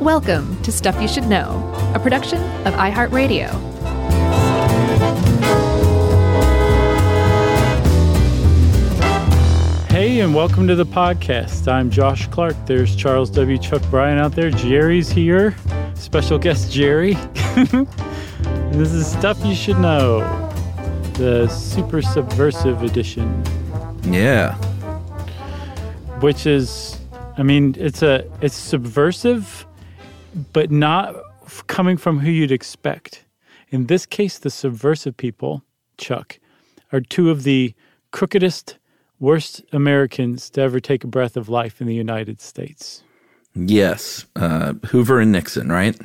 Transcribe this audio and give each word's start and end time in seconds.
Welcome 0.00 0.60
to 0.62 0.72
Stuff 0.72 1.00
You 1.00 1.06
Should 1.08 1.26
Know, 1.26 1.72
a 1.94 1.98
production 1.98 2.38
of 2.66 2.74
iHeartRadio. 2.74 3.50
Hey, 9.90 10.20
and 10.20 10.34
welcome 10.34 10.66
to 10.68 10.74
the 10.76 10.86
podcast. 10.86 11.70
I'm 11.70 11.90
Josh 11.90 12.26
Clark. 12.28 12.54
There's 12.64 12.94
Charles 12.96 13.28
W. 13.30 13.58
Chuck 13.58 13.82
Bryan 13.90 14.18
out 14.18 14.32
there. 14.32 14.50
Jerry's 14.50 15.10
here. 15.10 15.54
Special 15.94 16.38
guest 16.38 16.72
Jerry. 16.72 17.14
this 18.72 18.92
is 18.92 19.10
Stuff 19.10 19.44
You 19.44 19.54
Should 19.54 19.78
Know, 19.78 20.20
the 21.14 21.48
super 21.48 22.00
subversive 22.00 22.82
edition, 22.82 23.42
Yeah. 24.04 24.54
which 26.20 26.46
is, 26.46 26.98
I 27.36 27.42
mean, 27.42 27.74
it's 27.78 28.02
a 28.02 28.24
it's 28.40 28.56
subversive, 28.56 29.66
but 30.52 30.70
not 30.70 31.14
f- 31.44 31.64
coming 31.66 31.96
from 31.96 32.18
who 32.20 32.30
you'd 32.30 32.52
expect. 32.52 33.24
In 33.70 33.86
this 33.86 34.06
case, 34.06 34.38
the 34.38 34.50
subversive 34.50 35.16
people, 35.16 35.62
Chuck, 35.96 36.38
are 36.92 37.00
two 37.00 37.30
of 37.30 37.42
the 37.44 37.74
crookedest, 38.12 38.76
worst 39.18 39.62
Americans 39.72 40.50
to 40.50 40.60
ever 40.60 40.80
take 40.80 41.04
a 41.04 41.08
breath 41.08 41.36
of 41.36 41.48
life 41.48 41.80
in 41.80 41.86
the 41.86 41.94
United 41.94 42.40
States. 42.40 43.02
Yes. 43.54 44.26
Uh, 44.36 44.74
Hoover 44.86 45.20
and 45.20 45.32
Nixon, 45.32 45.70
right? 45.70 45.96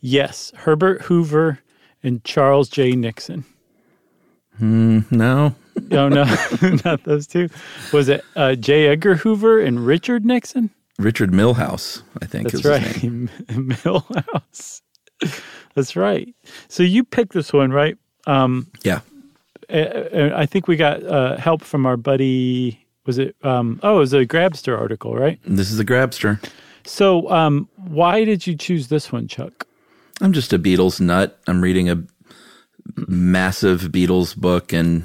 Yes, 0.00 0.52
Herbert 0.56 1.02
Hoover 1.02 1.60
and 2.02 2.22
Charles 2.24 2.68
J. 2.68 2.92
Nixon. 2.92 3.44
No. 4.58 5.54
Oh 5.90 6.08
no, 6.08 6.24
not 6.84 7.04
those 7.04 7.26
two. 7.26 7.48
Was 7.92 8.08
it 8.08 8.24
uh, 8.36 8.54
J. 8.54 8.86
Edgar 8.88 9.16
Hoover 9.16 9.60
and 9.60 9.84
Richard 9.86 10.24
Nixon? 10.24 10.70
Richard 10.98 11.30
Milhous, 11.30 12.02
I 12.22 12.26
think 12.26 12.50
That's 12.50 12.64
is 12.64 12.82
his 12.82 13.02
name. 13.02 13.30
right, 13.48 13.58
Millhouse. 13.58 14.80
That's 15.74 15.96
right. 15.96 16.34
So 16.68 16.82
you 16.82 17.04
picked 17.04 17.32
this 17.32 17.52
one, 17.52 17.70
right? 17.70 17.98
Um, 18.26 18.68
Yeah. 18.82 19.00
I 19.68 20.46
think 20.46 20.68
we 20.68 20.76
got 20.76 21.02
uh, 21.04 21.36
help 21.38 21.62
from 21.62 21.86
our 21.86 21.96
buddy. 21.96 22.86
Was 23.04 23.18
it? 23.18 23.34
Um, 23.42 23.80
oh, 23.82 23.96
it 23.96 23.98
was 23.98 24.12
a 24.12 24.24
Grabster 24.24 24.78
article, 24.78 25.16
right? 25.16 25.40
This 25.44 25.70
is 25.72 25.80
a 25.80 25.84
Grabster. 25.84 26.42
So, 26.84 27.28
um, 27.32 27.68
why 27.76 28.24
did 28.24 28.46
you 28.46 28.56
choose 28.56 28.88
this 28.88 29.10
one, 29.10 29.26
Chuck? 29.26 29.66
I'm 30.20 30.32
just 30.32 30.52
a 30.52 30.58
Beatles 30.58 31.00
nut. 31.00 31.38
I'm 31.48 31.60
reading 31.60 31.90
a 31.90 32.04
massive 33.08 33.82
Beatles 33.82 34.36
book 34.36 34.72
and 34.72 35.04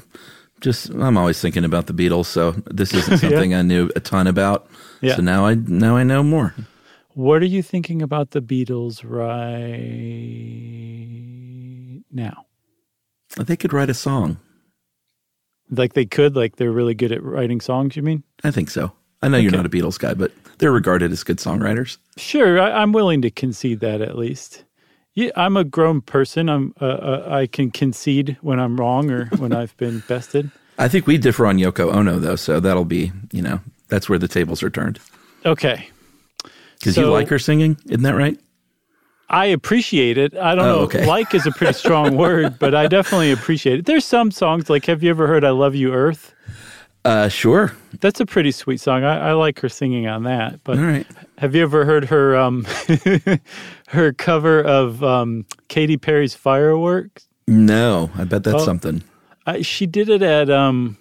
just 0.61 0.89
I'm 0.91 1.17
always 1.17 1.41
thinking 1.41 1.65
about 1.65 1.87
the 1.87 1.93
Beatles, 1.93 2.27
so 2.27 2.51
this 2.69 2.93
isn't 2.93 3.17
something 3.19 3.53
I 3.53 3.61
knew 3.61 3.89
a 3.95 3.99
ton 3.99 4.27
about. 4.27 4.67
Yeah. 5.01 5.15
So 5.15 5.21
now 5.21 5.45
I 5.45 5.55
now 5.55 5.97
I 5.97 6.03
know 6.03 6.23
more. 6.23 6.55
What 7.13 7.41
are 7.41 7.47
you 7.47 7.61
thinking 7.61 8.01
about 8.01 8.31
the 8.31 8.41
Beatles 8.41 9.01
right 9.03 9.51
now? 12.11 12.45
They 13.37 13.57
could 13.57 13.73
write 13.73 13.89
a 13.89 13.93
song. 13.93 14.37
Like 15.69 15.93
they 15.93 16.05
could, 16.05 16.35
like 16.35 16.55
they're 16.55 16.71
really 16.71 16.93
good 16.93 17.11
at 17.11 17.23
writing 17.23 17.61
songs. 17.61 17.95
You 17.95 18.03
mean? 18.03 18.23
I 18.43 18.51
think 18.51 18.69
so. 18.69 18.93
I 19.21 19.27
know 19.27 19.37
you're 19.37 19.51
not 19.51 19.65
a 19.65 19.69
Beatles 19.69 19.99
guy, 19.99 20.13
but 20.13 20.31
they're 20.57 20.71
regarded 20.71 21.11
as 21.11 21.23
good 21.23 21.37
songwriters. 21.37 21.97
Sure, 22.17 22.59
I, 22.59 22.81
I'm 22.81 22.91
willing 22.91 23.21
to 23.21 23.29
concede 23.29 23.79
that 23.81 24.01
at 24.01 24.17
least. 24.17 24.63
Yeah, 25.13 25.31
I'm 25.35 25.57
a 25.57 25.63
grown 25.63 26.01
person. 26.01 26.49
I'm 26.49 26.73
uh, 26.79 26.85
uh, 26.85 27.27
I 27.29 27.47
can 27.47 27.69
concede 27.71 28.37
when 28.41 28.59
I'm 28.59 28.77
wrong 28.79 29.11
or 29.11 29.25
when 29.37 29.53
I've 29.53 29.75
been 29.77 29.99
bested. 30.07 30.49
I 30.77 30.87
think 30.87 31.05
we 31.05 31.17
differ 31.17 31.45
on 31.45 31.57
Yoko 31.57 31.93
Ono 31.93 32.17
though, 32.19 32.35
so 32.37 32.59
that'll 32.59 32.85
be, 32.85 33.11
you 33.31 33.41
know, 33.41 33.59
that's 33.89 34.07
where 34.09 34.17
the 34.17 34.27
tables 34.27 34.63
are 34.63 34.69
turned. 34.69 34.99
Okay, 35.45 35.89
Because 36.79 36.95
you 36.97 37.07
like 37.09 37.27
her 37.29 37.39
singing, 37.39 37.77
isn't 37.85 38.03
that 38.03 38.15
right? 38.15 38.39
I 39.29 39.45
appreciate 39.45 40.17
it. 40.17 40.35
I 40.35 40.55
don't 40.55 40.65
Oh, 40.65 40.75
know. 40.75 40.79
okay. 40.83 41.05
Like 41.05 41.33
is 41.33 41.45
a 41.47 41.51
pretty 41.51 41.73
strong 41.73 42.15
word, 42.25 42.59
but 42.59 42.75
I 42.75 42.87
definitely 42.87 43.31
appreciate 43.31 43.79
it. 43.79 43.85
There's 43.85 44.05
some 44.05 44.29
songs 44.31 44.69
like 44.69 44.85
Have 44.85 45.03
you 45.03 45.09
ever 45.09 45.25
heard 45.27 45.43
"I 45.45 45.49
Love 45.51 45.73
You, 45.75 45.93
Earth"? 45.93 46.33
Uh, 47.03 47.27
sure. 47.29 47.75
That's 47.99 48.19
a 48.19 48.25
pretty 48.25 48.51
sweet 48.51 48.79
song. 48.79 49.03
I, 49.03 49.29
I 49.29 49.33
like 49.33 49.59
her 49.61 49.69
singing 49.69 50.07
on 50.07 50.23
that. 50.23 50.63
But 50.63 50.77
right. 50.77 51.07
have 51.39 51.55
you 51.55 51.63
ever 51.63 51.83
heard 51.85 52.05
her 52.05 52.35
um, 52.37 52.65
her 53.87 54.13
cover 54.13 54.61
of 54.61 55.03
um, 55.03 55.45
Katy 55.67 55.97
Perry's 55.97 56.35
"Fireworks"? 56.35 57.27
No, 57.47 58.11
I 58.15 58.23
bet 58.25 58.43
that's 58.43 58.61
Oh. 58.61 58.65
something. 58.65 59.03
I, 59.47 59.61
she 59.63 59.87
did 59.87 60.09
it 60.09 60.21
at 60.21 60.49
um, 60.51 60.97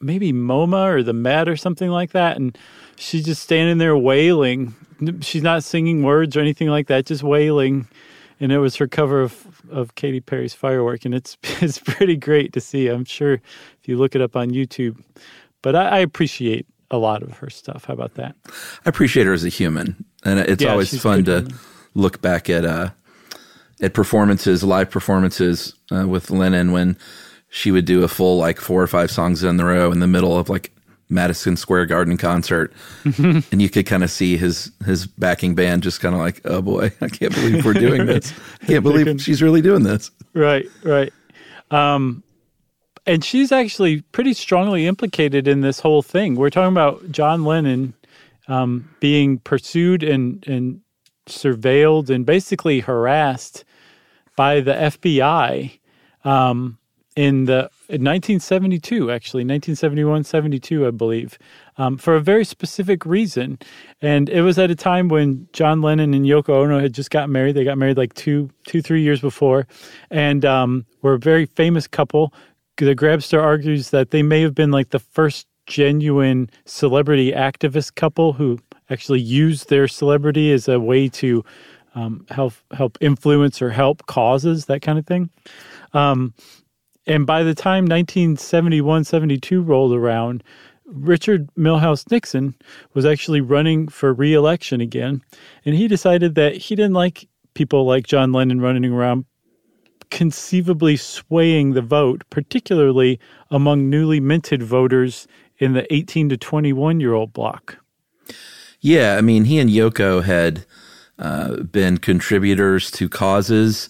maybe 0.00 0.32
MoMA 0.32 0.86
or 0.94 1.02
the 1.02 1.12
Met 1.12 1.48
or 1.48 1.56
something 1.56 1.90
like 1.90 2.12
that, 2.12 2.36
and 2.36 2.56
she's 2.96 3.24
just 3.24 3.42
standing 3.42 3.78
there 3.78 3.96
wailing. 3.96 4.74
She's 5.20 5.42
not 5.42 5.64
singing 5.64 6.02
words 6.04 6.36
or 6.36 6.40
anything 6.40 6.68
like 6.68 6.86
that, 6.86 7.06
just 7.06 7.22
wailing. 7.24 7.88
And 8.40 8.52
it 8.52 8.58
was 8.58 8.76
her 8.76 8.88
cover 8.88 9.20
of 9.22 9.62
of 9.70 9.94
Katy 9.96 10.20
Perry's 10.20 10.54
"Firework," 10.54 11.04
and 11.04 11.14
it's 11.14 11.36
it's 11.60 11.78
pretty 11.78 12.16
great 12.16 12.52
to 12.54 12.60
see. 12.60 12.88
I'm 12.88 13.04
sure 13.04 13.34
if 13.34 13.86
you 13.88 13.96
look 13.98 14.14
it 14.14 14.22
up 14.22 14.36
on 14.36 14.50
YouTube. 14.50 15.02
But 15.62 15.76
I, 15.76 15.88
I 15.88 15.98
appreciate 16.00 16.66
a 16.90 16.98
lot 16.98 17.22
of 17.22 17.38
her 17.38 17.50
stuff. 17.50 17.84
How 17.84 17.94
about 17.94 18.14
that? 18.14 18.34
I 18.86 18.88
appreciate 18.88 19.26
her 19.26 19.32
as 19.32 19.44
a 19.44 19.48
human, 19.50 20.04
and 20.24 20.40
it's 20.40 20.64
Yeah, 20.64 20.70
always 20.72 20.94
fun 20.98 21.24
to 21.24 21.48
look 21.94 22.20
back 22.22 22.48
at 22.50 22.64
uh, 22.64 22.90
at 23.82 23.94
performances, 23.94 24.64
live 24.64 24.90
performances 24.90 25.74
uh, 25.92 26.08
with 26.08 26.30
Lennon 26.30 26.72
when 26.72 26.96
she 27.50 27.70
would 27.70 27.84
do 27.84 28.04
a 28.04 28.08
full 28.08 28.38
like 28.38 28.60
four 28.60 28.82
or 28.82 28.86
five 28.86 29.10
songs 29.10 29.42
in 29.44 29.56
the 29.56 29.64
row 29.64 29.92
in 29.92 30.00
the 30.00 30.06
middle 30.06 30.38
of 30.38 30.48
like 30.48 30.72
Madison 31.10 31.56
Square 31.56 31.86
Garden 31.86 32.16
concert, 32.16 32.72
and 33.04 33.60
you 33.60 33.68
could 33.68 33.86
kind 33.86 34.04
of 34.04 34.10
see 34.10 34.36
his 34.36 34.70
his 34.84 35.06
backing 35.06 35.54
band 35.54 35.82
just 35.82 36.00
kind 36.00 36.14
of 36.14 36.20
like, 36.20 36.40
oh 36.44 36.62
boy, 36.62 36.92
I 37.00 37.08
can't 37.08 37.34
believe 37.34 37.64
we're 37.64 37.74
doing 37.74 38.06
this. 38.06 38.32
I 38.62 38.66
can't 38.66 38.82
believe 38.82 39.20
she's 39.20 39.42
really 39.42 39.62
doing 39.62 39.82
this. 39.82 40.10
Right, 40.34 40.66
right. 40.84 41.12
Um, 41.70 42.22
and 43.06 43.24
she's 43.24 43.50
actually 43.50 44.02
pretty 44.12 44.34
strongly 44.34 44.86
implicated 44.86 45.48
in 45.48 45.62
this 45.62 45.80
whole 45.80 46.02
thing. 46.02 46.36
We're 46.36 46.50
talking 46.50 46.72
about 46.72 47.10
John 47.10 47.44
Lennon 47.44 47.94
um, 48.48 48.88
being 49.00 49.38
pursued 49.38 50.02
and 50.02 50.46
and 50.46 50.80
surveilled 51.26 52.10
and 52.10 52.26
basically 52.26 52.80
harassed 52.80 53.64
by 54.36 54.60
the 54.60 54.72
FBI 54.72 55.78
um, 56.24 56.78
in 57.16 57.44
the 57.44 57.70
in 57.90 58.04
1972, 58.04 59.10
actually 59.10 59.40
1971, 59.40 60.22
72, 60.22 60.86
I 60.86 60.90
believe, 60.92 61.38
um, 61.76 61.98
for 61.98 62.14
a 62.14 62.20
very 62.20 62.44
specific 62.44 63.04
reason. 63.04 63.58
And 64.00 64.28
it 64.28 64.42
was 64.42 64.60
at 64.60 64.70
a 64.70 64.76
time 64.76 65.08
when 65.08 65.48
John 65.52 65.82
Lennon 65.82 66.14
and 66.14 66.24
Yoko 66.24 66.50
Ono 66.50 66.78
had 66.78 66.94
just 66.94 67.10
got 67.10 67.28
married. 67.28 67.56
They 67.56 67.64
got 67.64 67.78
married 67.78 67.96
like 67.96 68.14
two, 68.14 68.48
two, 68.64 68.80
three 68.80 69.02
years 69.02 69.20
before, 69.20 69.66
and 70.08 70.44
um, 70.44 70.86
were 71.02 71.14
a 71.14 71.18
very 71.18 71.46
famous 71.46 71.88
couple. 71.88 72.32
The 72.76 72.94
Grabster 72.94 73.42
argues 73.42 73.90
that 73.90 74.12
they 74.12 74.22
may 74.22 74.40
have 74.42 74.54
been 74.54 74.70
like 74.70 74.90
the 74.90 75.00
first 75.00 75.48
genuine 75.66 76.48
celebrity 76.66 77.32
activist 77.32 77.96
couple 77.96 78.34
who 78.34 78.60
actually 78.88 79.20
used 79.20 79.68
their 79.68 79.88
celebrity 79.88 80.52
as 80.52 80.68
a 80.68 80.78
way 80.78 81.08
to 81.08 81.44
um, 81.96 82.24
help 82.30 82.54
help 82.72 82.98
influence 83.00 83.60
or 83.60 83.70
help 83.70 84.06
causes 84.06 84.66
that 84.66 84.80
kind 84.80 84.98
of 84.98 85.06
thing. 85.06 85.28
Um, 85.92 86.34
and 87.06 87.26
by 87.26 87.42
the 87.42 87.54
time 87.54 87.84
1971 87.84 89.04
72 89.04 89.62
rolled 89.62 89.92
around, 89.92 90.42
Richard 90.84 91.48
Milhous 91.56 92.10
Nixon 92.10 92.54
was 92.94 93.06
actually 93.06 93.40
running 93.40 93.88
for 93.88 94.12
reelection 94.12 94.80
again. 94.80 95.22
And 95.64 95.74
he 95.74 95.88
decided 95.88 96.34
that 96.34 96.56
he 96.56 96.74
didn't 96.74 96.94
like 96.94 97.28
people 97.54 97.84
like 97.84 98.06
John 98.06 98.32
Lennon 98.32 98.60
running 98.60 98.92
around 98.92 99.24
conceivably 100.10 100.96
swaying 100.96 101.72
the 101.72 101.82
vote, 101.82 102.22
particularly 102.30 103.20
among 103.50 103.88
newly 103.88 104.18
minted 104.18 104.62
voters 104.62 105.28
in 105.58 105.72
the 105.72 105.92
18 105.94 106.28
to 106.30 106.36
21 106.36 107.00
year 107.00 107.14
old 107.14 107.32
block. 107.32 107.78
Yeah, 108.80 109.16
I 109.16 109.20
mean, 109.20 109.44
he 109.44 109.58
and 109.58 109.70
Yoko 109.70 110.22
had 110.24 110.64
uh, 111.18 111.62
been 111.64 111.98
contributors 111.98 112.90
to 112.92 113.08
causes, 113.08 113.88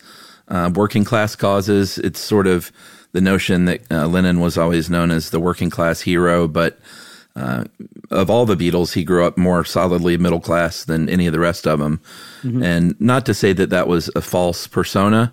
uh, 0.49 0.70
working 0.75 1.05
class 1.05 1.37
causes. 1.37 1.96
It's 1.99 2.20
sort 2.20 2.49
of 2.49 2.73
the 3.12 3.20
notion 3.20 3.64
that 3.64 3.80
uh, 3.90 4.06
Lennon 4.06 4.40
was 4.40 4.56
always 4.56 4.88
known 4.88 5.10
as 5.10 5.30
the 5.30 5.40
working 5.40 5.70
class 5.70 6.00
hero, 6.00 6.46
but 6.48 6.78
uh, 7.36 7.64
of 8.10 8.28
all 8.28 8.46
the 8.46 8.56
Beatles, 8.56 8.94
he 8.94 9.04
grew 9.04 9.24
up 9.24 9.38
more 9.38 9.64
solidly 9.64 10.16
middle 10.16 10.40
class 10.40 10.84
than 10.84 11.08
any 11.08 11.26
of 11.26 11.32
the 11.32 11.38
rest 11.40 11.66
of 11.66 11.78
them. 11.78 12.00
And 12.62 13.00
not 13.00 13.24
to 13.26 13.34
say 13.34 13.52
that 13.52 13.70
that 13.70 13.88
was 13.88 14.10
a 14.16 14.20
false 14.20 14.66
persona, 14.66 15.32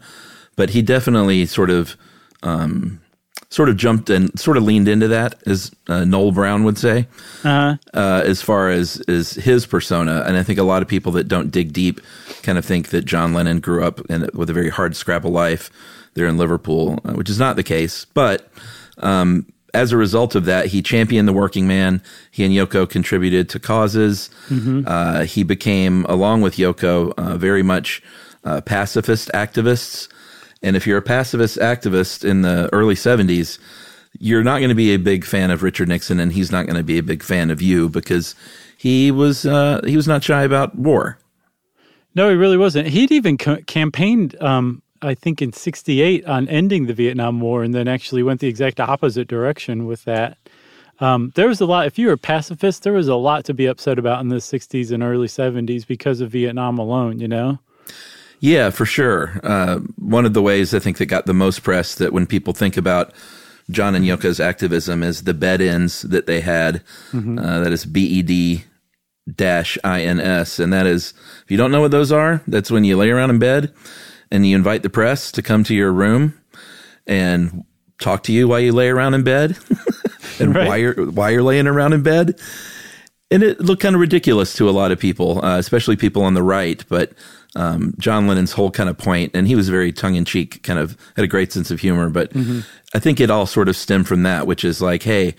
but 0.55 0.71
he 0.71 0.81
definitely 0.81 1.45
sort 1.45 1.69
of 1.69 1.97
um, 2.43 3.01
sort 3.49 3.69
of 3.69 3.77
jumped 3.77 4.09
and 4.09 4.37
sort 4.39 4.57
of 4.57 4.63
leaned 4.63 4.87
into 4.87 5.07
that, 5.07 5.35
as 5.47 5.71
uh, 5.87 6.03
Noel 6.05 6.31
Brown 6.31 6.63
would 6.65 6.77
say 6.77 7.07
uh, 7.93 8.21
as 8.25 8.41
far 8.41 8.69
as 8.69 8.97
is 9.07 9.33
his 9.33 9.65
persona. 9.65 10.23
And 10.27 10.37
I 10.37 10.43
think 10.43 10.59
a 10.59 10.63
lot 10.63 10.81
of 10.81 10.87
people 10.87 11.11
that 11.13 11.27
don't 11.27 11.49
dig 11.51 11.73
deep 11.73 12.01
kind 12.43 12.57
of 12.57 12.65
think 12.65 12.89
that 12.89 13.05
John 13.05 13.33
Lennon 13.33 13.59
grew 13.59 13.83
up 13.83 14.01
in, 14.09 14.29
with 14.33 14.49
a 14.49 14.53
very 14.53 14.69
hard 14.69 14.95
scrabble 14.95 15.31
life 15.31 15.71
there 16.17 16.27
in 16.27 16.37
Liverpool, 16.37 16.99
uh, 17.05 17.13
which 17.13 17.29
is 17.29 17.39
not 17.39 17.55
the 17.55 17.63
case. 17.63 18.05
But 18.05 18.49
um, 18.97 19.45
as 19.73 19.91
a 19.91 19.97
result 19.97 20.35
of 20.35 20.45
that, 20.45 20.65
he 20.67 20.81
championed 20.81 21.27
the 21.27 21.33
working 21.33 21.67
man. 21.67 22.01
He 22.31 22.43
and 22.43 22.53
Yoko 22.53 22.89
contributed 22.89 23.47
to 23.49 23.59
causes. 23.59 24.29
Uh, 24.85 25.23
he 25.23 25.43
became, 25.43 26.03
along 26.05 26.41
with 26.41 26.55
Yoko, 26.57 27.13
uh, 27.17 27.37
very 27.37 27.63
much 27.63 28.01
uh, 28.43 28.61
pacifist 28.61 29.29
activists. 29.33 30.09
And 30.63 30.75
if 30.75 30.87
you're 30.87 30.97
a 30.97 31.01
pacifist 31.03 31.57
activist 31.59 32.25
in 32.27 32.41
the 32.41 32.69
early 32.73 32.95
70s, 32.95 33.59
you're 34.19 34.43
not 34.43 34.57
going 34.59 34.69
to 34.69 34.75
be 34.75 34.93
a 34.93 34.97
big 34.97 35.23
fan 35.23 35.51
of 35.51 35.61
Richard 35.61 35.87
Nixon, 35.87 36.19
and 36.19 36.33
he's 36.33 36.51
not 36.51 36.65
going 36.65 36.77
to 36.77 36.83
be 36.83 36.97
a 36.97 37.03
big 37.03 37.21
fan 37.21 37.51
of 37.51 37.61
you 37.61 37.87
because 37.89 38.33
he 38.75 39.11
was 39.11 39.45
uh, 39.45 39.81
he 39.85 39.95
was 39.95 40.07
not 40.07 40.23
shy 40.23 40.43
about 40.43 40.75
war. 40.75 41.19
No, 42.15 42.29
he 42.29 42.35
really 42.35 42.57
wasn't. 42.57 42.87
He'd 42.87 43.11
even 43.11 43.37
ca- 43.37 43.61
campaigned, 43.67 44.41
um, 44.41 44.81
I 45.01 45.13
think, 45.13 45.41
in 45.41 45.53
'68 45.53 46.25
on 46.25 46.47
ending 46.47 46.85
the 46.85 46.93
Vietnam 46.93 47.39
War, 47.39 47.63
and 47.63 47.73
then 47.73 47.87
actually 47.87 48.23
went 48.23 48.39
the 48.39 48.47
exact 48.47 48.79
opposite 48.79 49.27
direction 49.27 49.85
with 49.85 50.03
that. 50.05 50.37
Um, 50.99 51.31
there 51.35 51.47
was 51.47 51.61
a 51.61 51.65
lot. 51.65 51.87
If 51.87 51.99
you 51.99 52.07
were 52.07 52.13
a 52.13 52.17
pacifist, 52.17 52.83
there 52.83 52.93
was 52.93 53.07
a 53.07 53.15
lot 53.15 53.45
to 53.45 53.53
be 53.53 53.65
upset 53.65 53.99
about 53.99 54.21
in 54.21 54.29
the 54.29 54.37
'60s 54.37 54.91
and 54.91 55.03
early 55.03 55.27
'70s 55.27 55.85
because 55.85 56.21
of 56.21 56.31
Vietnam 56.31 56.77
alone. 56.77 57.19
You 57.19 57.27
know. 57.27 57.59
Yeah, 58.39 58.69
for 58.69 58.85
sure. 58.85 59.39
Uh, 59.43 59.79
one 59.97 60.25
of 60.25 60.33
the 60.33 60.41
ways 60.43 60.73
I 60.73 60.79
think 60.79 60.97
that 60.97 61.07
got 61.07 61.25
the 61.25 61.33
most 61.33 61.63
press 61.63 61.95
that 61.95 62.13
when 62.13 62.27
people 62.27 62.53
think 62.53 62.77
about 62.77 63.11
John 63.69 63.95
and 63.95 64.05
Yoko's 64.05 64.39
activism 64.39 65.03
is 65.03 65.23
the 65.23 65.33
bed 65.33 65.59
ins 65.59 66.03
that 66.03 66.27
they 66.27 66.41
had. 66.41 66.83
Uh, 67.39 67.59
that 67.61 67.73
is 67.73 67.85
B 67.85 68.05
E 68.05 68.21
D 68.21 68.63
dash 69.35 69.77
I 69.83 70.01
N 70.01 70.19
S. 70.19 70.59
And 70.59 70.71
that 70.71 70.85
is, 70.85 71.13
if 71.43 71.51
you 71.51 71.57
don't 71.57 71.71
know 71.71 71.81
what 71.81 71.91
those 71.91 72.11
are, 72.11 72.41
that's 72.47 72.71
when 72.71 72.83
you 72.83 72.95
lay 72.95 73.09
around 73.09 73.29
in 73.29 73.39
bed 73.39 73.73
and 74.31 74.45
you 74.45 74.55
invite 74.55 74.83
the 74.83 74.89
press 74.89 75.31
to 75.33 75.41
come 75.41 75.63
to 75.65 75.75
your 75.75 75.91
room 75.91 76.39
and 77.05 77.63
talk 77.99 78.23
to 78.23 78.31
you 78.31 78.47
while 78.47 78.59
you 78.59 78.71
lay 78.71 78.89
around 78.89 79.13
in 79.13 79.23
bed 79.23 79.57
and 80.39 80.53
Right. 80.55 80.67
why 80.67 80.75
you're, 80.77 80.93
why 81.11 81.29
you're 81.31 81.43
laying 81.43 81.67
around 81.67 81.93
in 81.93 82.03
bed. 82.03 82.39
And 83.29 83.43
it 83.43 83.59
looked 83.59 83.81
kind 83.81 83.95
of 83.95 83.99
ridiculous 84.01 84.53
to 84.55 84.69
a 84.69 84.71
lot 84.71 84.91
of 84.91 84.99
people, 84.99 85.43
uh, 85.43 85.57
especially 85.57 85.95
people 85.97 86.23
on 86.23 86.33
the 86.33 86.43
right. 86.43 86.83
But 86.87 87.11
um, 87.57 87.93
John 87.97 88.25
Lennon's 88.27 88.53
whole 88.53 88.71
kind 88.71 88.89
of 88.89 88.97
point, 88.97 89.31
and 89.35 89.47
he 89.47 89.55
was 89.55 89.67
very 89.67 89.91
tongue 89.91 90.15
in 90.15 90.23
cheek, 90.23 90.63
kind 90.63 90.79
of 90.79 90.95
had 91.17 91.25
a 91.25 91.27
great 91.27 91.51
sense 91.51 91.69
of 91.69 91.79
humor. 91.81 92.09
But 92.09 92.31
I 92.93 92.99
think 92.99 93.19
it 93.19 93.29
all 93.29 93.45
sort 93.45 93.67
of 93.67 93.75
stemmed 93.75 94.07
from 94.07 94.23
that, 94.23 94.47
which 94.47 94.63
is 94.63 94.81
like, 94.81 95.03
hey, 95.03 95.35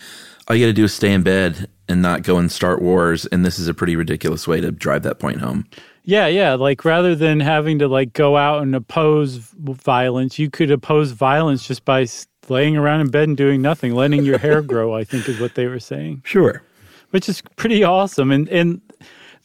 all 0.48 0.56
you 0.56 0.64
got 0.64 0.68
to 0.68 0.72
do 0.74 0.84
is 0.84 0.92
stay 0.92 1.12
in 1.12 1.22
bed 1.22 1.68
and 1.88 2.02
not 2.02 2.22
go 2.24 2.36
and 2.36 2.52
start 2.52 2.82
wars. 2.82 3.24
And 3.26 3.42
this 3.44 3.58
is 3.58 3.68
a 3.68 3.74
pretty 3.74 3.96
ridiculous 3.96 4.46
way 4.46 4.60
to 4.60 4.70
drive 4.70 5.02
that 5.04 5.18
point 5.18 5.40
home. 5.40 5.66
Yeah, 6.08 6.26
yeah. 6.26 6.54
Like 6.54 6.86
rather 6.86 7.14
than 7.14 7.38
having 7.38 7.80
to 7.80 7.86
like 7.86 8.14
go 8.14 8.38
out 8.38 8.62
and 8.62 8.74
oppose 8.74 9.36
violence, 9.36 10.38
you 10.38 10.48
could 10.48 10.70
oppose 10.70 11.10
violence 11.10 11.68
just 11.68 11.84
by 11.84 12.06
laying 12.48 12.78
around 12.78 13.02
in 13.02 13.10
bed 13.10 13.28
and 13.28 13.36
doing 13.36 13.60
nothing, 13.60 13.94
letting 13.94 14.24
your 14.24 14.38
hair 14.38 14.62
grow. 14.72 14.94
I 14.94 15.04
think 15.04 15.28
is 15.28 15.38
what 15.38 15.54
they 15.54 15.66
were 15.66 15.78
saying, 15.78 16.22
Sure. 16.24 16.62
which 17.10 17.28
is 17.28 17.42
pretty 17.56 17.84
awesome. 17.84 18.30
And 18.32 18.48
and 18.48 18.80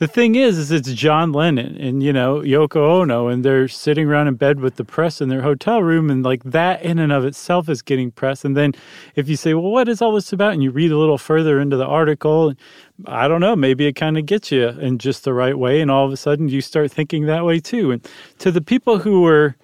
the 0.04 0.08
thing 0.10 0.36
is, 0.36 0.58
is 0.58 0.70
it's 0.70 0.92
John 0.92 1.32
Lennon 1.32 1.78
and 1.78 2.04
you 2.04 2.12
know 2.12 2.42
Yoko 2.42 3.02
Ono, 3.02 3.30
and 3.30 3.46
they're 3.46 3.70
sitting 3.70 4.06
around 4.06 4.28
in 4.28 4.36
bed 4.36 4.60
with 4.60 4.76
the 4.76 4.84
press 4.84 5.22
in 5.22 5.30
their 5.30 5.44
hotel 5.44 5.82
room, 5.82 6.10
and 6.10 6.24
like 6.24 6.44
that 6.44 6.82
in 6.82 7.00
and 7.00 7.14
of 7.14 7.24
itself 7.24 7.70
is 7.70 7.82
getting 7.82 8.12
press. 8.12 8.44
And 8.44 8.58
then 8.58 8.74
if 9.16 9.30
you 9.30 9.38
say, 9.38 9.54
well, 9.54 9.72
what 9.72 9.88
is 9.88 10.02
all 10.02 10.12
this 10.12 10.34
about, 10.34 10.52
and 10.52 10.62
you 10.62 10.72
read 10.72 10.92
a 10.92 10.98
little 10.98 11.18
further 11.18 11.58
into 11.58 11.78
the 11.78 11.86
article, 11.86 12.54
I 13.06 13.30
don't 13.30 13.40
know, 13.40 13.56
maybe 13.56 13.86
it 13.86 13.94
kind 13.94 14.18
of 14.18 14.26
gets 14.26 14.52
you 14.52 14.68
in 14.68 14.98
just 14.98 15.24
the 15.24 15.34
right 15.34 15.58
way, 15.58 15.80
and 15.80 15.90
all 15.90 16.06
of 16.06 16.12
a 16.12 16.18
sudden 16.18 16.50
you 16.50 16.60
start 16.60 16.92
thinking 16.92 17.26
that 17.28 17.46
way 17.46 17.62
too. 17.62 17.92
And 17.92 18.06
to 18.40 18.52
the 18.52 18.60
people 18.62 19.00
who 19.00 19.22
were, 19.22 19.56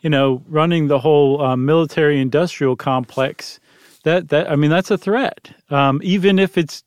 you 0.00 0.10
know, 0.10 0.42
running 0.48 0.88
the 0.88 0.98
whole 0.98 1.40
uh, 1.40 1.54
military-industrial 1.54 2.74
complex, 2.74 3.60
that 4.02 4.30
that 4.30 4.50
I 4.50 4.56
mean, 4.56 4.70
that's 4.70 4.90
a 4.90 4.98
threat, 4.98 5.52
um, 5.70 6.00
even 6.02 6.40
if 6.40 6.58
it's 6.58 6.82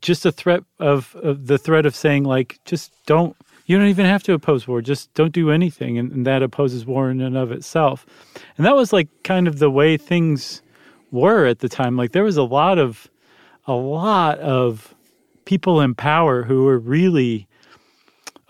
just 0.00 0.26
a 0.26 0.32
threat 0.32 0.62
of, 0.78 1.16
the 1.22 1.58
threat 1.58 1.86
of 1.86 1.94
saying 1.94 2.24
like, 2.24 2.58
just 2.64 2.92
don't. 3.06 3.36
You 3.66 3.78
don't 3.78 3.88
even 3.88 4.04
have 4.04 4.22
to 4.24 4.34
oppose 4.34 4.68
war. 4.68 4.82
Just 4.82 5.14
don't 5.14 5.32
do 5.32 5.50
anything, 5.50 5.96
and, 5.96 6.12
and 6.12 6.26
that 6.26 6.42
opposes 6.42 6.84
war 6.84 7.10
in 7.10 7.22
and 7.22 7.34
of 7.34 7.50
itself. 7.50 8.04
And 8.58 8.66
that 8.66 8.76
was 8.76 8.92
like 8.92 9.08
kind 9.22 9.48
of 9.48 9.58
the 9.58 9.70
way 9.70 9.96
things 9.96 10.60
were 11.10 11.46
at 11.46 11.60
the 11.60 11.68
time. 11.70 11.96
Like 11.96 12.12
there 12.12 12.24
was 12.24 12.36
a 12.36 12.42
lot 12.42 12.78
of 12.78 13.08
a 13.66 13.72
lot 13.72 14.38
of 14.40 14.94
people 15.46 15.80
in 15.80 15.94
power 15.94 16.42
who 16.42 16.64
were 16.64 16.78
really 16.78 17.46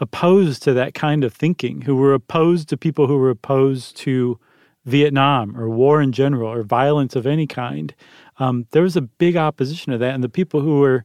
opposed 0.00 0.62
to 0.64 0.72
that 0.74 0.94
kind 0.94 1.22
of 1.22 1.32
thinking, 1.32 1.82
who 1.82 1.96
were 1.96 2.14
opposed 2.14 2.68
to 2.68 2.76
people 2.76 3.06
who 3.06 3.16
were 3.16 3.30
opposed 3.30 3.96
to 3.98 4.38
Vietnam 4.84 5.56
or 5.56 5.68
war 5.68 6.02
in 6.02 6.12
general 6.12 6.50
or 6.50 6.62
violence 6.62 7.16
of 7.16 7.26
any 7.26 7.46
kind. 7.46 7.94
Um, 8.38 8.66
there 8.72 8.82
was 8.82 8.96
a 8.96 9.02
big 9.02 9.36
opposition 9.36 9.92
to 9.92 9.98
that, 9.98 10.14
and 10.14 10.24
the 10.24 10.28
people 10.28 10.60
who 10.60 10.80
were 10.80 11.04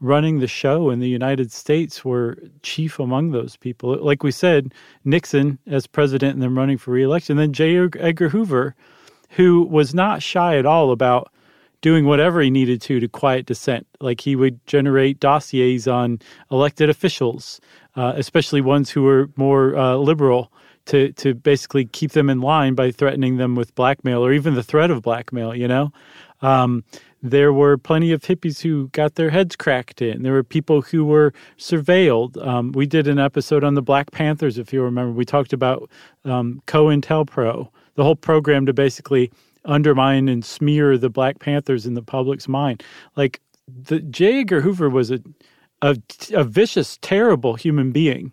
running 0.00 0.38
the 0.40 0.46
show 0.46 0.90
in 0.90 1.00
the 1.00 1.08
United 1.08 1.52
States 1.52 2.04
were 2.04 2.38
chief 2.62 2.98
among 2.98 3.30
those 3.30 3.56
people. 3.56 3.96
Like 4.02 4.22
we 4.22 4.30
said, 4.32 4.72
Nixon 5.04 5.58
as 5.66 5.86
president 5.86 6.34
and 6.34 6.42
then 6.42 6.54
running 6.54 6.78
for 6.78 6.90
reelection, 6.90 7.36
then 7.36 7.52
J. 7.52 7.76
Edgar 7.98 8.28
Hoover, 8.30 8.74
who 9.30 9.62
was 9.62 9.94
not 9.94 10.22
shy 10.22 10.56
at 10.56 10.66
all 10.66 10.90
about 10.90 11.30
doing 11.82 12.04
whatever 12.04 12.40
he 12.40 12.50
needed 12.50 12.80
to 12.82 13.00
to 13.00 13.08
quiet 13.08 13.46
dissent. 13.46 13.86
Like 14.00 14.20
he 14.20 14.36
would 14.36 14.64
generate 14.66 15.20
dossiers 15.20 15.86
on 15.86 16.20
elected 16.50 16.90
officials, 16.90 17.60
uh, 17.96 18.12
especially 18.16 18.60
ones 18.60 18.90
who 18.90 19.02
were 19.02 19.30
more 19.36 19.76
uh, 19.76 19.96
liberal, 19.96 20.52
to 20.86 21.12
to 21.12 21.34
basically 21.34 21.84
keep 21.86 22.12
them 22.12 22.30
in 22.30 22.40
line 22.40 22.74
by 22.74 22.90
threatening 22.90 23.36
them 23.36 23.54
with 23.54 23.74
blackmail 23.74 24.24
or 24.24 24.32
even 24.32 24.54
the 24.54 24.62
threat 24.62 24.90
of 24.90 25.02
blackmail. 25.02 25.54
You 25.54 25.68
know. 25.68 25.92
Um, 26.42 26.84
there 27.22 27.52
were 27.52 27.76
plenty 27.76 28.12
of 28.12 28.22
hippies 28.22 28.60
who 28.60 28.88
got 28.88 29.14
their 29.14 29.30
heads 29.30 29.56
cracked 29.56 30.00
in. 30.00 30.22
There 30.22 30.32
were 30.32 30.42
people 30.42 30.82
who 30.82 31.04
were 31.04 31.32
surveilled. 31.58 32.44
Um, 32.46 32.72
we 32.72 32.86
did 32.86 33.06
an 33.06 33.18
episode 33.18 33.62
on 33.64 33.74
the 33.74 33.82
Black 33.82 34.10
Panthers, 34.10 34.58
if 34.58 34.72
you 34.72 34.82
remember. 34.82 35.12
We 35.12 35.24
talked 35.24 35.52
about 35.52 35.90
um, 36.24 36.62
COINTELPRO, 36.66 37.68
the 37.96 38.04
whole 38.04 38.16
program 38.16 38.66
to 38.66 38.72
basically 38.72 39.30
undermine 39.66 40.28
and 40.28 40.44
smear 40.44 40.96
the 40.96 41.10
Black 41.10 41.38
Panthers 41.38 41.84
in 41.86 41.94
the 41.94 42.02
public's 42.02 42.48
mind. 42.48 42.82
Like 43.16 43.40
the 43.68 44.00
J. 44.00 44.40
Edgar 44.40 44.62
Hoover 44.62 44.88
was 44.88 45.10
a 45.10 45.20
a, 45.82 45.96
a 46.32 46.44
vicious, 46.44 46.98
terrible 47.00 47.54
human 47.54 47.92
being. 47.92 48.32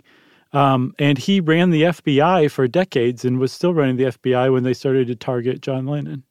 Um, 0.54 0.96
and 0.98 1.18
he 1.18 1.40
ran 1.40 1.72
the 1.72 1.84
FBI 1.84 2.50
for 2.50 2.68
decades 2.68 3.26
and 3.26 3.40
was 3.40 3.52
still 3.52 3.74
running 3.74 3.98
the 3.98 4.06
FBI 4.06 4.52
when 4.52 4.64
they 4.64 4.74
started 4.74 5.08
to 5.08 5.16
target 5.16 5.62
John 5.62 5.86
Lennon. 5.86 6.24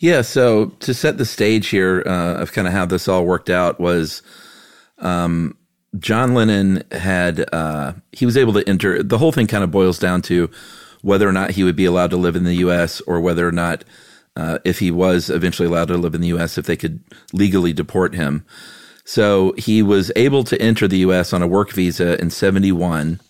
Yeah, 0.00 0.22
so 0.22 0.66
to 0.80 0.94
set 0.94 1.18
the 1.18 1.26
stage 1.26 1.68
here 1.68 2.02
uh, 2.06 2.36
of 2.36 2.52
kind 2.52 2.66
of 2.66 2.72
how 2.72 2.86
this 2.86 3.06
all 3.06 3.26
worked 3.26 3.50
out 3.50 3.78
was 3.78 4.22
um, 4.98 5.58
John 5.98 6.32
Lennon 6.32 6.82
had, 6.90 7.44
uh, 7.52 7.92
he 8.10 8.24
was 8.24 8.38
able 8.38 8.54
to 8.54 8.66
enter, 8.66 9.02
the 9.02 9.18
whole 9.18 9.30
thing 9.30 9.46
kind 9.46 9.62
of 9.62 9.70
boils 9.70 9.98
down 9.98 10.22
to 10.22 10.50
whether 11.02 11.28
or 11.28 11.32
not 11.32 11.50
he 11.50 11.64
would 11.64 11.76
be 11.76 11.84
allowed 11.84 12.10
to 12.10 12.16
live 12.16 12.34
in 12.34 12.44
the 12.44 12.54
U.S. 12.56 13.02
or 13.02 13.20
whether 13.20 13.46
or 13.46 13.52
not, 13.52 13.84
uh, 14.36 14.58
if 14.64 14.78
he 14.78 14.90
was 14.90 15.28
eventually 15.28 15.68
allowed 15.68 15.88
to 15.88 15.98
live 15.98 16.14
in 16.14 16.22
the 16.22 16.28
U.S., 16.28 16.56
if 16.56 16.64
they 16.64 16.76
could 16.76 17.00
legally 17.34 17.74
deport 17.74 18.14
him. 18.14 18.46
So 19.04 19.52
he 19.58 19.82
was 19.82 20.10
able 20.16 20.44
to 20.44 20.60
enter 20.62 20.88
the 20.88 20.98
U.S. 20.98 21.34
on 21.34 21.42
a 21.42 21.46
work 21.46 21.72
visa 21.72 22.18
in 22.18 22.30
71. 22.30 23.20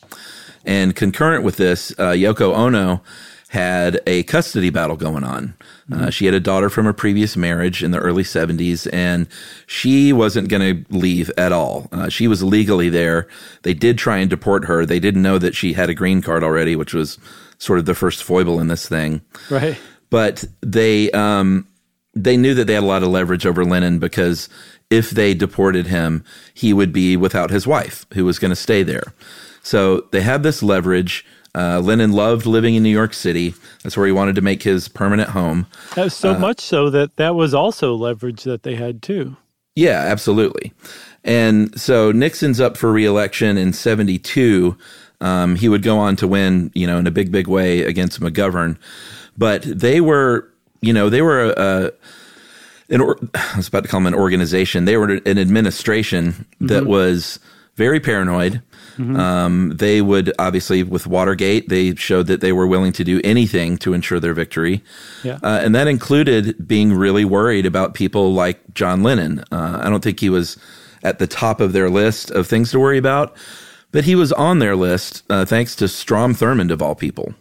And 0.64 0.94
concurrent 0.94 1.42
with 1.42 1.56
this, 1.56 1.90
uh, 1.98 2.12
Yoko 2.12 2.54
Ono 2.54 3.02
had 3.50 4.00
a 4.06 4.22
custody 4.22 4.70
battle 4.70 4.96
going 4.96 5.24
on. 5.24 5.54
Uh, 5.92 6.08
she 6.08 6.24
had 6.24 6.34
a 6.34 6.40
daughter 6.40 6.70
from 6.70 6.86
a 6.86 6.94
previous 6.94 7.36
marriage 7.36 7.82
in 7.82 7.90
the 7.90 7.98
early 7.98 8.22
70s, 8.22 8.88
and 8.92 9.26
she 9.66 10.12
wasn't 10.12 10.48
going 10.48 10.84
to 10.84 10.96
leave 10.96 11.32
at 11.36 11.50
all. 11.50 11.88
Uh, 11.90 12.08
she 12.08 12.28
was 12.28 12.44
legally 12.44 12.88
there. 12.88 13.26
They 13.62 13.74
did 13.74 13.98
try 13.98 14.18
and 14.18 14.30
deport 14.30 14.66
her. 14.66 14.86
They 14.86 15.00
didn't 15.00 15.22
know 15.22 15.36
that 15.38 15.56
she 15.56 15.72
had 15.72 15.90
a 15.90 15.94
green 15.94 16.22
card 16.22 16.44
already, 16.44 16.76
which 16.76 16.94
was 16.94 17.18
sort 17.58 17.80
of 17.80 17.86
the 17.86 17.94
first 17.94 18.22
foible 18.22 18.60
in 18.60 18.68
this 18.68 18.88
thing. 18.88 19.20
Right. 19.50 19.76
But 20.10 20.44
they 20.60 21.10
um, 21.10 21.66
they 22.14 22.36
knew 22.36 22.54
that 22.54 22.68
they 22.68 22.74
had 22.74 22.84
a 22.84 22.86
lot 22.86 23.02
of 23.02 23.08
leverage 23.08 23.46
over 23.46 23.64
Lennon 23.64 23.98
because 23.98 24.48
if 24.90 25.10
they 25.10 25.34
deported 25.34 25.88
him, 25.88 26.22
he 26.54 26.72
would 26.72 26.92
be 26.92 27.16
without 27.16 27.50
his 27.50 27.66
wife, 27.66 28.06
who 28.14 28.24
was 28.24 28.38
going 28.38 28.50
to 28.50 28.56
stay 28.56 28.84
there. 28.84 29.12
So 29.64 30.02
they 30.12 30.20
had 30.20 30.44
this 30.44 30.62
leverage. 30.62 31.26
Uh, 31.54 31.80
Lennon 31.80 32.12
loved 32.12 32.46
living 32.46 32.74
in 32.74 32.82
New 32.82 32.90
York 32.90 33.12
City. 33.14 33.54
That's 33.82 33.96
where 33.96 34.06
he 34.06 34.12
wanted 34.12 34.36
to 34.36 34.40
make 34.40 34.62
his 34.62 34.88
permanent 34.88 35.30
home. 35.30 35.66
That 35.94 36.04
was 36.04 36.14
so 36.14 36.38
much 36.38 36.60
so 36.60 36.90
that 36.90 37.16
that 37.16 37.34
was 37.34 37.54
also 37.54 37.94
leverage 37.94 38.44
that 38.44 38.62
they 38.62 38.76
had 38.76 39.02
too. 39.02 39.36
Yeah, 39.74 40.00
absolutely. 40.00 40.72
And 41.24 41.78
so 41.78 42.12
Nixon's 42.12 42.60
up 42.60 42.76
for 42.76 42.92
reelection 42.92 43.56
in 43.58 43.72
72. 43.72 44.76
Um, 45.20 45.56
he 45.56 45.68
would 45.68 45.82
go 45.82 45.98
on 45.98 46.16
to 46.16 46.28
win, 46.28 46.70
you 46.74 46.86
know, 46.86 46.98
in 46.98 47.06
a 47.06 47.10
big, 47.10 47.30
big 47.30 47.46
way 47.46 47.82
against 47.82 48.20
McGovern. 48.20 48.78
But 49.36 49.62
they 49.62 50.00
were, 50.00 50.48
you 50.80 50.92
know, 50.92 51.08
they 51.08 51.22
were 51.22 51.52
a, 51.56 51.92
an 52.88 53.00
or, 53.00 53.18
I 53.34 53.56
was 53.56 53.68
about 53.68 53.84
to 53.84 53.88
call 53.88 54.00
them 54.00 54.06
an 54.06 54.14
organization. 54.14 54.84
They 54.84 54.96
were 54.96 55.10
an 55.10 55.38
administration 55.38 56.46
that 56.60 56.86
was 56.86 57.38
very 57.76 58.00
paranoid. 58.00 58.62
Um, 59.16 59.76
they 59.76 60.02
would 60.02 60.32
obviously, 60.38 60.82
with 60.82 61.06
Watergate, 61.06 61.68
they 61.68 61.94
showed 61.94 62.26
that 62.26 62.40
they 62.40 62.52
were 62.52 62.66
willing 62.66 62.92
to 62.92 63.04
do 63.04 63.20
anything 63.24 63.76
to 63.78 63.92
ensure 63.92 64.20
their 64.20 64.34
victory. 64.34 64.82
Yeah. 65.22 65.38
Uh, 65.42 65.60
and 65.62 65.74
that 65.74 65.86
included 65.86 66.66
being 66.66 66.92
really 66.92 67.24
worried 67.24 67.66
about 67.66 67.94
people 67.94 68.32
like 68.32 68.58
John 68.74 69.02
Lennon. 69.02 69.44
Uh, 69.50 69.80
I 69.82 69.88
don't 69.88 70.02
think 70.02 70.20
he 70.20 70.30
was 70.30 70.56
at 71.02 71.18
the 71.18 71.26
top 71.26 71.60
of 71.60 71.72
their 71.72 71.90
list 71.90 72.30
of 72.30 72.46
things 72.46 72.70
to 72.70 72.78
worry 72.78 72.98
about, 72.98 73.36
but 73.92 74.04
he 74.04 74.14
was 74.14 74.32
on 74.32 74.58
their 74.58 74.76
list 74.76 75.22
uh, 75.30 75.44
thanks 75.44 75.74
to 75.76 75.88
Strom 75.88 76.34
Thurmond, 76.34 76.70
of 76.70 76.82
all 76.82 76.94
people. 76.94 77.34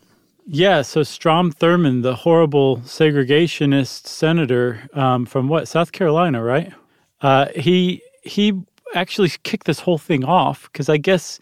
Yeah, 0.52 0.82
so 0.82 1.04
Strom 1.04 1.54
Thurmond, 1.54 2.02
the 2.02 2.16
horrible 2.16 2.78
segregationist 2.78 4.08
senator 4.08 4.82
um, 4.94 5.28
from 5.28 5.48
what 5.48 5.68
South 5.68 5.92
Carolina, 5.92 6.42
right? 6.42 6.74
Uh, 7.22 7.48
he 7.56 8.02
he 8.24 8.60
actually 8.96 9.30
kicked 9.44 9.68
this 9.68 9.80
whole 9.80 10.00
thing 10.00 10.26
off 10.26 10.64
because 10.72 10.90
I 10.90 10.98
guess 10.98 11.40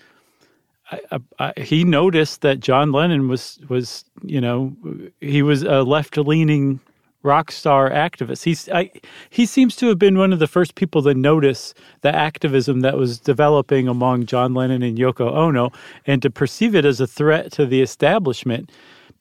I, 0.92 1.20
I, 1.40 1.54
he 1.62 1.84
noticed 1.84 2.42
that 2.42 2.60
John 2.60 2.92
Lennon 2.92 3.28
was 3.28 3.60
was 3.70 4.06
you 4.24 4.40
know 4.40 4.76
he 5.22 5.42
was 5.42 5.64
a 5.64 5.84
left 5.84 6.18
leaning 6.18 6.80
rock 7.24 7.52
star 7.52 7.90
activist. 7.90 8.44
He's 8.44 8.70
I, 8.70 8.92
he 9.30 9.46
seems 9.46 9.76
to 9.78 9.88
have 9.88 10.00
been 10.00 10.18
one 10.18 10.32
of 10.32 10.40
the 10.40 10.48
first 10.48 10.76
people 10.76 11.04
to 11.04 11.14
notice 11.14 11.74
the 12.02 12.16
activism 12.16 12.82
that 12.82 12.98
was 12.98 13.20
developing 13.20 13.88
among 13.88 14.26
John 14.26 14.54
Lennon 14.54 14.82
and 14.82 14.98
Yoko 14.98 15.32
Ono, 15.32 15.72
and 16.06 16.22
to 16.22 16.30
perceive 16.30 16.76
it 16.76 16.86
as 16.86 17.02
a 17.02 17.08
threat 17.08 17.52
to 17.54 17.66
the 17.66 17.82
establishment 17.82 18.72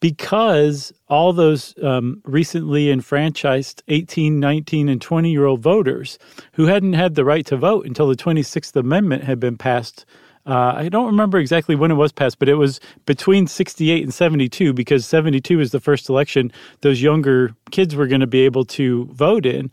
because 0.00 0.92
all 1.08 1.32
those 1.32 1.74
um, 1.82 2.20
recently 2.24 2.90
enfranchised 2.90 3.82
18, 3.88 4.38
19, 4.38 4.88
and 4.88 5.00
20 5.00 5.30
year 5.30 5.46
old 5.46 5.62
voters 5.62 6.18
who 6.52 6.66
hadn't 6.66 6.92
had 6.92 7.14
the 7.14 7.24
right 7.24 7.46
to 7.46 7.56
vote 7.56 7.86
until 7.86 8.08
the 8.08 8.16
26th 8.16 8.76
Amendment 8.76 9.24
had 9.24 9.40
been 9.40 9.56
passed. 9.56 10.04
Uh, 10.46 10.74
I 10.76 10.88
don't 10.88 11.06
remember 11.06 11.38
exactly 11.38 11.74
when 11.74 11.90
it 11.90 11.94
was 11.94 12.12
passed, 12.12 12.38
but 12.38 12.48
it 12.48 12.54
was 12.54 12.80
between 13.04 13.46
68 13.46 14.02
and 14.02 14.14
72 14.14 14.72
because 14.72 15.04
72 15.04 15.60
is 15.60 15.72
the 15.72 15.80
first 15.80 16.08
election 16.08 16.52
those 16.82 17.02
younger 17.02 17.54
kids 17.70 17.96
were 17.96 18.06
going 18.06 18.20
to 18.20 18.26
be 18.26 18.40
able 18.40 18.64
to 18.66 19.06
vote 19.06 19.44
in. 19.44 19.70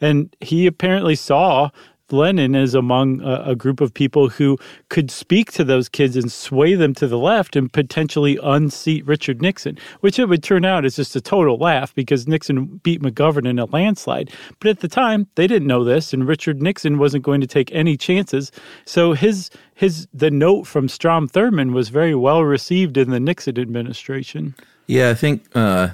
And 0.00 0.34
he 0.40 0.66
apparently 0.66 1.14
saw 1.14 1.70
Lennon 2.12 2.54
is 2.54 2.74
among 2.74 3.20
a, 3.22 3.50
a, 3.50 3.56
group 3.56 3.80
of 3.80 3.92
people 3.92 4.28
who 4.28 4.58
could 4.90 5.10
speak 5.10 5.50
to 5.52 5.64
those 5.64 5.88
kids 5.88 6.16
and 6.16 6.30
sway 6.30 6.74
them 6.74 6.94
to 6.94 7.08
the 7.08 7.18
left 7.18 7.56
and 7.56 7.72
potentially 7.72 8.38
unseat 8.42 9.04
Richard 9.06 9.42
Nixon, 9.42 9.76
which 10.00 10.18
it 10.18 10.28
would 10.28 10.42
turn 10.42 10.64
out 10.64 10.84
is 10.84 10.96
just 10.96 11.16
a 11.16 11.20
total 11.20 11.56
laugh 11.56 11.94
because 11.94 12.28
Nixon 12.28 12.80
beat 12.84 13.02
McGovern 13.02 13.46
in 13.46 13.58
a 13.58 13.64
landslide. 13.64 14.30
But 14.60 14.68
at 14.68 14.80
the 14.80 14.88
time, 14.88 15.26
they 15.34 15.48
didn't 15.48 15.66
know 15.66 15.82
this, 15.82 16.12
and 16.12 16.28
Richard 16.28 16.62
Nixon 16.62 16.98
wasn't 16.98 17.24
going 17.24 17.40
to 17.40 17.46
take 17.46 17.72
any 17.72 17.96
chances. 17.96 18.52
So 18.84 19.12
his 19.12 19.50
his 19.76 20.08
the 20.12 20.30
note 20.30 20.66
from 20.66 20.88
Strom 20.88 21.28
Thurmond 21.28 21.72
was 21.72 21.90
very 21.90 22.14
well 22.14 22.42
received 22.42 22.96
in 22.96 23.10
the 23.10 23.20
Nixon 23.20 23.58
administration. 23.58 24.54
Yeah, 24.86 25.10
I 25.10 25.14
think 25.14 25.44
uh, 25.54 25.90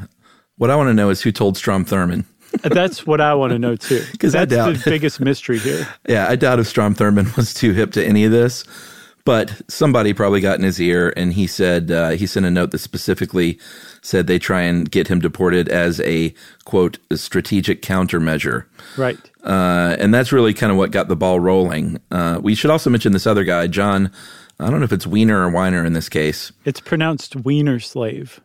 what 0.57 0.71
I 0.71 0.77
want 0.77 0.89
to 0.89 0.95
know 0.95 1.11
is 1.11 1.21
who 1.21 1.33
told 1.33 1.57
Strom 1.57 1.85
Thurmond. 1.85 2.25
That's 2.62 3.07
what 3.07 3.21
I 3.21 3.35
want 3.35 3.53
to 3.53 3.59
know 3.59 3.75
too. 3.75 4.05
Because 4.12 4.35
that's 4.35 4.55
doubt, 4.55 4.77
the 4.77 4.83
biggest 4.91 5.21
mystery 5.21 5.59
here. 5.59 5.89
Yeah, 6.09 6.29
I 6.29 6.37
doubt 6.37 6.61
if 6.61 6.69
Strom 6.69 6.95
Thurmond 6.95 7.37
was 7.37 7.53
too 7.53 7.73
hip 7.73 7.91
to 7.93 8.05
any 8.05 8.25
of 8.25 8.31
this, 8.31 8.65
but 9.25 9.61
somebody 9.69 10.12
probably 10.12 10.41
got 10.41 10.59
in 10.59 10.65
his 10.65 10.81
ear, 10.81 11.12
and 11.17 11.33
he 11.33 11.49
said 11.49 11.91
uh, 11.91 12.11
he 12.11 12.25
sent 12.25 12.47
a 12.47 12.53
note 12.53 12.71
that 12.71 12.79
specifically 12.79 13.59
said 14.01 14.29
they 14.29 14.39
try 14.39 14.61
and 14.61 14.93
get 14.93 15.09
him 15.09 15.19
deported 15.19 15.69
as 15.69 16.01
a 16.03 16.33
quote 16.65 16.99
a 17.11 17.17
strategic 17.17 17.83
countermeasure. 17.83 18.67
Right. 18.97 19.19
Uh, 19.44 19.96
and 19.99 20.14
that's 20.14 20.32
really 20.32 20.54
kind 20.54 20.70
of 20.70 20.78
what 20.78 20.90
got 20.90 21.08
the 21.08 21.16
ball 21.16 21.40
rolling. 21.40 22.00
Uh, 22.11 22.38
we 22.42 22.54
should 22.54 22.70
also 22.70 22.90
mention 22.90 23.12
this 23.12 23.26
other 23.26 23.44
guy, 23.44 23.66
Jon. 23.66 24.11
I 24.61 24.70
don't 24.70 24.78
know 24.78 24.84
if 24.84 24.92
it's 24.92 25.06
Wiener 25.06 25.44
or 25.44 25.50
Weiner 25.50 25.84
in 25.84 25.92
this 25.92 26.08
case. 26.08 26.52
It's 26.64 26.80
pronounced 26.80 27.34
Wiener 27.37 27.80
Slave. 27.80 28.40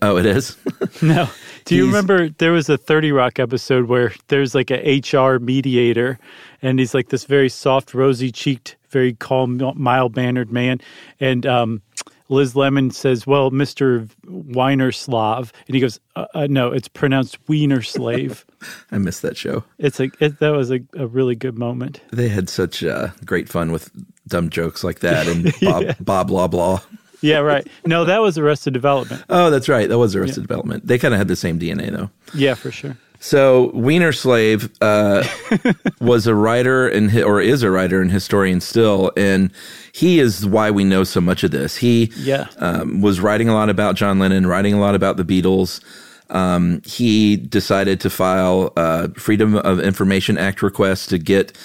Oh, 0.00 0.16
it 0.16 0.24
is. 0.26 0.56
no. 1.02 1.28
Do 1.66 1.74
you 1.74 1.86
remember 1.86 2.30
there 2.30 2.52
was 2.52 2.68
a 2.68 2.78
30 2.78 3.12
Rock 3.12 3.38
episode 3.38 3.86
where 3.86 4.14
there's 4.28 4.54
like 4.54 4.70
a 4.70 5.00
HR 5.00 5.38
mediator 5.38 6.18
and 6.62 6.78
he's 6.78 6.94
like 6.94 7.10
this 7.10 7.24
very 7.24 7.50
soft, 7.50 7.92
rosy 7.92 8.32
cheeked, 8.32 8.76
very 8.88 9.12
calm, 9.14 9.60
mild 9.76 10.16
mannered 10.16 10.50
man. 10.50 10.80
And 11.20 11.44
um, 11.44 11.82
Liz 12.28 12.56
Lemon 12.56 12.90
says, 12.90 13.26
Well, 13.26 13.50
Mr. 13.50 14.08
Weiner 14.26 14.92
Slav. 14.92 15.52
And 15.66 15.74
he 15.74 15.80
goes, 15.80 16.00
uh, 16.16 16.26
uh, 16.34 16.46
No, 16.48 16.72
it's 16.72 16.88
pronounced 16.88 17.38
Wiener 17.48 17.82
Slave. 17.82 18.46
I 18.90 18.98
missed 18.98 19.22
that 19.22 19.36
show. 19.36 19.64
It's 19.78 20.00
a, 20.00 20.10
it, 20.20 20.38
that 20.40 20.50
was 20.50 20.70
a, 20.70 20.80
a, 20.94 21.06
really 21.06 21.34
good 21.34 21.58
moment. 21.58 22.00
They 22.12 22.28
had 22.28 22.48
such 22.48 22.82
uh, 22.82 23.08
great 23.24 23.48
fun 23.48 23.72
with 23.72 23.90
dumb 24.26 24.48
jokes 24.50 24.82
like 24.82 25.00
that 25.00 25.28
and 25.28 25.44
Bob, 25.62 25.82
yeah. 25.82 25.94
Bob 26.00 26.28
blah 26.28 26.48
blah. 26.48 26.80
Yeah, 27.20 27.38
right. 27.38 27.66
No, 27.86 28.04
that 28.04 28.20
was 28.20 28.36
Arrested 28.36 28.74
Development. 28.74 29.24
Oh, 29.30 29.48
that's 29.48 29.68
right. 29.68 29.88
That 29.88 29.98
was 29.98 30.14
Arrested 30.14 30.42
yeah. 30.42 30.46
Development. 30.46 30.86
They 30.86 30.98
kind 30.98 31.14
of 31.14 31.18
had 31.18 31.28
the 31.28 31.36
same 31.36 31.58
DNA, 31.58 31.90
though. 31.90 32.10
Yeah, 32.34 32.52
for 32.52 32.70
sure. 32.70 32.98
So 33.24 33.70
Wiener 33.72 34.12
Slave 34.12 34.70
uh, 34.82 35.24
was 36.02 36.26
a 36.26 36.34
writer 36.34 36.86
and 36.86 37.16
or 37.22 37.40
is 37.40 37.62
a 37.62 37.70
writer 37.70 38.02
and 38.02 38.12
historian 38.12 38.60
still, 38.60 39.12
and 39.16 39.50
he 39.92 40.20
is 40.20 40.44
why 40.44 40.70
we 40.70 40.84
know 40.84 41.04
so 41.04 41.22
much 41.22 41.42
of 41.42 41.50
this. 41.50 41.76
He 41.76 42.12
yeah. 42.18 42.48
um, 42.58 43.00
was 43.00 43.20
writing 43.20 43.48
a 43.48 43.54
lot 43.54 43.70
about 43.70 43.94
John 43.94 44.18
Lennon, 44.18 44.46
writing 44.46 44.74
a 44.74 44.78
lot 44.78 44.94
about 44.94 45.16
the 45.16 45.24
Beatles. 45.24 45.82
Um, 46.28 46.82
he 46.84 47.38
decided 47.38 47.98
to 48.02 48.10
file 48.10 48.74
a 48.76 49.08
Freedom 49.14 49.56
of 49.56 49.80
Information 49.80 50.36
Act 50.36 50.62
request 50.62 51.08
to 51.08 51.16
get 51.16 51.56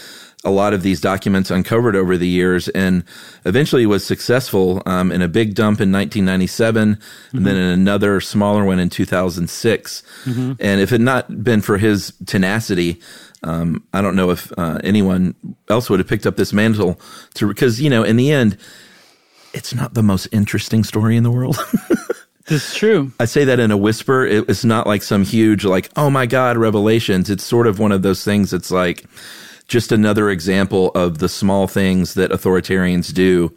a 0.46 0.51
lot 0.51 0.74
of 0.74 0.84
these 0.84 1.01
documents 1.01 1.51
uncovered 1.51 1.96
over 1.96 2.17
the 2.17 2.27
years 2.27 2.69
and 2.69 3.03
eventually 3.43 3.86
was 3.86 4.05
successful 4.05 4.81
um, 4.86 5.12
in 5.12 5.22
a 5.22 5.27
big 5.27 5.53
dump 5.53 5.81
in 5.81 5.91
1997 5.91 6.96
mm-hmm. 6.96 7.38
and 7.38 7.46
then 7.46 7.55
in 7.58 7.69
another 7.69 8.22
smaller 8.22 8.63
one 8.63 8.79
in 8.79 8.89
2006. 8.89 10.03
Mm-hmm. 10.24 10.53
And 10.60 10.81
if 10.81 10.91
it 10.91 10.96
had 10.96 11.01
not 11.01 11.43
been 11.43 11.62
for 11.62 11.77
his 11.77 12.13
tenacity, 12.25 13.01
um, 13.43 13.84
I 13.93 14.01
don't 14.01 14.15
know 14.15 14.29
if 14.29 14.51
uh, 14.58 14.79
anyone 14.84 15.36
else 15.67 15.89
would 15.89 16.00
have 16.00 16.08
picked 16.08 16.25
up 16.25 16.38
this 16.38 16.53
mantle 16.53 17.00
to, 17.34 17.48
because, 17.48 17.81
you 17.81 17.89
know, 17.89 18.03
in 18.03 18.15
the 18.15 18.31
end, 18.31 18.58
it's 19.53 19.74
not 19.74 19.93
the 19.93 20.03
most 20.03 20.27
interesting 20.31 20.84
story 20.86 21.17
in 21.17 21.24
the 21.24 21.31
world. 21.31 21.58
It's 22.51 22.75
true. 22.75 23.12
I 23.19 23.25
say 23.25 23.46
that 23.46 23.60
in 23.60 23.69
a 23.69 23.77
whisper. 23.77 24.25
it's 24.25 24.65
not 24.65 24.88
like 24.88 25.03
some 25.03 25.24
huge, 25.24 25.65
like, 25.65 25.91
oh 25.96 26.10
my 26.10 26.25
God, 26.25 26.58
revelations. 26.58 27.29
It's 27.29 27.43
sort 27.43 27.67
of 27.67 27.77
one 27.77 27.91
of 27.91 28.01
those 28.01 28.24
things. 28.24 28.53
It's 28.53 28.72
like, 28.72 29.05
just 29.70 29.92
another 29.92 30.30
example 30.30 30.90
of 30.96 31.20
the 31.20 31.30
small 31.30 31.68
things 31.68 32.16
that 32.16 32.32
authoritarians 32.32 33.14
do 33.14 33.56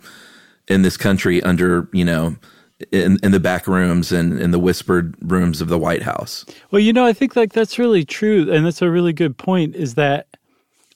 in 0.69 0.83
this 0.83 0.97
country 0.97 1.43
under, 1.43 1.89
you 1.93 2.05
know, 2.05 2.37
in, 2.93 3.19
in 3.23 3.33
the 3.33 3.41
back 3.41 3.67
rooms 3.67 4.13
and 4.13 4.39
in 4.39 4.51
the 4.51 4.59
whispered 4.59 5.17
rooms 5.23 5.61
of 5.61 5.69
the 5.69 5.79
White 5.79 6.03
House. 6.03 6.45
Well, 6.71 6.81
you 6.81 6.93
know, 6.93 7.07
I 7.07 7.13
think 7.13 7.35
like 7.35 7.53
that's 7.53 7.79
really 7.79 8.05
true. 8.05 8.53
And 8.53 8.67
that's 8.67 8.83
a 8.83 8.91
really 8.91 9.13
good 9.13 9.37
point 9.39 9.75
is 9.75 9.95
that 9.95 10.27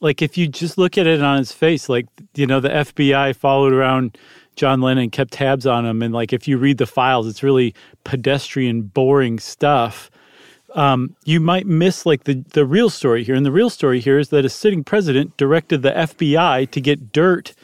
like 0.00 0.20
if 0.20 0.36
you 0.36 0.46
just 0.46 0.76
look 0.76 0.98
at 0.98 1.06
it 1.06 1.22
on 1.22 1.40
its 1.40 1.52
face, 1.52 1.88
like, 1.88 2.06
you 2.34 2.46
know, 2.46 2.60
the 2.60 2.68
FBI 2.68 3.34
followed 3.34 3.72
around 3.72 4.18
John 4.54 4.82
Lennon, 4.82 5.10
kept 5.10 5.32
tabs 5.32 5.66
on 5.66 5.86
him. 5.86 6.02
And 6.02 6.12
like 6.12 6.32
if 6.34 6.46
you 6.46 6.58
read 6.58 6.78
the 6.78 6.86
files, 6.86 7.26
it's 7.26 7.42
really 7.42 7.74
pedestrian, 8.04 8.82
boring 8.82 9.38
stuff 9.38 10.10
um, 10.76 11.16
you 11.24 11.40
might 11.40 11.66
miss 11.66 12.06
like 12.06 12.24
the, 12.24 12.44
the 12.52 12.66
real 12.66 12.90
story 12.90 13.24
here. 13.24 13.34
And 13.34 13.44
the 13.44 13.50
real 13.50 13.70
story 13.70 13.98
here 13.98 14.18
is 14.18 14.28
that 14.28 14.44
a 14.44 14.50
sitting 14.50 14.84
president 14.84 15.36
directed 15.38 15.82
the 15.82 15.90
FBI 15.90 16.70
to 16.70 16.80
get 16.80 17.12
dirt 17.12 17.54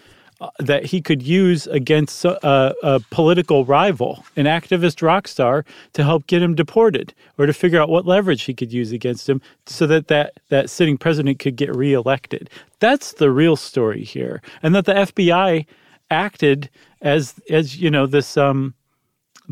uh, 0.41 0.49
that 0.59 0.87
he 0.87 1.03
could 1.03 1.23
use 1.23 1.67
against 1.67 2.25
a, 2.25 2.75
a, 2.83 3.01
political 3.11 3.67
rival, 3.67 4.25
an 4.35 4.47
activist 4.47 5.03
rock 5.03 5.29
star, 5.29 5.65
to 5.93 6.03
help 6.03 6.27
get 6.27 6.43
him 6.43 6.55
deported 6.55 7.13
or 7.37 7.45
to 7.45 7.53
figure 7.53 7.81
out 7.81 7.91
what 7.91 8.07
leverage 8.07 8.45
he 8.45 8.55
could 8.55 8.73
use 8.73 8.93
against 8.93 9.29
him 9.29 9.43
so 9.67 9.87
that 9.87 10.09
that, 10.09 10.33
that 10.49 10.71
sitting 10.71 10.97
president 10.97 11.39
could 11.39 11.55
get 11.55 11.75
reelected. 11.77 12.49
That's 12.81 13.13
the 13.13 13.31
real 13.31 13.57
story 13.57 14.05
here. 14.05 14.41
And 14.63 14.75
that 14.75 14.87
the 14.87 14.95
FBI 14.95 15.67
acted 16.11 16.71
as, 17.03 17.35
as 17.51 17.77
you 17.77 17.91
know, 17.91 18.07
this. 18.07 18.39
Um, 18.39 18.75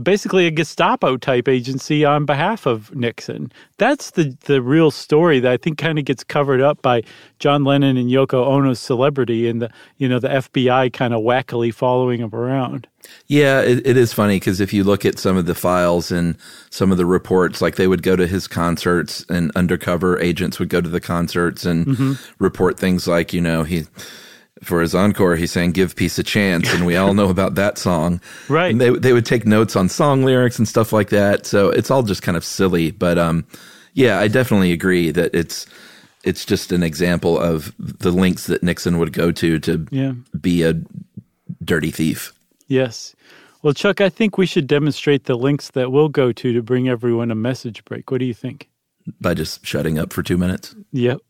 basically 0.01 0.47
a 0.47 0.51
Gestapo 0.51 1.17
type 1.17 1.49
agency 1.49 2.05
on 2.05 2.25
behalf 2.25 2.67
of 2.67 2.95
Nixon. 2.95 3.53
That's 3.79 4.13
the 4.13 4.37
the 4.45 4.63
real 4.63 4.91
story 4.91 5.41
that 5.41 5.53
I 5.53 5.57
think 5.57 5.79
kind 5.79 5.99
of 5.99 6.05
gets 6.05 6.25
covered 6.25 6.61
up 6.61 6.83
by 6.83 7.03
John 7.39 7.65
Lennon 7.65 7.97
and 7.97 8.11
Yoko 8.11 8.47
Ono's 8.47 8.81
celebrity 8.81 9.49
and 9.49 9.63
the 9.63 9.71
you 9.99 10.09
know 10.09 10.19
the 10.19 10.29
FBI 10.29 10.93
kind 10.93 11.15
of 11.15 11.23
wackily 11.23 11.73
following 11.73 12.21
him 12.21 12.35
around. 12.35 12.87
Yeah, 13.27 13.61
it, 13.61 13.87
it 13.87 13.97
is 13.97 14.13
funny 14.13 14.37
because 14.37 14.61
if 14.61 14.73
you 14.73 14.85
look 14.85 15.05
at 15.05 15.19
some 15.19 15.37
of 15.37 15.47
the 15.47 15.55
files 15.55 16.11
and 16.11 16.37
some 16.71 16.93
of 16.93 16.99
the 16.99 17.07
reports, 17.07 17.63
like 17.63 17.77
they 17.77 17.87
would 17.87 18.03
go 18.03 18.17
to 18.17 18.27
his 18.27 18.47
concerts 18.47 19.25
and 19.29 19.51
undercover 19.55 20.19
agents 20.21 20.59
would 20.59 20.69
go 20.69 20.81
to 20.81 20.89
the 20.89 21.01
concerts 21.01 21.65
and 21.65 21.87
mm-hmm. 21.87 22.13
report 22.39 22.79
things 22.79 23.09
like, 23.09 23.33
you 23.33 23.41
know, 23.41 23.63
he 23.63 23.85
for 24.63 24.81
his 24.81 24.95
encore, 24.95 25.37
he 25.37 25.47
sang 25.47 25.73
"Give 25.73 25.95
Peace 25.95 26.19
a 26.19 26.23
Chance," 26.23 26.73
and 26.75 26.87
we 26.87 26.97
all 26.97 27.15
know 27.15 27.29
about 27.29 27.55
that 27.55 27.79
song. 27.79 28.21
Right. 28.49 28.73
And 28.73 28.81
they 28.81 28.91
they 28.91 29.13
would 29.13 29.27
take 29.27 29.47
notes 29.47 29.77
on 29.77 29.89
song 29.89 30.25
lyrics 30.25 30.59
and 30.59 30.67
stuff 30.67 30.93
like 30.93 31.11
that. 31.11 31.47
So 31.47 31.71
it's 31.71 31.91
all 31.91 32.03
just 32.03 32.23
kind 32.23 32.37
of 32.37 32.45
silly. 32.45 32.91
But 32.91 33.17
um, 33.19 33.47
yeah, 33.95 34.19
I 34.19 34.29
definitely 34.29 34.73
agree 34.73 35.11
that 35.13 35.35
it's 35.35 35.67
it's 36.25 36.45
just 36.45 36.73
an 36.73 36.83
example 36.83 37.39
of 37.39 37.73
the 37.79 38.11
links 38.11 38.47
that 38.47 38.63
Nixon 38.63 38.99
would 38.99 39.13
go 39.13 39.31
to 39.33 39.59
to 39.61 39.87
yeah. 39.91 40.13
be 40.41 40.63
a 40.63 40.75
dirty 41.65 41.91
thief. 41.91 42.33
Yes. 42.67 43.15
Well, 43.63 43.75
Chuck, 43.75 44.01
I 44.01 44.09
think 44.09 44.39
we 44.39 44.47
should 44.47 44.67
demonstrate 44.67 45.25
the 45.25 45.37
links 45.37 45.71
that 45.73 45.93
we'll 45.93 46.09
go 46.09 46.33
to 46.33 46.53
to 46.53 46.63
bring 46.63 46.89
everyone 46.89 47.31
a 47.31 47.35
message 47.35 47.85
break. 47.85 48.11
What 48.11 48.19
do 48.19 48.25
you 48.25 48.35
think? 48.35 48.69
By 49.21 49.35
just 49.35 49.65
shutting 49.67 49.99
up 49.99 50.13
for 50.13 50.23
two 50.23 50.39
minutes? 50.39 50.75
Yep. 50.93 51.21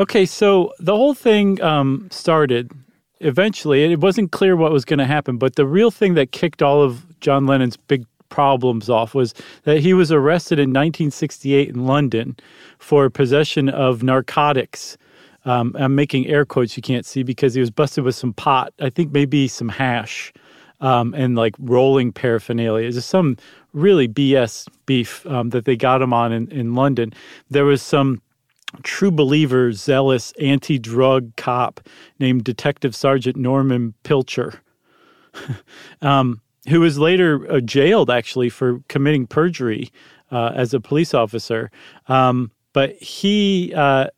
Okay, 0.00 0.26
so 0.26 0.72
the 0.78 0.94
whole 0.94 1.14
thing 1.14 1.60
um, 1.60 2.06
started 2.12 2.70
eventually. 3.20 3.82
It 3.82 3.98
wasn't 4.00 4.30
clear 4.30 4.54
what 4.54 4.70
was 4.70 4.84
going 4.84 5.00
to 5.00 5.06
happen, 5.06 5.38
but 5.38 5.56
the 5.56 5.66
real 5.66 5.90
thing 5.90 6.14
that 6.14 6.30
kicked 6.30 6.62
all 6.62 6.82
of 6.82 7.18
John 7.20 7.46
Lennon's 7.46 7.76
big 7.76 8.06
problems 8.28 8.88
off 8.88 9.12
was 9.12 9.34
that 9.64 9.80
he 9.80 9.94
was 9.94 10.12
arrested 10.12 10.60
in 10.60 10.70
1968 10.70 11.70
in 11.70 11.86
London 11.86 12.36
for 12.78 13.10
possession 13.10 13.68
of 13.68 14.04
narcotics. 14.04 14.96
Um, 15.44 15.74
I'm 15.76 15.96
making 15.96 16.28
air 16.28 16.44
quotes 16.44 16.76
you 16.76 16.82
can't 16.82 17.06
see 17.06 17.24
because 17.24 17.54
he 17.54 17.60
was 17.60 17.70
busted 17.70 18.04
with 18.04 18.14
some 18.14 18.32
pot, 18.34 18.72
I 18.80 18.90
think 18.90 19.12
maybe 19.12 19.48
some 19.48 19.68
hash, 19.68 20.32
um, 20.80 21.12
and 21.14 21.34
like 21.34 21.56
rolling 21.58 22.12
paraphernalia. 22.12 22.92
Just 22.92 23.08
some 23.08 23.36
really 23.72 24.06
BS 24.06 24.68
beef 24.86 25.26
um, 25.26 25.50
that 25.50 25.64
they 25.64 25.74
got 25.74 26.02
him 26.02 26.12
on 26.12 26.32
in, 26.32 26.52
in 26.52 26.74
London. 26.74 27.12
There 27.50 27.64
was 27.64 27.82
some 27.82 28.20
true 28.82 29.10
believer, 29.10 29.72
zealous 29.72 30.32
anti 30.40 30.78
drug 30.78 31.34
cop 31.36 31.80
named 32.18 32.44
Detective 32.44 32.94
Sergeant 32.94 33.36
Norman 33.36 33.94
Pilcher, 34.02 34.60
um, 36.02 36.40
who 36.68 36.80
was 36.80 36.98
later 36.98 37.50
uh, 37.50 37.60
jailed 37.60 38.10
actually 38.10 38.48
for 38.48 38.80
committing 38.88 39.26
perjury 39.26 39.90
uh, 40.30 40.52
as 40.54 40.74
a 40.74 40.80
police 40.80 41.14
officer. 41.14 41.70
Um, 42.06 42.50
but 42.72 42.96
he. 42.96 43.72
Uh, 43.74 44.08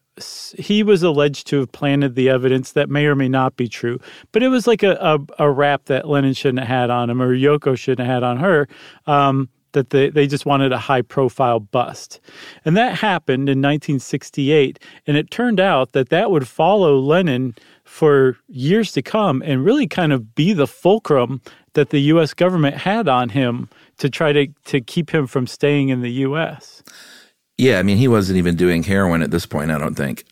he 0.58 0.82
was 0.82 1.02
alleged 1.02 1.46
to 1.46 1.60
have 1.60 1.72
planted 1.72 2.14
the 2.14 2.28
evidence 2.28 2.72
that 2.72 2.90
may 2.90 3.06
or 3.06 3.14
may 3.14 3.28
not 3.28 3.56
be 3.56 3.68
true, 3.68 3.98
but 4.32 4.42
it 4.42 4.48
was 4.48 4.66
like 4.66 4.82
a, 4.82 4.92
a, 5.00 5.44
a 5.44 5.50
rap 5.50 5.86
that 5.86 6.06
Lennon 6.06 6.34
shouldn't 6.34 6.58
have 6.58 6.68
had 6.68 6.90
on 6.90 7.08
him 7.08 7.22
or 7.22 7.34
Yoko 7.34 7.74
shouldn't 7.74 8.06
have 8.06 8.16
had 8.16 8.22
on 8.22 8.36
her. 8.36 8.68
Um, 9.06 9.48
that 9.72 9.90
they, 9.90 10.10
they 10.10 10.26
just 10.26 10.46
wanted 10.46 10.72
a 10.72 10.78
high 10.78 11.02
profile 11.02 11.60
bust. 11.60 12.20
And 12.64 12.76
that 12.76 12.98
happened 12.98 13.48
in 13.48 13.58
1968. 13.58 14.78
And 15.06 15.16
it 15.16 15.30
turned 15.30 15.60
out 15.60 15.92
that 15.92 16.08
that 16.08 16.30
would 16.30 16.48
follow 16.48 16.98
Lennon 16.98 17.54
for 17.84 18.36
years 18.48 18.92
to 18.92 19.02
come 19.02 19.42
and 19.42 19.64
really 19.64 19.86
kind 19.86 20.12
of 20.12 20.34
be 20.34 20.52
the 20.52 20.66
fulcrum 20.66 21.40
that 21.74 21.90
the 21.90 22.00
U.S. 22.00 22.34
government 22.34 22.76
had 22.76 23.08
on 23.08 23.30
him 23.30 23.68
to 23.98 24.10
try 24.10 24.32
to, 24.32 24.46
to 24.64 24.80
keep 24.80 25.10
him 25.10 25.26
from 25.26 25.46
staying 25.46 25.88
in 25.88 26.00
the 26.00 26.10
U.S. 26.12 26.82
Yeah, 27.58 27.78
I 27.78 27.82
mean, 27.82 27.98
he 27.98 28.08
wasn't 28.08 28.38
even 28.38 28.56
doing 28.56 28.82
heroin 28.82 29.22
at 29.22 29.30
this 29.30 29.46
point, 29.46 29.70
I 29.70 29.78
don't 29.78 29.94
think. 29.94 30.24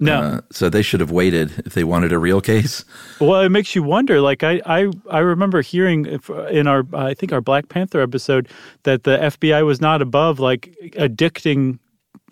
No. 0.00 0.20
Uh, 0.20 0.40
so 0.50 0.70
they 0.70 0.82
should 0.82 1.00
have 1.00 1.10
waited 1.10 1.62
if 1.66 1.74
they 1.74 1.84
wanted 1.84 2.10
a 2.12 2.18
real 2.18 2.40
case. 2.40 2.84
Well, 3.20 3.42
it 3.42 3.50
makes 3.50 3.74
you 3.74 3.82
wonder. 3.82 4.20
Like 4.20 4.42
I, 4.42 4.62
I, 4.64 4.90
I 5.10 5.18
remember 5.18 5.60
hearing 5.60 6.06
in 6.50 6.66
our, 6.66 6.84
I 6.94 7.12
think 7.12 7.32
our 7.32 7.42
Black 7.42 7.68
Panther 7.68 8.00
episode, 8.00 8.48
that 8.84 9.04
the 9.04 9.18
FBI 9.18 9.64
was 9.64 9.80
not 9.80 10.00
above 10.00 10.40
like 10.40 10.74
addicting 10.94 11.78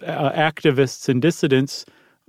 uh, 0.02 0.32
activists 0.32 1.08
and 1.08 1.20
dissidents 1.20 1.84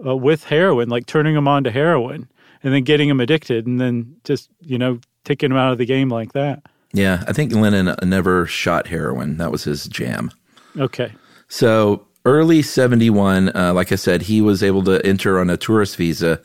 uh, 0.05 0.15
with 0.15 0.43
heroin, 0.43 0.89
like 0.89 1.05
turning 1.05 1.35
them 1.35 1.47
on 1.47 1.63
to 1.63 1.71
heroin 1.71 2.27
and 2.63 2.73
then 2.73 2.83
getting 2.83 3.07
them 3.07 3.19
addicted, 3.19 3.65
and 3.65 3.79
then 3.79 4.15
just 4.23 4.49
you 4.61 4.77
know 4.77 4.99
taking 5.23 5.49
them 5.49 5.57
out 5.57 5.71
of 5.71 5.77
the 5.77 5.85
game 5.85 6.09
like 6.09 6.33
that. 6.33 6.63
Yeah, 6.91 7.23
I 7.27 7.33
think 7.33 7.53
Lennon 7.53 7.95
never 8.03 8.45
shot 8.45 8.87
heroin. 8.87 9.37
That 9.37 9.51
was 9.51 9.63
his 9.63 9.87
jam. 9.87 10.31
Okay. 10.77 11.13
So 11.47 12.05
early 12.25 12.61
71, 12.61 13.55
uh, 13.55 13.73
like 13.73 13.91
I 13.91 13.95
said, 13.95 14.23
he 14.23 14.41
was 14.41 14.63
able 14.63 14.83
to 14.83 15.05
enter 15.05 15.39
on 15.39 15.49
a 15.49 15.57
tourist 15.57 15.95
visa. 15.97 16.41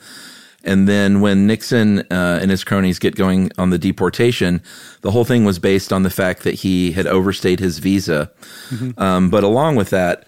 And 0.64 0.88
then 0.88 1.20
when 1.20 1.46
Nixon 1.46 2.00
uh, 2.10 2.38
and 2.40 2.50
his 2.50 2.64
cronies 2.64 2.98
get 2.98 3.16
going 3.16 3.50
on 3.58 3.70
the 3.70 3.78
deportation, 3.78 4.62
the 5.02 5.10
whole 5.10 5.24
thing 5.24 5.44
was 5.44 5.58
based 5.58 5.92
on 5.92 6.02
the 6.02 6.10
fact 6.10 6.42
that 6.44 6.54
he 6.54 6.92
had 6.92 7.06
overstayed 7.06 7.60
his 7.60 7.78
visa. 7.78 8.30
Mm-hmm. 8.70 9.00
Um, 9.00 9.30
but 9.30 9.44
along 9.44 9.76
with 9.76 9.90
that, 9.90 10.26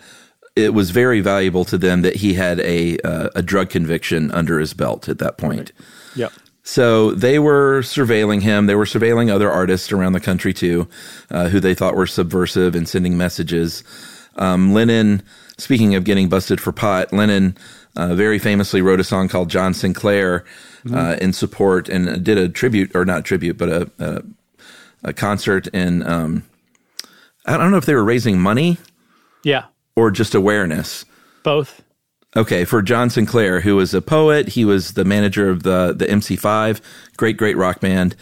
it 0.55 0.75
was 0.75 0.90
very 0.90 1.20
valuable 1.20 1.64
to 1.66 1.79
them 1.79 2.03
that 2.03 2.16
he 2.16 2.35
had 2.35 2.61
a 2.61 2.99
uh, 3.01 3.29
a 3.35 3.42
drug 3.42 3.68
conviction 3.68 4.31
under 4.31 4.59
his 4.59 4.73
belt 4.73 5.09
at 5.09 5.18
that 5.18 5.37
point. 5.37 5.73
Right. 5.77 6.16
Yep. 6.16 6.33
So 6.62 7.12
they 7.12 7.38
were 7.38 7.83
surveilling 7.83 8.42
him. 8.42 8.66
They 8.66 8.75
were 8.75 8.87
surveilling 8.87 9.31
other 9.31 9.51
artists 9.51 9.92
around 9.92 10.14
the 10.14 10.20
country 10.20 10.53
too, 10.53 10.88
uh, 11.31 11.49
who 11.49 11.61
they 11.61 11.75
thought 11.75 11.94
were 11.94 12.09
subversive 12.09 12.75
and 12.75 12.88
sending 12.88 13.16
messages. 13.16 13.85
Um, 14.35 14.73
Lennon, 14.73 15.23
speaking 15.59 15.95
of 15.95 16.05
getting 16.05 16.29
busted 16.29 16.61
for 16.61 16.73
pot, 16.73 17.12
Lennon 17.12 17.57
uh, 17.97 18.14
very 18.14 18.38
famously 18.38 18.83
wrote 18.83 19.01
a 19.01 19.05
song 19.05 19.29
called 19.29 19.49
John 19.49 19.75
Sinclair 19.75 20.45
mm-hmm. 20.85 20.95
uh, 20.95 21.14
in 21.14 21.33
support 21.33 21.88
and 21.88 22.25
did 22.25 22.38
a 22.38 22.49
tribute, 22.49 22.95
or 22.95 23.05
not 23.05 23.25
tribute, 23.25 23.57
but 23.57 23.69
a, 23.69 23.90
a, 23.99 24.23
a 25.05 25.12
concert 25.12 25.66
in, 25.69 26.07
um, 26.07 26.45
I 27.47 27.57
don't 27.57 27.71
know 27.71 27.79
if 27.79 27.87
they 27.87 27.95
were 27.95 28.05
raising 28.05 28.38
money. 28.38 28.79
Yeah. 29.42 29.66
Or 29.95 30.11
just 30.11 30.35
awareness. 30.35 31.05
Both. 31.42 31.83
Okay, 32.37 32.66
for 32.66 32.83
John 32.83 33.09
Sinclair, 33.09 33.61
who 33.61 33.77
was 33.77 33.95
a 33.95 34.03
poet, 34.03 34.49
he 34.49 34.64
was 34.66 34.92
the 34.92 35.07
manager 35.07 35.49
of 35.49 35.62
the 35.62 35.95
the 35.97 36.05
MC5, 36.05 36.83
great 37.16 37.38
great 37.38 37.57
rock 37.57 37.81
band, 37.81 38.14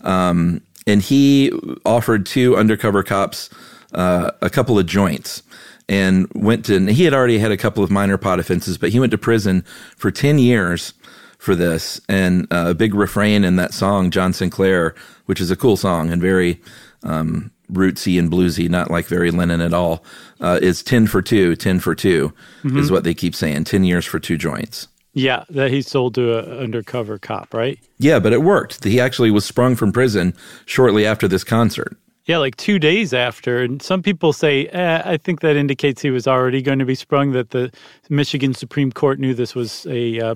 um, 0.00 0.62
and 0.88 1.00
he 1.00 1.52
offered 1.84 2.26
two 2.26 2.56
undercover 2.56 3.04
cops 3.04 3.48
uh, 3.92 4.32
a 4.42 4.50
couple 4.50 4.76
of 4.76 4.86
joints 4.86 5.44
and 5.90 6.30
went 6.36 6.64
to, 6.66 6.86
he 6.86 7.04
had 7.04 7.12
already 7.12 7.38
had 7.38 7.50
a 7.50 7.56
couple 7.56 7.82
of 7.82 7.90
minor 7.90 8.16
pot 8.16 8.38
offenses, 8.38 8.78
but 8.78 8.90
he 8.90 9.00
went 9.00 9.10
to 9.10 9.18
prison 9.18 9.64
for 9.96 10.12
10 10.12 10.38
years 10.38 10.94
for 11.38 11.56
this. 11.56 12.00
And 12.08 12.46
uh, 12.52 12.66
a 12.68 12.74
big 12.74 12.94
refrain 12.94 13.44
in 13.44 13.56
that 13.56 13.74
song, 13.74 14.12
John 14.12 14.32
Sinclair, 14.32 14.94
which 15.26 15.40
is 15.40 15.50
a 15.50 15.56
cool 15.56 15.76
song 15.76 16.10
and 16.10 16.22
very, 16.22 16.62
um, 17.02 17.50
rootsy 17.72 18.18
and 18.18 18.30
bluesy, 18.30 18.68
not 18.68 18.90
like 18.90 19.06
very 19.06 19.32
Lennon 19.32 19.60
at 19.60 19.74
all, 19.74 20.04
uh, 20.40 20.60
is 20.62 20.82
10 20.82 21.08
for 21.08 21.22
two, 21.22 21.56
10 21.56 21.80
for 21.80 21.94
2 21.94 22.28
mm-hmm. 22.62 22.78
is 22.78 22.90
what 22.90 23.02
they 23.02 23.14
keep 23.14 23.34
saying. 23.34 23.64
10 23.64 23.82
years 23.82 24.06
for 24.06 24.20
two 24.20 24.38
joints. 24.38 24.86
Yeah, 25.12 25.42
that 25.50 25.72
he 25.72 25.82
sold 25.82 26.14
to 26.14 26.38
an 26.38 26.58
undercover 26.58 27.18
cop, 27.18 27.52
right? 27.52 27.80
Yeah, 27.98 28.20
but 28.20 28.32
it 28.32 28.42
worked. 28.42 28.84
He 28.84 29.00
actually 29.00 29.32
was 29.32 29.44
sprung 29.44 29.74
from 29.74 29.90
prison 29.90 30.34
shortly 30.66 31.04
after 31.04 31.26
this 31.26 31.42
concert. 31.42 31.96
Yeah, 32.26 32.38
like 32.38 32.56
two 32.56 32.78
days 32.78 33.14
after. 33.14 33.60
And 33.62 33.80
some 33.82 34.02
people 34.02 34.32
say, 34.32 34.66
eh, 34.66 35.02
I 35.04 35.16
think 35.16 35.40
that 35.40 35.56
indicates 35.56 36.02
he 36.02 36.10
was 36.10 36.26
already 36.28 36.62
going 36.62 36.78
to 36.78 36.84
be 36.84 36.94
sprung. 36.94 37.32
That 37.32 37.50
the 37.50 37.72
Michigan 38.08 38.54
Supreme 38.54 38.92
Court 38.92 39.18
knew 39.18 39.34
this 39.34 39.54
was 39.54 39.86
a 39.86 40.20
uh, 40.20 40.34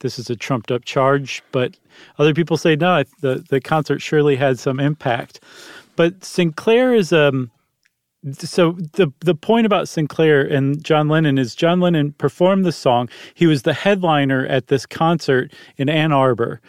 this 0.00 0.18
is 0.18 0.30
a 0.30 0.36
trumped 0.36 0.70
up 0.70 0.84
charge. 0.84 1.42
But 1.52 1.76
other 2.18 2.34
people 2.34 2.56
say 2.56 2.76
no, 2.76 3.02
the 3.20 3.44
the 3.48 3.60
concert 3.60 4.00
surely 4.00 4.36
had 4.36 4.58
some 4.58 4.78
impact. 4.78 5.40
But 5.96 6.24
Sinclair 6.24 6.94
is 6.94 7.12
um 7.12 7.50
so 8.32 8.72
the 8.92 9.12
the 9.20 9.34
point 9.34 9.66
about 9.66 9.88
Sinclair 9.88 10.42
and 10.42 10.82
John 10.82 11.08
Lennon 11.08 11.38
is 11.38 11.54
John 11.54 11.80
Lennon 11.80 12.12
performed 12.12 12.64
the 12.64 12.72
song. 12.72 13.08
He 13.34 13.46
was 13.46 13.62
the 13.62 13.74
headliner 13.74 14.46
at 14.46 14.68
this 14.68 14.86
concert 14.86 15.52
in 15.76 15.88
Ann 15.88 16.12
Arbor, 16.12 16.60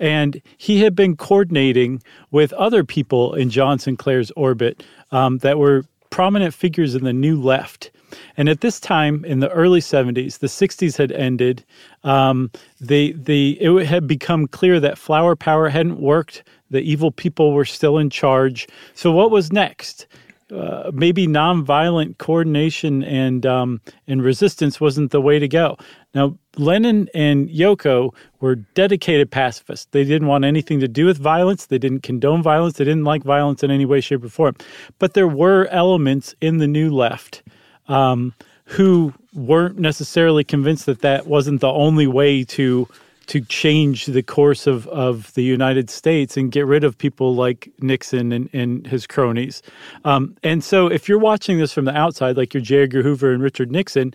and 0.00 0.40
he 0.56 0.82
had 0.82 0.96
been 0.96 1.16
coordinating 1.16 2.02
with 2.30 2.52
other 2.54 2.84
people 2.84 3.34
in 3.34 3.50
John 3.50 3.78
Sinclair's 3.78 4.30
orbit 4.32 4.84
um, 5.12 5.38
that 5.38 5.58
were 5.58 5.84
prominent 6.10 6.54
figures 6.54 6.94
in 6.94 7.04
the 7.04 7.12
New 7.12 7.40
Left. 7.40 7.90
And 8.36 8.48
at 8.48 8.60
this 8.60 8.78
time, 8.78 9.24
in 9.24 9.40
the 9.40 9.50
early 9.50 9.80
'70s, 9.80 10.38
the 10.38 10.48
'60s 10.48 10.96
had 10.96 11.12
ended. 11.12 11.64
Um, 12.02 12.50
the 12.80 13.12
the 13.12 13.58
it 13.60 13.86
had 13.86 14.08
become 14.08 14.48
clear 14.48 14.80
that 14.80 14.98
flower 14.98 15.36
power 15.36 15.68
hadn't 15.68 16.00
worked. 16.00 16.42
The 16.70 16.80
evil 16.80 17.12
people 17.12 17.52
were 17.52 17.64
still 17.64 17.98
in 17.98 18.10
charge. 18.10 18.66
So 18.94 19.12
what 19.12 19.30
was 19.30 19.52
next? 19.52 20.08
Uh, 20.54 20.90
maybe 20.94 21.26
nonviolent 21.26 22.18
coordination 22.18 23.02
and 23.02 23.44
um, 23.44 23.80
and 24.06 24.22
resistance 24.22 24.80
wasn't 24.80 25.10
the 25.10 25.20
way 25.20 25.38
to 25.38 25.48
go. 25.48 25.76
Now, 26.14 26.38
Lennon 26.56 27.08
and 27.12 27.48
Yoko 27.48 28.14
were 28.40 28.54
dedicated 28.54 29.32
pacifists. 29.32 29.88
They 29.90 30.04
didn't 30.04 30.28
want 30.28 30.44
anything 30.44 30.78
to 30.78 30.86
do 30.86 31.06
with 31.06 31.18
violence. 31.18 31.66
They 31.66 31.78
didn't 31.78 32.04
condone 32.04 32.40
violence. 32.40 32.76
They 32.76 32.84
didn't 32.84 33.02
like 33.02 33.24
violence 33.24 33.64
in 33.64 33.72
any 33.72 33.84
way, 33.84 34.00
shape, 34.00 34.22
or 34.22 34.28
form. 34.28 34.54
But 35.00 35.14
there 35.14 35.26
were 35.26 35.66
elements 35.68 36.36
in 36.40 36.58
the 36.58 36.68
New 36.68 36.94
Left 36.94 37.42
um, 37.88 38.32
who 38.66 39.12
weren't 39.34 39.78
necessarily 39.78 40.44
convinced 40.44 40.86
that 40.86 41.00
that 41.00 41.26
wasn't 41.26 41.62
the 41.62 41.72
only 41.72 42.06
way 42.06 42.44
to 42.44 42.88
to 43.26 43.40
change 43.40 44.06
the 44.06 44.22
course 44.22 44.66
of, 44.66 44.86
of 44.88 45.32
the 45.34 45.42
United 45.42 45.90
States 45.90 46.36
and 46.36 46.52
get 46.52 46.66
rid 46.66 46.84
of 46.84 46.96
people 46.96 47.34
like 47.34 47.70
Nixon 47.80 48.32
and, 48.32 48.48
and 48.52 48.86
his 48.86 49.06
cronies. 49.06 49.62
Um, 50.04 50.36
and 50.42 50.62
so 50.62 50.86
if 50.86 51.08
you're 51.08 51.18
watching 51.18 51.58
this 51.58 51.72
from 51.72 51.84
the 51.84 51.96
outside, 51.96 52.36
like 52.36 52.54
you're 52.54 52.62
J. 52.62 52.82
Edgar 52.82 53.02
Hoover 53.02 53.32
and 53.32 53.42
Richard 53.42 53.70
Nixon, 53.70 54.14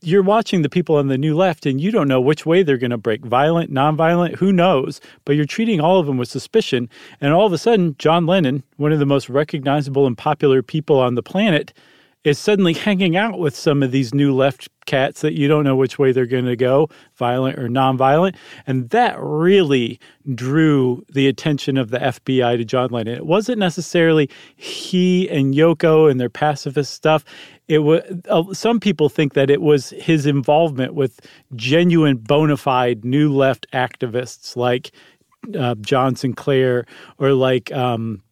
you're 0.00 0.22
watching 0.22 0.62
the 0.62 0.68
people 0.68 0.96
on 0.96 1.08
the 1.08 1.18
new 1.18 1.36
left 1.36 1.66
and 1.66 1.80
you 1.80 1.90
don't 1.90 2.08
know 2.08 2.20
which 2.20 2.46
way 2.46 2.62
they're 2.62 2.76
going 2.78 2.90
to 2.90 2.98
break 2.98 3.24
violent, 3.24 3.72
nonviolent, 3.72 4.36
who 4.36 4.52
knows? 4.52 5.00
But 5.24 5.34
you're 5.34 5.44
treating 5.44 5.80
all 5.80 5.98
of 5.98 6.06
them 6.06 6.18
with 6.18 6.28
suspicion. 6.28 6.88
And 7.20 7.32
all 7.32 7.46
of 7.46 7.52
a 7.52 7.58
sudden, 7.58 7.96
John 7.98 8.26
Lennon, 8.26 8.62
one 8.76 8.92
of 8.92 9.00
the 9.00 9.06
most 9.06 9.28
recognizable 9.28 10.06
and 10.06 10.16
popular 10.16 10.62
people 10.62 11.00
on 11.00 11.16
the 11.16 11.22
planet, 11.22 11.72
is 12.24 12.38
suddenly 12.38 12.72
hanging 12.72 13.16
out 13.16 13.38
with 13.38 13.56
some 13.56 13.82
of 13.82 13.90
these 13.90 14.14
new 14.14 14.34
left 14.34 14.68
cats 14.86 15.20
that 15.22 15.32
you 15.32 15.48
don't 15.48 15.64
know 15.64 15.74
which 15.74 15.98
way 15.98 16.12
they're 16.12 16.26
going 16.26 16.44
to 16.44 16.56
go, 16.56 16.88
violent 17.16 17.58
or 17.58 17.68
nonviolent. 17.68 18.36
And 18.66 18.90
that 18.90 19.16
really 19.18 19.98
drew 20.34 21.04
the 21.12 21.26
attention 21.26 21.76
of 21.76 21.90
the 21.90 21.98
FBI 21.98 22.56
to 22.58 22.64
John 22.64 22.90
Lennon. 22.90 23.16
It 23.16 23.26
wasn't 23.26 23.58
necessarily 23.58 24.30
he 24.56 25.28
and 25.30 25.54
Yoko 25.54 26.10
and 26.10 26.20
their 26.20 26.30
pacifist 26.30 26.94
stuff. 26.94 27.24
It 27.68 27.80
was 27.80 28.02
uh, 28.28 28.52
some 28.52 28.80
people 28.80 29.08
think 29.08 29.34
that 29.34 29.50
it 29.50 29.60
was 29.60 29.90
his 29.90 30.26
involvement 30.26 30.94
with 30.94 31.20
genuine 31.56 32.18
bona 32.18 32.56
fide 32.56 33.04
new 33.04 33.32
left 33.32 33.66
activists 33.72 34.56
like 34.56 34.92
uh, 35.58 35.74
John 35.76 36.14
Sinclair 36.14 36.86
or 37.18 37.32
like 37.32 37.72
um, 37.72 38.22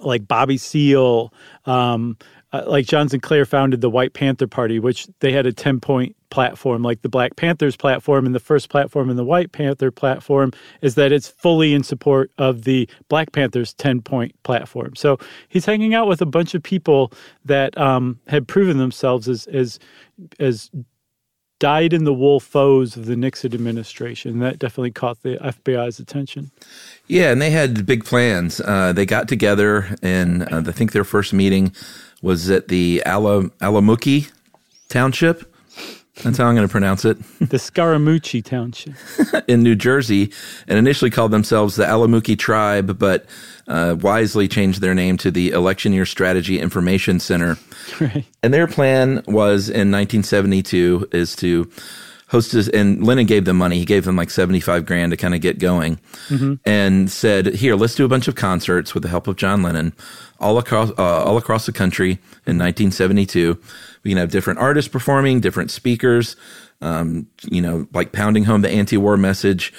like 0.00 0.26
Bobby 0.26 0.58
Seale. 0.58 1.32
Um, 1.66 2.16
uh, 2.52 2.64
like 2.66 2.86
John 2.86 3.08
Sinclair 3.08 3.44
founded 3.44 3.80
the 3.80 3.90
White 3.90 4.14
Panther 4.14 4.46
Party, 4.46 4.78
which 4.78 5.06
they 5.20 5.32
had 5.32 5.46
a 5.46 5.52
10 5.52 5.80
point 5.80 6.16
platform, 6.30 6.82
like 6.82 7.02
the 7.02 7.08
Black 7.08 7.36
Panthers 7.36 7.76
platform. 7.76 8.24
And 8.26 8.34
the 8.34 8.40
first 8.40 8.70
platform 8.70 9.10
in 9.10 9.16
the 9.16 9.24
White 9.24 9.52
Panther 9.52 9.90
platform 9.90 10.52
is 10.80 10.94
that 10.94 11.12
it's 11.12 11.28
fully 11.28 11.74
in 11.74 11.82
support 11.82 12.30
of 12.38 12.64
the 12.64 12.88
Black 13.08 13.32
Panthers 13.32 13.74
10 13.74 14.00
point 14.02 14.34
platform. 14.44 14.96
So 14.96 15.18
he's 15.48 15.66
hanging 15.66 15.94
out 15.94 16.08
with 16.08 16.22
a 16.22 16.26
bunch 16.26 16.54
of 16.54 16.62
people 16.62 17.12
that 17.44 17.76
um, 17.76 18.18
had 18.28 18.48
proven 18.48 18.78
themselves 18.78 19.28
as, 19.28 19.46
as, 19.48 19.78
as 20.38 20.70
dyed 21.58 21.92
in 21.92 22.04
the 22.04 22.14
wool 22.14 22.40
foes 22.40 22.96
of 22.96 23.06
the 23.06 23.16
Nixon 23.16 23.52
administration. 23.52 24.38
That 24.38 24.58
definitely 24.58 24.92
caught 24.92 25.22
the 25.22 25.36
FBI's 25.36 25.98
attention. 25.98 26.50
Yeah, 27.08 27.30
and 27.30 27.42
they 27.42 27.50
had 27.50 27.84
big 27.84 28.04
plans. 28.04 28.60
Uh, 28.60 28.92
they 28.92 29.04
got 29.04 29.28
together, 29.28 29.96
and 30.02 30.42
uh, 30.52 30.62
I 30.66 30.72
think 30.72 30.92
their 30.92 31.04
first 31.04 31.32
meeting 31.32 31.72
was 32.22 32.50
at 32.50 32.68
the 32.68 33.02
Ala, 33.06 33.44
Allamuchy 33.60 34.30
Township. 34.88 35.54
That's 36.22 36.36
how 36.38 36.46
I'm 36.46 36.56
going 36.56 36.66
to 36.66 36.70
pronounce 36.70 37.04
it. 37.04 37.16
the 37.38 37.58
Scaramucci 37.58 38.44
Township 38.44 38.94
in 39.48 39.62
New 39.62 39.76
Jersey, 39.76 40.32
and 40.66 40.76
initially 40.78 41.10
called 41.10 41.30
themselves 41.30 41.76
the 41.76 41.84
Allamuchy 41.84 42.36
Tribe, 42.36 42.98
but 42.98 43.26
uh, 43.68 43.96
wisely 44.00 44.48
changed 44.48 44.80
their 44.80 44.94
name 44.94 45.16
to 45.18 45.30
the 45.30 45.50
Election 45.50 45.92
Year 45.92 46.06
Strategy 46.06 46.58
Information 46.58 47.20
Center. 47.20 47.56
Right. 48.00 48.26
And 48.42 48.52
their 48.52 48.66
plan 48.66 49.24
was 49.26 49.70
in 49.70 49.90
1972 49.90 51.08
is 51.10 51.34
to 51.36 51.70
host 52.28 52.52
this, 52.52 52.68
and 52.68 53.04
Lennon 53.04 53.26
gave 53.26 53.44
them 53.44 53.56
money. 53.56 53.78
He 53.78 53.84
gave 53.84 54.04
them 54.04 54.16
like 54.16 54.30
75 54.30 54.86
grand 54.86 55.10
to 55.10 55.16
kind 55.16 55.34
of 55.34 55.40
get 55.40 55.58
going 55.58 55.98
mm-hmm. 56.28 56.54
and 56.64 57.10
said, 57.10 57.46
here, 57.46 57.74
let's 57.74 57.94
do 57.94 58.04
a 58.04 58.08
bunch 58.08 58.28
of 58.28 58.34
concerts 58.34 58.94
with 58.94 59.02
the 59.02 59.08
help 59.08 59.26
of 59.26 59.36
John 59.36 59.62
Lennon 59.62 59.94
all 60.38 60.58
across, 60.58 60.90
uh, 60.98 61.24
all 61.24 61.38
across 61.38 61.66
the 61.66 61.72
country 61.72 62.12
in 62.46 62.58
1972. 62.58 63.58
We 64.04 64.10
can 64.10 64.18
have 64.18 64.30
different 64.30 64.58
artists 64.58 64.90
performing, 64.90 65.40
different 65.40 65.70
speakers, 65.70 66.36
um, 66.80 67.26
you 67.50 67.60
know, 67.60 67.88
like 67.92 68.12
pounding 68.12 68.44
home 68.44 68.60
the 68.60 68.70
anti-war 68.70 69.16
message. 69.16 69.72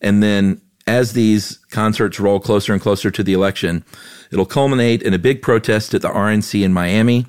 And 0.00 0.22
then 0.22 0.60
as 0.86 1.14
these 1.14 1.58
concerts 1.70 2.20
roll 2.20 2.38
closer 2.38 2.74
and 2.74 2.82
closer 2.82 3.10
to 3.10 3.22
the 3.22 3.32
election, 3.32 3.82
it'll 4.30 4.44
culminate 4.44 5.02
in 5.02 5.14
a 5.14 5.18
big 5.18 5.40
protest 5.40 5.94
at 5.94 6.02
the 6.02 6.10
RNC 6.10 6.62
in 6.62 6.72
Miami. 6.72 7.26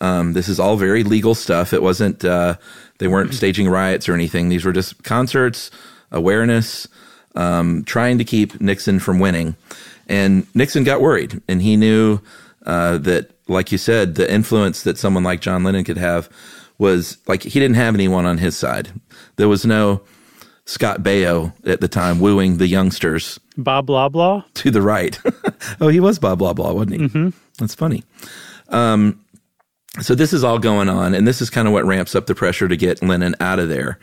Um, 0.00 0.34
this 0.34 0.48
is 0.48 0.60
all 0.60 0.76
very 0.76 1.02
legal 1.02 1.34
stuff. 1.34 1.72
It 1.72 1.82
wasn't, 1.82 2.24
uh, 2.24 2.56
they 2.98 3.08
weren't 3.08 3.34
staging 3.40 3.68
riots 3.68 4.08
or 4.08 4.14
anything. 4.14 4.48
These 4.48 4.64
were 4.64 4.72
just 4.72 5.02
concerts, 5.04 5.70
awareness, 6.10 6.88
um, 7.34 7.84
trying 7.84 8.18
to 8.18 8.24
keep 8.24 8.60
Nixon 8.60 8.98
from 8.98 9.18
winning. 9.18 9.56
And 10.08 10.46
Nixon 10.54 10.84
got 10.84 11.00
worried, 11.00 11.40
and 11.48 11.60
he 11.60 11.76
knew 11.76 12.20
uh, 12.64 12.98
that, 12.98 13.30
like 13.48 13.72
you 13.72 13.78
said, 13.78 14.14
the 14.14 14.32
influence 14.32 14.82
that 14.82 14.98
someone 14.98 15.24
like 15.24 15.40
John 15.40 15.64
Lennon 15.64 15.84
could 15.84 15.98
have 15.98 16.28
was 16.78 17.18
like 17.26 17.42
he 17.42 17.58
didn't 17.58 17.76
have 17.76 17.94
anyone 17.94 18.26
on 18.26 18.38
his 18.38 18.56
side. 18.56 18.92
There 19.36 19.48
was 19.48 19.64
no 19.64 20.02
Scott 20.66 21.02
Baio 21.02 21.52
at 21.66 21.80
the 21.80 21.88
time 21.88 22.20
wooing 22.20 22.58
the 22.58 22.66
youngsters. 22.66 23.40
Bob 23.56 23.86
Blah 23.86 24.08
Blah? 24.08 24.44
To 24.54 24.70
the 24.70 24.82
right. 24.82 25.18
oh, 25.80 25.88
he 25.88 26.00
was 26.00 26.18
Bob 26.18 26.38
Blah 26.38 26.52
Blah, 26.52 26.72
wasn't 26.72 26.92
he? 26.92 26.98
Mm-hmm. 27.08 27.28
That's 27.58 27.74
funny. 27.74 28.04
Um, 28.68 29.20
so 30.00 30.14
this 30.14 30.32
is 30.32 30.44
all 30.44 30.58
going 30.58 30.88
on, 30.88 31.14
and 31.14 31.26
this 31.26 31.40
is 31.40 31.50
kind 31.50 31.66
of 31.66 31.72
what 31.72 31.84
ramps 31.84 32.14
up 32.14 32.26
the 32.26 32.34
pressure 32.34 32.68
to 32.68 32.76
get 32.76 33.02
Lennon 33.02 33.34
out 33.40 33.58
of 33.58 33.68
there. 33.68 33.98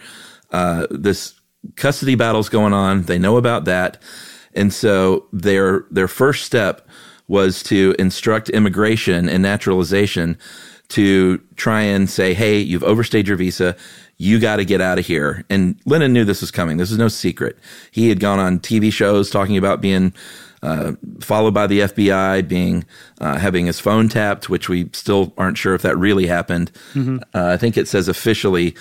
Uh, 0.51 0.87
this 0.89 1.39
custody 1.75 2.15
battle's 2.15 2.49
going 2.49 2.73
on. 2.73 3.03
They 3.03 3.19
know 3.19 3.37
about 3.37 3.65
that, 3.65 4.01
and 4.53 4.73
so 4.73 5.27
their 5.31 5.85
their 5.91 6.07
first 6.07 6.45
step 6.45 6.87
was 7.27 7.63
to 7.63 7.95
instruct 7.97 8.49
immigration 8.49 9.29
and 9.29 9.41
naturalization 9.41 10.37
to 10.93 11.39
try 11.55 11.81
and 11.81 12.09
say, 12.09 12.33
"Hey, 12.33 12.59
you've 12.59 12.83
overstayed 12.83 13.27
your 13.27 13.37
visa. 13.37 13.75
You 14.17 14.39
got 14.39 14.57
to 14.57 14.65
get 14.65 14.81
out 14.81 14.99
of 14.99 15.05
here." 15.05 15.43
And 15.49 15.75
Lennon 15.85 16.13
knew 16.13 16.25
this 16.25 16.41
was 16.41 16.51
coming. 16.51 16.77
This 16.77 16.91
is 16.91 16.97
no 16.97 17.07
secret. 17.07 17.57
He 17.91 18.09
had 18.09 18.19
gone 18.19 18.39
on 18.39 18.59
TV 18.59 18.91
shows 18.91 19.29
talking 19.29 19.57
about 19.57 19.81
being 19.81 20.13
uh, 20.63 20.93
followed 21.19 21.53
by 21.53 21.67
the 21.67 21.81
FBI 21.81 22.47
being 22.47 22.85
uh, 23.19 23.37
having 23.37 23.65
his 23.65 23.79
phone 23.79 24.07
tapped, 24.07 24.49
which 24.49 24.69
we 24.69 24.89
still 24.93 25.33
aren't 25.37 25.57
sure 25.57 25.75
if 25.75 25.81
that 25.81 25.97
really 25.97 26.25
happened. 26.25 26.71
Mm-hmm. 26.93 27.17
Uh, 27.33 27.47
I 27.47 27.57
think 27.57 27.77
it 27.77 27.87
says 27.87 28.07
officially 28.07 28.75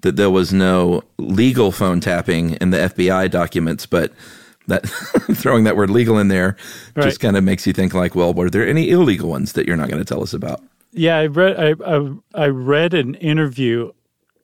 that 0.00 0.16
there 0.16 0.30
was 0.30 0.52
no 0.52 1.02
legal 1.18 1.72
phone 1.72 2.00
tapping 2.00 2.52
in 2.54 2.70
the 2.70 2.78
FBI 2.78 3.30
documents, 3.30 3.84
but 3.84 4.12
that 4.66 4.86
throwing 5.34 5.64
that 5.64 5.76
word 5.76 5.90
legal 5.90 6.18
in 6.18 6.28
there 6.28 6.56
right. 6.94 7.04
just 7.04 7.20
kind 7.20 7.36
of 7.36 7.44
makes 7.44 7.66
you 7.66 7.72
think 7.72 7.92
like, 7.92 8.14
well, 8.14 8.32
were 8.32 8.48
there 8.48 8.66
any 8.66 8.88
illegal 8.88 9.28
ones 9.28 9.52
that 9.52 9.66
you're 9.66 9.76
not 9.76 9.90
going 9.90 10.02
to 10.02 10.08
tell 10.08 10.22
us 10.22 10.32
about? 10.32 10.62
Yeah, 10.96 11.18
I 11.18 11.26
read 11.26 11.56
I, 11.58 11.96
I, 11.96 12.10
I 12.34 12.46
read 12.48 12.94
an 12.94 13.14
interview 13.16 13.92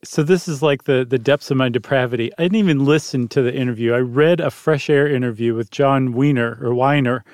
so 0.04 0.22
this 0.22 0.48
is 0.48 0.62
like 0.62 0.84
the 0.84 1.04
the 1.08 1.18
depths 1.18 1.50
of 1.50 1.56
my 1.56 1.68
depravity. 1.68 2.30
I 2.38 2.42
didn't 2.42 2.58
even 2.58 2.84
listen 2.84 3.28
to 3.28 3.42
the 3.42 3.54
interview. 3.54 3.94
I 3.94 3.98
read 3.98 4.40
a 4.40 4.50
fresh 4.50 4.90
air 4.90 5.06
interview 5.08 5.54
with 5.54 5.70
Jon 5.70 6.12
Weiner 6.12 6.58
or 6.60 6.74
Weiner 6.74 7.24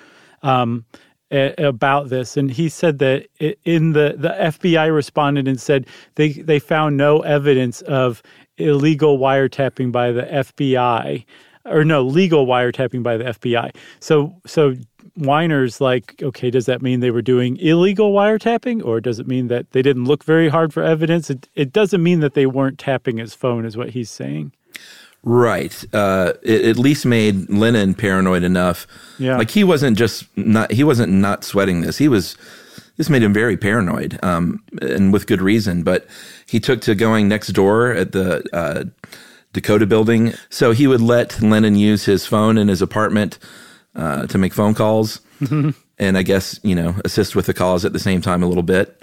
um, 0.43 0.85
a, 1.31 1.55
about 1.59 2.11
this, 2.11 2.37
and 2.37 2.51
he 2.51 2.69
said 2.69 2.99
that 3.01 3.27
in 3.65 3.93
the 3.93 4.15
the 4.17 4.31
FBI 4.39 4.95
responded 4.95 5.49
and 5.49 5.61
said 5.61 5.87
they 6.17 6.33
they 6.33 6.59
found 6.59 6.97
no 6.97 7.21
evidence 7.21 7.81
of 7.83 8.23
illegal 8.59 9.19
wiretapping 9.19 9.91
by 9.93 10.13
the 10.13 10.23
FBI 10.23 11.25
or 11.69 11.85
no 11.85 12.03
legal 12.03 12.47
wiretapping 12.47 13.03
by 13.03 13.17
the 13.17 13.25
FBI. 13.25 13.75
So 14.01 14.35
so 14.47 14.75
Weiner's 15.19 15.81
like, 15.81 16.23
okay, 16.23 16.51
does 16.51 16.67
that 16.67 16.81
mean 16.81 17.01
they 17.01 17.11
were 17.11 17.23
doing 17.23 17.57
illegal 17.57 18.13
wiretapping, 18.13 18.85
or 18.85 19.01
does 19.01 19.19
it 19.19 19.27
mean 19.27 19.49
that 19.49 19.71
they 19.73 19.83
didn't 19.83 20.05
look 20.05 20.25
very 20.25 20.49
hard 20.49 20.73
for 20.73 20.83
evidence? 20.83 21.29
It, 21.29 21.49
it 21.55 21.73
doesn't 21.73 22.03
mean 22.03 22.21
that 22.21 22.35
they 22.35 22.47
weren't 22.47 22.79
tapping 22.79 23.19
his 23.19 23.35
phone, 23.35 23.65
is 23.65 23.77
what 23.77 23.91
he's 23.91 24.11
saying. 24.11 24.53
Right. 25.25 25.85
Uh, 25.93 26.35
it 26.43 26.65
at 26.65 26.77
least 26.79 27.05
made 27.05 27.51
Lennon 27.51 27.95
paranoid 27.95 28.45
enough. 28.45 28.87
Yeah. 29.19 29.37
Like 29.37 29.51
he 29.51 29.65
wasn't 29.65 29.99
just 29.99 30.25
not 30.37 30.71
he 30.71 30.85
wasn't 30.85 31.13
not 31.13 31.43
sweating 31.43 31.81
this. 31.81 31.99
He 31.99 32.09
was 32.09 32.37
this 32.97 33.11
made 33.11 33.23
him 33.23 33.33
very 33.33 33.57
paranoid, 33.57 34.19
um, 34.23 34.63
and 34.81 35.13
with 35.13 35.27
good 35.27 35.43
reason. 35.43 35.83
But 35.83 36.07
he 36.47 36.61
took 36.61 36.81
to 36.83 36.95
going 36.95 37.29
next 37.29 37.49
door 37.49 37.93
at 37.93 38.13
the 38.13 38.45
uh, 38.53 38.85
Dakota 39.53 39.87
building, 39.87 40.35
so 40.51 40.73
he 40.73 40.87
would 40.87 41.01
let 41.01 41.41
Lennon 41.41 41.77
use 41.77 42.05
his 42.05 42.27
phone 42.27 42.59
in 42.59 42.69
his 42.69 42.83
apartment 42.83 43.39
uh, 43.95 44.27
to 44.27 44.39
make 44.39 44.53
phone 44.53 44.75
calls 44.75 45.21
and 45.99 46.19
I 46.19 46.23
guess, 46.23 46.59
you 46.63 46.75
know, 46.75 46.97
assist 47.05 47.37
with 47.37 47.47
the 47.47 47.55
calls 47.55 47.85
at 47.85 47.93
the 47.93 47.99
same 47.99 48.21
time 48.21 48.43
a 48.43 48.47
little 48.47 48.63
bit. 48.63 49.01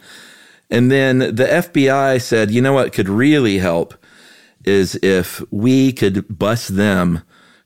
And 0.70 0.92
then 0.92 1.20
the 1.20 1.46
FBI 1.46 2.22
said, 2.22 2.52
you 2.52 2.62
know 2.62 2.74
what 2.74 2.94
could 2.94 3.10
really 3.10 3.58
help 3.60 3.94
is 4.64 4.96
if 5.04 5.44
we 5.52 5.94
could 5.94 6.26
bust 6.28 6.76
them 6.76 7.22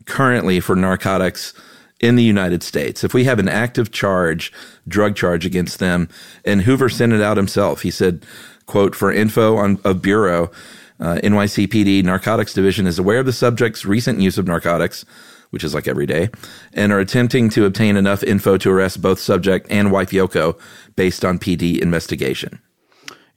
currently 0.06 0.60
for 0.60 0.76
narcotics 0.76 1.54
in 2.02 2.16
the 2.16 2.24
United 2.24 2.64
States. 2.64 3.04
If 3.04 3.14
we 3.14 3.24
have 3.26 3.40
an 3.40 3.50
active 3.50 3.92
charge, 3.92 4.52
drug 4.88 5.16
charge 5.16 5.46
against 5.46 5.80
them, 5.80 6.10
and 6.44 6.62
Hoover 6.62 6.90
sent 6.90 7.14
it 7.14 7.22
out 7.22 7.38
himself. 7.38 7.82
He 7.82 7.92
said, 7.92 8.26
quote, 8.66 8.96
for 8.96 9.12
info 9.12 9.58
on 9.58 9.80
a 9.86 9.94
bureau, 9.94 10.52
uh, 11.00 11.16
NYCPD 11.24 12.04
Narcotics 12.04 12.54
Division 12.54 12.88
is 12.88 13.00
aware 13.00 13.20
of 13.20 13.26
the 13.26 13.34
subject's 13.34 13.86
recent 13.86 14.20
use 14.20 14.38
of 14.38 14.48
narcotics 14.48 15.06
which 15.52 15.64
is 15.64 15.74
like 15.74 15.88
every 15.88 16.06
day, 16.06 16.30
and 16.74 16.92
are 16.92 17.00
attempting 17.00 17.50
to 17.50 17.66
obtain 17.66 17.96
enough 17.96 18.24
info 18.24 18.58
to 18.58 18.70
arrest 18.70 19.02
both 19.02 19.20
subject 19.20 19.68
and 19.70 19.92
wife 19.92 20.12
Yoko 20.12 20.60
based 20.96 21.26
on 21.26 21.40
PD 21.40 21.80
investigation. 21.80 22.60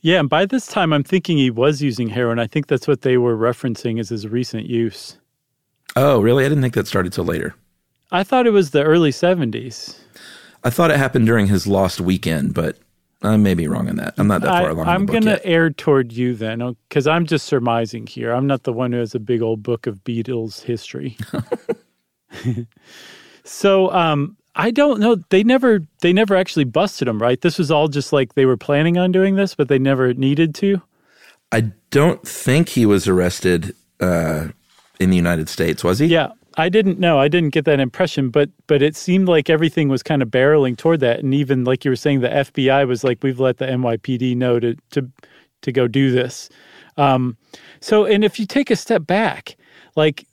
Yeah, 0.01 0.19
and 0.19 0.29
by 0.29 0.47
this 0.47 0.67
time, 0.67 0.93
I'm 0.93 1.05
thinking 1.05 1.39
he 1.39 1.51
was 1.51 1.81
using 1.81 2.09
heroin. 2.09 2.39
I 2.39 2.47
think 2.47 2.67
that's 2.67 2.89
what 2.89 3.03
they 3.03 3.19
were 3.19 3.37
referencing 3.37 4.01
as 4.01 4.09
his 4.09 4.27
recent 4.27 4.67
use. 4.67 5.17
Oh, 5.95 6.21
really? 6.21 6.45
I 6.45 6.49
didn't 6.49 6.63
think 6.63 6.75
that 6.75 6.89
started 6.89 7.13
till 7.13 7.25
later. 7.25 7.55
I 8.11 8.25
thought 8.25 8.47
it 8.47 8.51
was 8.51 8.71
the 8.71 8.83
early 8.83 9.11
70s. 9.11 9.99
I 10.65 10.71
thought 10.71 10.91
it 10.91 10.97
happened 10.97 11.27
during 11.27 11.47
his 11.47 11.67
lost 11.67 12.01
weekend, 12.01 12.53
but 12.53 12.79
I 13.23 13.37
may 13.37 13.55
be 13.55 13.69
wrong 13.69 13.89
on 13.89 13.97
that. 13.97 14.15
I'm 14.19 14.27
not 14.27 14.43
that 14.43 14.49
far 14.49 14.69
I, 14.69 14.71
along. 14.71 14.89
I'm 14.89 15.01
in 15.03 15.07
the 15.07 15.13
book 15.13 15.23
going 15.25 15.39
to 15.39 15.47
err 15.47 15.71
toward 15.71 16.13
you 16.13 16.35
then, 16.35 16.77
because 16.89 17.07
I'm 17.07 17.27
just 17.27 17.47
surmising 17.47 18.07
here. 18.07 18.33
I'm 18.33 18.47
not 18.47 18.65
the 18.65 18.73
one 18.73 18.93
who 18.93 18.99
has 18.99 19.15
a 19.15 19.21
big 19.21 19.43
old 19.43 19.63
book 19.63 19.87
of 19.87 20.03
Beatles 20.05 20.63
history. 20.63 21.17
so 23.45 23.93
um, 23.93 24.37
I 24.55 24.71
don't 24.71 25.01
know. 25.01 25.17
They 25.31 25.45
never 25.45 25.81
they 26.01 26.13
never 26.13 26.37
actually 26.37 26.65
busted 26.65 27.09
him, 27.09 27.21
right? 27.21 27.41
This 27.41 27.59
was 27.59 27.71
all 27.71 27.89
just 27.89 28.13
like 28.13 28.35
they 28.35 28.47
were 28.47 28.57
planning 28.57 28.99
on 28.99 29.13
doing 29.13 29.37
this, 29.37 29.55
but 29.55 29.69
they 29.69 29.79
never 29.79 30.13
needed 30.15 30.55
to. 30.57 30.83
I 31.53 31.73
don't 31.91 32.27
think 32.27 32.71
he 32.71 32.87
was 32.87 33.07
arrested 33.07 33.75
uh, 34.01 34.49
in 34.99 35.11
the 35.11 35.17
United 35.17 35.49
States, 35.49 35.85
was 35.85 35.99
he? 35.99 36.07
Yeah, 36.07 36.33
I 36.57 36.69
didn't 36.69 36.99
know. 36.99 37.19
I 37.19 37.29
didn't 37.29 37.51
get 37.51 37.65
that 37.65 37.81
impression, 37.81 38.31
but 38.31 38.51
but 38.67 38.83
it 38.83 38.97
seemed 38.97 39.29
like 39.29 39.49
everything 39.51 39.89
was 39.89 40.03
kind 40.03 40.23
of 40.23 40.29
barreling 40.29 40.77
toward 40.77 41.01
that, 41.01 41.21
and 41.21 41.35
even 41.35 41.65
like 41.65 41.85
you 41.85 41.91
were 41.91 41.97
saying, 41.97 42.21
the 42.21 42.29
FBI 42.29 42.87
was 42.87 43.05
like, 43.05 43.23
"We've 43.23 43.41
let 43.41 43.59
the 43.59 43.67
NYPD 43.67 44.37
know 44.37 44.61
to 44.61 44.77
to 44.91 45.09
to 45.63 45.73
go 45.73 45.89
do 45.89 46.11
this." 46.11 46.49
Um, 46.97 47.37
so, 47.81 48.05
and 48.05 48.25
if 48.25 48.39
you 48.39 48.47
take 48.47 48.71
a 48.71 48.77
step 48.77 49.07
back, 49.07 49.57
like 49.97 50.27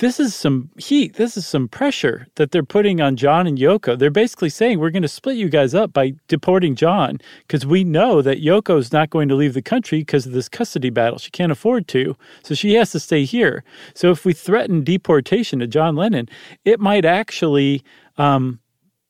this 0.00 0.18
is 0.18 0.34
some 0.34 0.70
heat, 0.76 1.14
this 1.14 1.36
is 1.36 1.46
some 1.46 1.68
pressure 1.68 2.26
that 2.34 2.50
they're 2.50 2.64
putting 2.64 3.00
on 3.00 3.16
John 3.16 3.46
and 3.46 3.58
Yoko. 3.58 3.98
They're 3.98 4.10
basically 4.10 4.48
saying 4.48 4.78
we're 4.78 4.90
going 4.90 5.02
to 5.02 5.08
split 5.08 5.36
you 5.36 5.48
guys 5.48 5.74
up 5.74 5.92
by 5.92 6.14
deporting 6.28 6.74
John 6.74 7.20
because 7.46 7.64
we 7.64 7.84
know 7.84 8.20
that 8.20 8.42
Yoko's 8.42 8.92
not 8.92 9.10
going 9.10 9.28
to 9.28 9.34
leave 9.34 9.54
the 9.54 9.62
country 9.62 10.00
because 10.00 10.26
of 10.26 10.32
this 10.32 10.48
custody 10.48 10.90
battle. 10.90 11.18
She 11.18 11.30
can't 11.30 11.52
afford 11.52 11.86
to, 11.88 12.16
so 12.42 12.54
she 12.54 12.74
has 12.74 12.90
to 12.92 13.00
stay 13.00 13.24
here. 13.24 13.62
So 13.94 14.10
if 14.10 14.24
we 14.24 14.32
threaten 14.32 14.82
deportation 14.82 15.60
to 15.60 15.66
John 15.66 15.94
Lennon, 15.96 16.28
it 16.64 16.80
might 16.80 17.04
actually 17.04 17.82
um, 18.18 18.58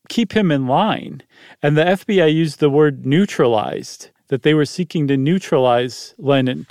keep 0.09 0.33
him 0.33 0.51
in 0.51 0.67
line. 0.67 1.23
And 1.63 1.77
the 1.77 1.85
FBI 1.85 2.33
used 2.33 2.61
the 2.61 2.71
word 2.71 3.07
neutralized, 3.07 4.11
that 4.29 4.43
they 4.43 4.55
were 4.55 4.67
seeking 4.67 5.07
to 5.09 5.17
neutralize 5.17 6.15
Lennon. 6.19 6.67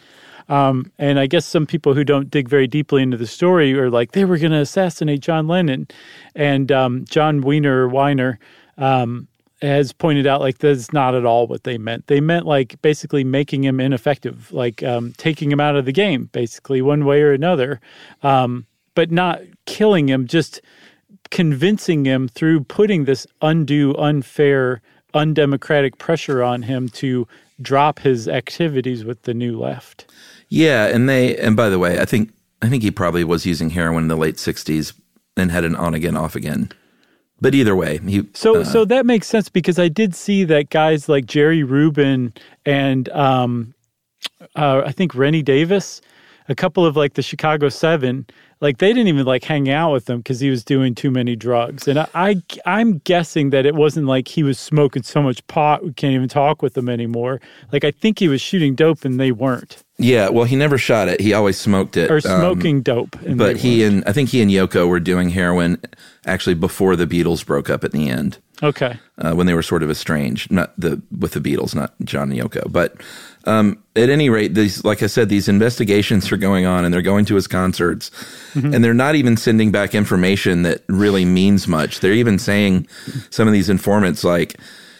Um, 0.49 0.91
and 0.97 1.19
I 1.19 1.27
guess 1.27 1.45
some 1.45 1.65
people 1.65 1.93
who 1.93 2.03
don't 2.03 2.29
dig 2.29 2.49
very 2.49 2.67
deeply 2.67 3.01
into 3.01 3.17
the 3.17 3.27
story 3.27 3.73
are 3.77 3.89
like, 3.89 4.11
they 4.11 4.25
were 4.25 4.37
going 4.37 4.51
to 4.51 4.59
assassinate 4.59 5.21
John 5.21 5.47
Lennon. 5.47 5.87
And 6.35 6.71
um, 6.71 7.05
Jon 7.09 7.41
Weiner, 7.41 7.87
Weiner 7.87 8.39
um, 8.77 9.27
has 9.61 9.93
pointed 9.93 10.27
out, 10.27 10.41
like, 10.41 10.57
that's 10.57 10.91
not 10.91 11.15
at 11.15 11.25
all 11.25 11.47
what 11.47 11.63
they 11.63 11.77
meant. 11.77 12.07
They 12.07 12.19
meant, 12.19 12.45
like, 12.45 12.81
basically 12.81 13.23
making 13.23 13.63
him 13.63 13.79
ineffective, 13.79 14.51
like 14.51 14.83
um, 14.83 15.13
taking 15.17 15.51
him 15.51 15.59
out 15.59 15.75
of 15.75 15.85
the 15.85 15.93
game, 15.93 16.29
basically, 16.33 16.81
one 16.81 17.05
way 17.05 17.21
or 17.21 17.31
another, 17.31 17.79
um, 18.21 18.65
but 18.95 19.11
not 19.11 19.41
killing 19.65 20.09
him, 20.09 20.27
just 20.27 20.61
convincing 21.31 22.05
him 22.05 22.27
through 22.27 22.65
putting 22.65 23.05
this 23.05 23.25
undue, 23.41 23.95
unfair, 23.95 24.81
undemocratic 25.13 25.97
pressure 25.97 26.43
on 26.43 26.63
him 26.63 26.89
to 26.89 27.27
drop 27.61 27.99
his 27.99 28.27
activities 28.27 29.05
with 29.05 29.21
the 29.23 29.33
new 29.33 29.57
left. 29.57 30.11
Yeah, 30.53 30.85
and 30.85 31.09
they 31.09 31.35
and 31.37 31.55
by 31.55 31.69
the 31.69 31.79
way, 31.79 31.99
I 31.99 32.05
think 32.05 32.31
I 32.61 32.69
think 32.69 32.83
he 32.83 32.91
probably 32.91 33.23
was 33.23 33.43
using 33.43 33.71
heroin 33.71 34.03
in 34.03 34.07
the 34.07 34.15
late 34.15 34.35
'60s 34.35 34.93
and 35.35 35.49
had 35.49 35.63
an 35.63 35.75
on 35.75 35.95
again, 35.95 36.15
off 36.15 36.35
again. 36.35 36.69
But 37.41 37.55
either 37.55 37.75
way, 37.75 37.97
he 37.97 38.29
So 38.35 38.61
uh, 38.61 38.63
so 38.63 38.85
that 38.85 39.07
makes 39.07 39.25
sense 39.25 39.49
because 39.49 39.79
I 39.79 39.87
did 39.87 40.13
see 40.13 40.43
that 40.43 40.69
guys 40.69 41.09
like 41.09 41.25
Jerry 41.25 41.63
Rubin 41.63 42.35
and 42.67 43.09
um, 43.09 43.73
uh, 44.55 44.83
I 44.85 44.91
think 44.91 45.15
Rennie 45.15 45.41
Davis, 45.41 46.01
a 46.49 46.55
couple 46.55 46.85
of 46.85 46.95
like 46.95 47.13
the 47.13 47.21
Chicago 47.21 47.69
Seven, 47.69 48.25
like 48.61 48.77
they 48.77 48.89
didn't 48.93 49.07
even 49.07 49.25
like 49.25 49.43
hang 49.43 49.69
out 49.69 49.91
with 49.91 50.09
him 50.09 50.17
because 50.19 50.39
he 50.39 50.49
was 50.49 50.63
doing 50.63 50.95
too 50.95 51.11
many 51.11 51.35
drugs. 51.35 51.87
And 51.87 51.99
I, 51.99 52.07
I 52.13 52.41
I'm 52.65 52.99
guessing 52.99 53.49
that 53.51 53.65
it 53.65 53.75
wasn't 53.75 54.07
like 54.07 54.27
he 54.27 54.43
was 54.43 54.59
smoking 54.59 55.03
so 55.03 55.21
much 55.21 55.45
pot 55.47 55.83
we 55.83 55.93
can't 55.93 56.13
even 56.13 56.29
talk 56.29 56.61
with 56.61 56.77
him 56.77 56.89
anymore. 56.89 57.41
Like 57.71 57.83
I 57.83 57.91
think 57.91 58.19
he 58.19 58.27
was 58.27 58.41
shooting 58.41 58.75
dope 58.75 59.05
and 59.05 59.19
they 59.19 59.31
weren't, 59.31 59.83
yeah. 59.97 60.29
Well, 60.29 60.45
he 60.45 60.55
never 60.55 60.77
shot 60.77 61.07
it. 61.07 61.19
He 61.21 61.33
always 61.33 61.57
smoked 61.57 61.97
it. 61.97 62.09
or 62.09 62.15
Um, 62.17 62.21
smoking 62.21 62.81
dope. 62.81 63.15
And 63.21 63.37
but 63.37 63.57
he 63.57 63.83
and 63.83 64.03
I 64.07 64.11
think 64.13 64.29
he 64.29 64.41
and 64.41 64.49
Yoko 64.51 64.87
were 64.87 64.99
doing 64.99 65.29
heroin 65.29 65.77
actually 66.25 66.55
before 66.55 66.95
the 66.95 67.05
Beatles 67.07 67.45
broke 67.45 67.69
up 67.69 67.83
at 67.83 67.91
the 67.91 68.09
end. 68.09 68.37
okay. 68.61 68.97
uh, 69.17 69.33
when 69.33 69.45
they 69.45 69.53
were 69.53 69.61
sort 69.63 69.83
of 69.83 69.89
estranged, 69.89 70.49
not 70.51 70.73
the 70.79 71.01
with 71.17 71.33
the 71.33 71.39
Beatles, 71.41 71.75
not 71.75 71.93
John 72.03 72.31
and 72.31 72.39
Yoko. 72.39 72.71
But 72.71 72.95
um, 73.45 73.77
at 73.95 74.09
any 74.09 74.29
rate, 74.29 74.53
these, 74.53 74.83
like 74.85 75.03
I 75.03 75.07
said, 75.07 75.29
these 75.29 75.47
investigations 75.49 76.31
are 76.31 76.37
going 76.37 76.65
on, 76.65 76.85
and 76.85 76.93
they're 76.93 77.01
going 77.01 77.25
to 77.25 77.35
his 77.35 77.47
concerts, 77.47 78.09
and 78.55 78.83
they're 78.83 78.93
not 78.93 79.15
even 79.15 79.35
sending 79.37 79.71
back 79.71 79.93
information 79.95 80.61
that 80.63 80.83
really 80.87 81.25
means 81.25 81.67
much. 81.67 81.99
They're 81.99 82.13
even 82.13 82.39
saying 82.39 82.87
some 83.29 83.47
of 83.47 83.53
these 83.53 83.69
informants, 83.69 84.23
like, 84.23 84.55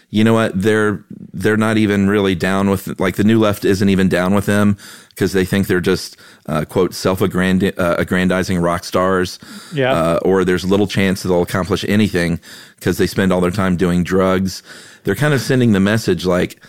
you 0.09 0.23
know 0.23 0.33
what, 0.33 0.51
they're 0.61 1.03
they're 1.33 1.57
not 1.57 1.77
even 1.77 2.07
really 2.07 2.35
down 2.35 2.69
with 2.69 2.99
like 2.99 3.15
the 3.15 3.23
new 3.23 3.39
left 3.39 3.65
isn't 3.65 3.89
even 3.89 4.07
down 4.09 4.35
with 4.35 4.45
them 4.45 4.77
because 5.09 5.33
they 5.33 5.43
think 5.43 5.65
they're 5.65 5.81
just 5.81 6.17
uh, 6.45 6.65
quote 6.65 6.93
self 6.93 7.19
aggrandizing 7.19 8.59
rock 8.59 8.83
stars 8.83 9.39
Yeah. 9.73 9.91
uh, 9.91 10.19
or 10.23 10.45
there's 10.45 10.65
little 10.65 10.85
chance 10.87 11.23
that 11.23 11.29
they'll 11.29 11.41
accomplish 11.41 11.83
anything 11.87 12.39
because 12.75 12.97
they 12.99 13.07
spend 13.07 13.33
all 13.33 13.41
their 13.41 13.49
time 13.51 13.75
doing 13.75 14.03
drugs. 14.03 14.61
They're 15.03 15.15
kind 15.15 15.33
of 15.33 15.41
sending 15.41 15.71
the 15.71 15.79
message 15.79 16.25
like, 16.25 16.63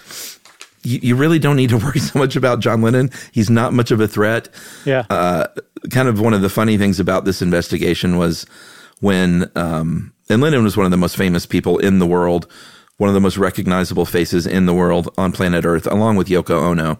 you, 0.84 1.00
you 1.02 1.16
really 1.16 1.38
don't 1.38 1.56
need 1.56 1.70
to 1.70 1.78
worry 1.84 1.98
so 1.98 2.18
much 2.18 2.36
about 2.36 2.60
John 2.60 2.82
Lennon. 2.82 3.10
He's 3.32 3.50
not 3.50 3.72
much 3.72 3.90
of 3.90 4.00
a 4.00 4.08
threat. 4.08 4.48
Yeah. 4.84 5.04
Uh, 5.10 5.46
kind 5.90 6.08
of 6.08 6.20
one 6.20 6.34
of 6.34 6.42
the 6.42 6.48
funny 6.48 6.78
things 6.78 7.00
about 7.00 7.24
this 7.24 7.42
investigation 7.42 8.16
was 8.16 8.46
when, 9.00 9.50
um, 9.56 10.12
and 10.28 10.40
Lennon 10.40 10.64
was 10.64 10.76
one 10.76 10.86
of 10.86 10.90
the 10.90 10.96
most 10.96 11.16
famous 11.16 11.46
people 11.46 11.78
in 11.78 11.98
the 11.98 12.06
world, 12.06 12.46
one 12.96 13.08
of 13.08 13.14
the 13.14 13.20
most 13.20 13.36
recognizable 13.36 14.06
faces 14.06 14.46
in 14.46 14.66
the 14.66 14.74
world 14.74 15.12
on 15.18 15.32
planet 15.32 15.64
Earth, 15.64 15.86
along 15.86 16.16
with 16.16 16.28
Yoko 16.28 16.62
Ono. 16.62 16.98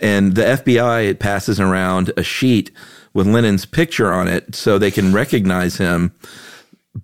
And 0.00 0.34
the 0.34 0.42
FBI 0.42 1.18
passes 1.18 1.60
around 1.60 2.12
a 2.16 2.22
sheet 2.22 2.70
with 3.14 3.26
Lennon's 3.26 3.64
picture 3.66 4.12
on 4.12 4.26
it 4.26 4.54
so 4.54 4.78
they 4.78 4.90
can 4.90 5.12
recognize 5.12 5.76
him. 5.76 6.12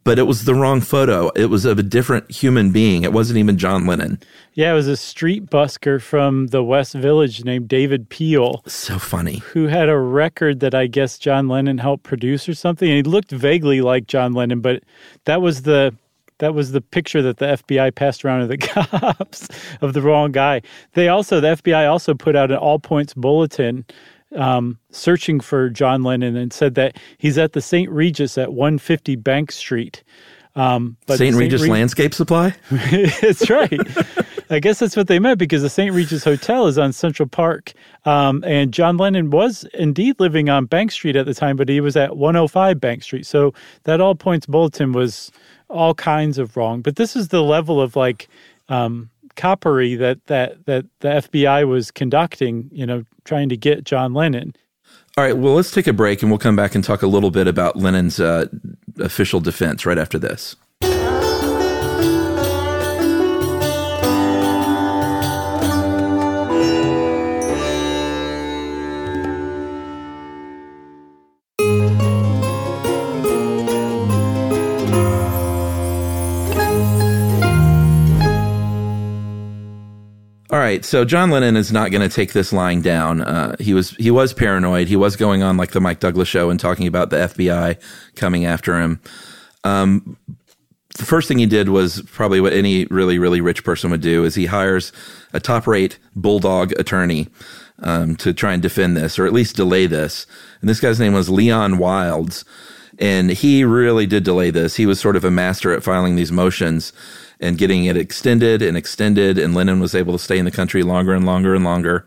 But 0.05 0.19
it 0.19 0.25
was 0.25 0.45
the 0.45 0.55
wrong 0.55 0.83
photo. 0.83 1.31
It 1.35 1.47
was 1.47 1.65
of 1.65 1.79
a 1.79 1.83
different 1.83 2.31
human 2.31 2.73
being. 2.73 3.05
It 3.05 3.13
wasn't 3.13 3.39
even 3.39 3.57
John 3.57 3.87
Lennon. 3.87 4.21
yeah, 4.53 4.71
it 4.73 4.75
was 4.75 4.87
a 4.87 4.99
street 4.99 5.47
busker 5.47 6.01
from 6.01 6.49
the 6.49 6.63
West 6.63 6.93
Village 6.93 7.43
named 7.43 7.69
David 7.69 8.11
Peel. 8.11 8.63
So 8.67 8.99
funny. 8.99 9.39
who 9.39 9.67
had 9.67 9.89
a 9.89 9.97
record 9.99 10.61
that 10.61 10.75
I 10.75 10.89
guess 10.89 11.19
John 11.19 11.49
Lennon 11.49 11.79
helped 11.79 12.03
produce 12.03 12.49
or 12.49 12.55
something. 12.55 12.87
And 12.89 12.97
he 12.99 13.03
looked 13.03 13.31
vaguely 13.31 13.81
like 13.81 14.07
John 14.07 14.35
Lennon, 14.35 14.61
but 14.61 14.83
that 15.25 15.41
was 15.41 15.63
the 15.63 15.95
that 16.39 16.55
was 16.55 16.71
the 16.73 16.81
picture 16.81 17.21
that 17.23 17.39
the 17.39 17.47
FBI 17.47 17.93
passed 17.95 18.25
around 18.25 18.41
to 18.43 18.47
the 18.47 18.59
cops 18.59 19.49
of 19.81 19.93
the 19.95 20.03
wrong 20.03 20.33
guy. 20.33 20.61
They 20.93 21.09
also 21.09 21.41
the 21.41 21.57
FBI 21.57 21.91
also 21.91 22.15
put 22.15 22.37
out 22.37 22.51
an 22.51 22.59
all 22.59 22.79
points 22.79 23.15
bulletin 23.15 23.85
um, 24.37 24.79
searching 24.91 25.41
for 25.41 25.71
John 25.71 26.03
Lennon 26.03 26.37
and 26.37 26.53
said 26.53 26.75
that 26.75 26.97
he's 27.19 27.39
at 27.39 27.53
the 27.53 27.61
St. 27.61 27.91
Regis 27.91 28.39
at 28.39 28.53
150 28.53 29.17
Bank 29.17 29.53
Street. 29.53 30.03
Um, 30.57 30.97
but 31.07 31.19
St. 31.19 31.37
Regis 31.37 31.63
Re- 31.63 31.71
Landscape 31.71 32.13
Supply? 32.15 32.55
that's 32.71 33.49
right. 33.49 33.81
I 34.51 34.61
guess 34.61 34.79
that's 34.79 34.97
what 34.97 35.07
they 35.07 35.19
meant 35.19 35.39
because 35.39 35.63
the 35.63 35.71
St. 35.71 35.95
Regis 35.95 36.25
Hotel 36.25 36.67
is 36.67 36.79
on 36.79 36.93
Central 36.93 37.29
Park. 37.29 37.73
Um, 38.05 38.43
and 38.45 38.73
John 38.73 38.97
Lennon 38.97 39.31
was 39.31 39.65
indeed 39.75 40.19
living 40.19 40.49
on 40.49 40.65
Bank 40.67 40.91
Street 40.91 41.17
at 41.17 41.27
the 41.27 41.35
time, 41.35 41.57
but 41.57 41.69
he 41.69 41.81
was 41.81 41.97
at 41.97 42.17
105 42.17 42.81
Bank 42.81 43.03
Street. 43.03 43.27
So 43.27 43.55
that 43.85 44.01
all 44.01 44.15
points 44.15 44.47
bulletin 44.47 44.93
was 44.93 45.31
all 45.69 45.95
kinds 45.95 46.39
of 46.39 46.57
wrong. 46.57 46.81
But 46.81 46.97
this 46.97 47.15
is 47.15 47.29
the 47.29 47.43
level 47.43 47.81
of 47.81 47.95
like 47.95 48.29
um, 48.69 49.11
coppery 49.39 49.95
that, 49.95 50.27
that, 50.27 50.67
that 50.67 50.85
the 51.01 51.09
FBI 51.09 51.67
was 51.67 51.91
conducting, 51.91 52.69
you 52.71 52.85
know, 52.85 53.05
trying 53.25 53.49
to 53.49 53.57
get 53.57 53.85
John 53.85 54.13
Lennon. 54.13 54.55
All 55.17 55.25
right, 55.25 55.37
well, 55.37 55.55
let's 55.55 55.71
take 55.71 55.87
a 55.87 55.93
break 55.93 56.23
and 56.23 56.31
we'll 56.31 56.39
come 56.39 56.57
back 56.57 56.75
and 56.75 56.85
talk 56.85 57.03
a 57.03 57.07
little 57.07 57.31
bit 57.31 57.47
about 57.47 57.77
Lennon's 57.77 58.21
uh, 58.21 58.47
official 59.01 59.41
defense 59.41 59.87
right 59.87 59.99
after 59.99 60.19
this. 60.19 60.57
Right, 80.69 80.85
so 80.85 81.07
John 81.07 81.31
Lennon 81.31 81.57
is 81.57 81.73
not 81.73 81.91
going 81.91 82.07
to 82.07 82.15
take 82.15 82.35
this 82.35 82.53
lying 82.53 82.83
down. 82.83 83.23
Uh, 83.23 83.57
he 83.59 83.73
was 83.73 83.93
he 83.93 84.11
was 84.11 84.35
paranoid. 84.35 84.87
He 84.87 84.97
was 84.97 85.17
going 85.17 85.43
on 85.43 85.57
like 85.57 85.71
the 85.71 85.81
Mike 85.81 85.99
Douglas 85.99 86.29
show 86.29 86.51
and 86.51 86.61
talking 86.61 86.87
about 86.87 87.09
the 87.09 87.17
FBI 87.17 87.81
coming 88.17 88.45
after 88.45 88.79
him. 88.79 89.01
Um, 89.65 90.19
the 90.99 91.07
first 91.07 91.27
thing 91.27 91.39
he 91.39 91.47
did 91.47 91.71
was 91.71 92.03
probably 92.03 92.43
what 92.43 92.53
any 92.53 92.85
really 92.91 93.19
really 93.19 93.41
rich 93.41 93.65
person 93.65 93.91
would 93.91 94.03
do 94.03 94.25
is 94.25 94.35
he 94.35 94.45
hires 94.45 94.93
a 95.33 95.41
top 95.41 95.67
rate 95.67 95.99
bulldog 96.15 96.79
attorney 96.79 97.29
um, 97.79 98.15
to 98.17 98.35
try 98.35 98.53
and 98.53 98.61
defend 98.61 98.95
this 98.95 99.19
or 99.19 99.25
at 99.25 99.33
least 99.33 99.57
delay 99.57 99.87
this. 99.87 100.27
And 100.61 100.69
this 100.69 100.81
guy's 100.81 101.01
name 101.01 101.15
was 101.15 101.31
Leon 101.31 101.77
Wildes, 101.77 102.45
and 102.99 103.31
he 103.31 103.65
really 103.65 104.05
did 104.05 104.23
delay 104.23 104.51
this. 104.51 104.77
He 104.77 104.85
was 104.85 105.01
sort 105.01 105.17
of 105.17 105.25
a 105.25 105.31
master 105.31 105.73
at 105.73 105.83
filing 105.83 106.17
these 106.17 106.31
motions. 106.31 106.93
And 107.41 107.59
getting 107.59 107.85
it 107.85 107.97
extended 107.97 108.63
and 108.63 108.77
extended. 108.77 109.39
And 109.39 109.55
Lennon 109.55 109.81
was 109.81 109.95
able 109.95 110.13
to 110.13 110.19
stay 110.19 110.39
in 110.39 110.45
the 110.45 110.51
country 110.51 110.83
longer 110.83 111.15
and 111.15 111.25
longer 111.27 111.55
and 111.55 111.65
longer. 111.65 112.07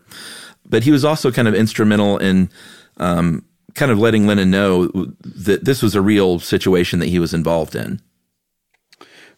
But 0.66 0.84
he 0.84 0.90
was 0.90 1.04
also 1.04 1.30
kind 1.30 1.48
of 1.48 1.54
instrumental 1.54 2.18
in 2.18 2.50
um, 2.98 3.44
kind 3.74 3.90
of 3.90 3.98
letting 3.98 4.26
Lennon 4.26 4.50
know 4.50 4.86
that 4.86 5.64
this 5.64 5.82
was 5.82 5.94
a 5.94 6.02
real 6.02 6.38
situation 6.38 6.98
that 7.00 7.08
he 7.08 7.18
was 7.18 7.34
involved 7.34 7.74
in. 7.74 8.00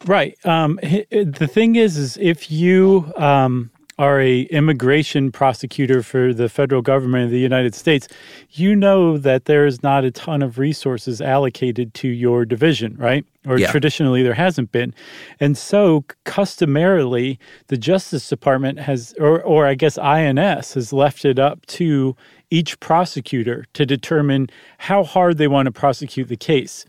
Right. 0.06 0.36
Um, 0.44 0.78
the 0.82 1.48
thing 1.50 1.76
is, 1.76 1.96
is 1.96 2.18
if 2.18 2.50
you 2.50 3.12
um, 3.16 3.70
are 3.98 4.20
a 4.20 4.42
immigration 4.42 5.30
prosecutor 5.30 6.02
for 6.02 6.34
the 6.34 6.48
federal 6.48 6.82
government 6.82 7.26
of 7.26 7.30
the 7.30 7.38
United 7.38 7.74
States, 7.74 8.08
you 8.50 8.74
know 8.74 9.16
that 9.16 9.44
there 9.44 9.66
is 9.66 9.82
not 9.82 10.04
a 10.04 10.10
ton 10.10 10.42
of 10.42 10.58
resources 10.58 11.20
allocated 11.20 11.94
to 11.94 12.08
your 12.08 12.44
division, 12.44 12.96
right? 12.96 13.24
Or 13.46 13.58
yeah. 13.58 13.70
traditionally 13.70 14.22
there 14.22 14.34
hasn't 14.34 14.72
been. 14.72 14.94
And 15.38 15.56
so 15.56 16.04
customarily 16.24 17.38
the 17.68 17.76
Justice 17.76 18.28
Department 18.28 18.80
has 18.80 19.14
or 19.18 19.40
or 19.42 19.66
I 19.66 19.74
guess 19.74 19.96
INS 19.98 20.74
has 20.74 20.92
left 20.92 21.24
it 21.24 21.38
up 21.38 21.64
to 21.66 22.16
each 22.50 22.78
prosecutor 22.80 23.66
to 23.74 23.86
determine 23.86 24.48
how 24.78 25.04
hard 25.04 25.38
they 25.38 25.48
want 25.48 25.66
to 25.66 25.72
prosecute 25.72 26.28
the 26.28 26.36
case. 26.36 26.84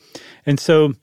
And 0.46 0.60
so 0.60 0.94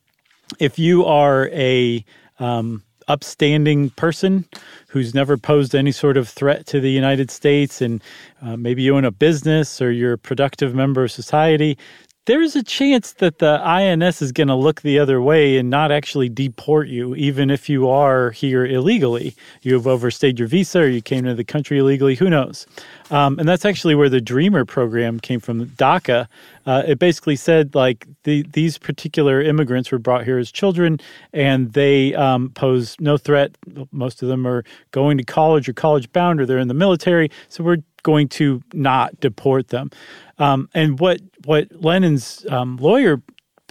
if 0.58 0.78
you 0.78 1.04
are 1.04 1.48
a 1.48 2.04
um, 2.38 2.82
upstanding 3.08 3.90
person 3.90 4.46
who's 4.88 5.14
never 5.14 5.36
posed 5.36 5.74
any 5.74 5.92
sort 5.92 6.16
of 6.16 6.28
threat 6.28 6.66
to 6.66 6.80
the 6.80 6.90
United 6.90 7.30
States, 7.30 7.80
and 7.80 8.02
uh, 8.42 8.56
maybe 8.56 8.82
you 8.82 8.96
own 8.96 9.04
a 9.04 9.10
business 9.10 9.80
or 9.80 9.90
you're 9.90 10.14
a 10.14 10.18
productive 10.18 10.74
member 10.74 11.04
of 11.04 11.10
society, 11.10 11.78
there's 12.26 12.54
a 12.54 12.62
chance 12.62 13.14
that 13.14 13.38
the 13.38 13.60
INS 13.64 14.22
is 14.22 14.30
going 14.30 14.46
to 14.46 14.54
look 14.54 14.82
the 14.82 14.98
other 15.00 15.20
way 15.20 15.58
and 15.58 15.68
not 15.68 15.90
actually 15.90 16.28
deport 16.28 16.86
you, 16.86 17.16
even 17.16 17.50
if 17.50 17.68
you 17.68 17.88
are 17.88 18.30
here 18.30 18.64
illegally. 18.64 19.34
You 19.62 19.74
have 19.74 19.88
overstayed 19.88 20.38
your 20.38 20.46
visa 20.46 20.82
or 20.82 20.86
you 20.86 21.02
came 21.02 21.24
to 21.24 21.34
the 21.34 21.42
country 21.42 21.78
illegally, 21.78 22.14
who 22.14 22.30
knows? 22.30 22.66
Um, 23.10 23.40
and 23.40 23.48
that's 23.48 23.64
actually 23.64 23.96
where 23.96 24.08
the 24.08 24.20
Dreamer 24.20 24.64
program 24.64 25.18
came 25.18 25.40
from, 25.40 25.66
DACA. 25.66 26.28
Uh, 26.64 26.84
it 26.86 27.00
basically 27.00 27.34
said, 27.34 27.74
like, 27.74 28.06
the, 28.22 28.44
these 28.52 28.78
particular 28.78 29.42
immigrants 29.42 29.90
were 29.90 29.98
brought 29.98 30.24
here 30.24 30.38
as 30.38 30.52
children 30.52 31.00
and 31.32 31.72
they 31.72 32.14
um, 32.14 32.50
pose 32.50 32.94
no 33.00 33.16
threat. 33.16 33.50
Most 33.90 34.22
of 34.22 34.28
them 34.28 34.46
are 34.46 34.64
going 34.92 35.18
to 35.18 35.24
college 35.24 35.68
or 35.68 35.72
college 35.72 36.12
bound 36.12 36.40
or 36.40 36.46
they're 36.46 36.58
in 36.58 36.68
the 36.68 36.74
military. 36.74 37.32
So 37.48 37.64
we're 37.64 37.78
going 38.02 38.28
to 38.28 38.62
not 38.72 39.18
deport 39.20 39.68
them. 39.68 39.90
Um, 40.38 40.68
and 40.74 40.98
what 40.98 41.20
what 41.44 41.68
Lennon's 41.72 42.44
um, 42.48 42.76
lawyer 42.78 43.22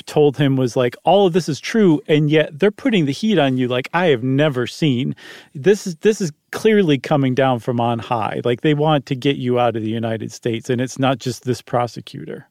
told 0.06 0.38
him 0.38 0.56
was 0.56 0.76
like 0.76 0.96
all 1.04 1.28
of 1.28 1.34
this 1.34 1.48
is 1.48 1.60
true 1.60 2.02
and 2.08 2.30
yet 2.30 2.58
they're 2.58 2.72
putting 2.72 3.06
the 3.06 3.12
heat 3.12 3.38
on 3.38 3.58
you 3.58 3.68
like 3.68 3.90
i 3.94 4.08
have 4.08 4.24
never 4.24 4.68
seen. 4.68 5.16
This 5.54 5.86
is 5.86 5.96
this 5.98 6.22
is 6.22 6.32
clearly 6.52 6.98
coming 6.98 7.34
down 7.34 7.60
from 7.60 7.80
on 7.80 8.00
high. 8.00 8.42
Like 8.44 8.62
they 8.62 8.74
want 8.74 9.06
to 9.06 9.16
get 9.16 9.38
you 9.38 9.60
out 9.60 9.76
of 9.76 9.84
the 9.84 9.90
united 9.90 10.32
states 10.32 10.70
and 10.70 10.82
it's 10.82 11.00
not 11.00 11.20
just 11.20 11.44
this 11.44 11.62
prosecutor. 11.62 12.48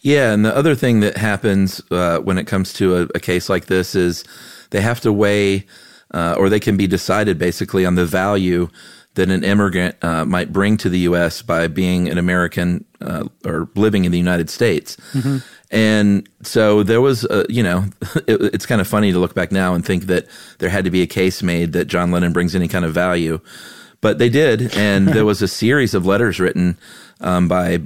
Yeah 0.00 0.32
and 0.32 0.44
the 0.44 0.54
other 0.54 0.74
thing 0.74 1.00
that 1.00 1.16
happens 1.16 1.82
uh, 1.90 2.18
when 2.18 2.38
it 2.38 2.46
comes 2.46 2.72
to 2.74 2.96
a, 2.96 3.08
a, 3.14 3.20
case 3.20 3.48
like 3.48 3.66
this 3.66 3.94
is 3.94 4.24
they 4.70 4.80
have 4.80 5.00
to 5.00 5.12
weigh 5.12 5.66
uh, 6.12 6.34
or 6.38 6.48
they 6.48 6.60
can 6.60 6.76
be 6.76 6.86
decided 6.86 7.38
basically 7.38 7.86
on 7.86 7.94
the 7.94 8.06
value 8.06 8.68
that 9.14 9.30
an 9.30 9.42
immigrant 9.44 9.96
uh, 10.02 10.24
might 10.24 10.52
bring 10.52 10.76
to 10.78 10.88
the 10.88 11.00
U.S. 11.00 11.42
by 11.42 11.66
being 11.66 12.08
an 12.08 12.18
American 12.18 12.84
uh, 13.00 13.24
or 13.44 13.68
living 13.74 14.04
in 14.04 14.12
the 14.12 14.18
United 14.18 14.48
States. 14.48 14.96
Mm-hmm. 15.12 15.38
And 15.72 16.28
so 16.42 16.82
there 16.82 17.00
was, 17.00 17.24
a, 17.24 17.44
you 17.48 17.62
know, 17.62 17.84
it, 18.26 18.40
it's 18.54 18.66
kind 18.66 18.80
of 18.80 18.88
funny 18.88 19.12
to 19.12 19.18
look 19.18 19.34
back 19.34 19.52
now 19.52 19.74
and 19.74 19.84
think 19.84 20.04
that 20.04 20.26
there 20.58 20.70
had 20.70 20.84
to 20.84 20.90
be 20.90 21.02
a 21.02 21.06
case 21.06 21.42
made 21.42 21.72
that 21.72 21.86
John 21.86 22.10
Lennon 22.10 22.32
brings 22.32 22.54
any 22.54 22.68
kind 22.68 22.84
of 22.84 22.92
value. 22.92 23.40
But 24.00 24.18
they 24.18 24.28
did. 24.28 24.74
And 24.76 25.08
there 25.08 25.26
was 25.26 25.42
a 25.42 25.48
series 25.62 25.92
of 25.92 26.06
letters 26.06 26.40
written 26.40 26.78
um, 27.20 27.48
by 27.48 27.78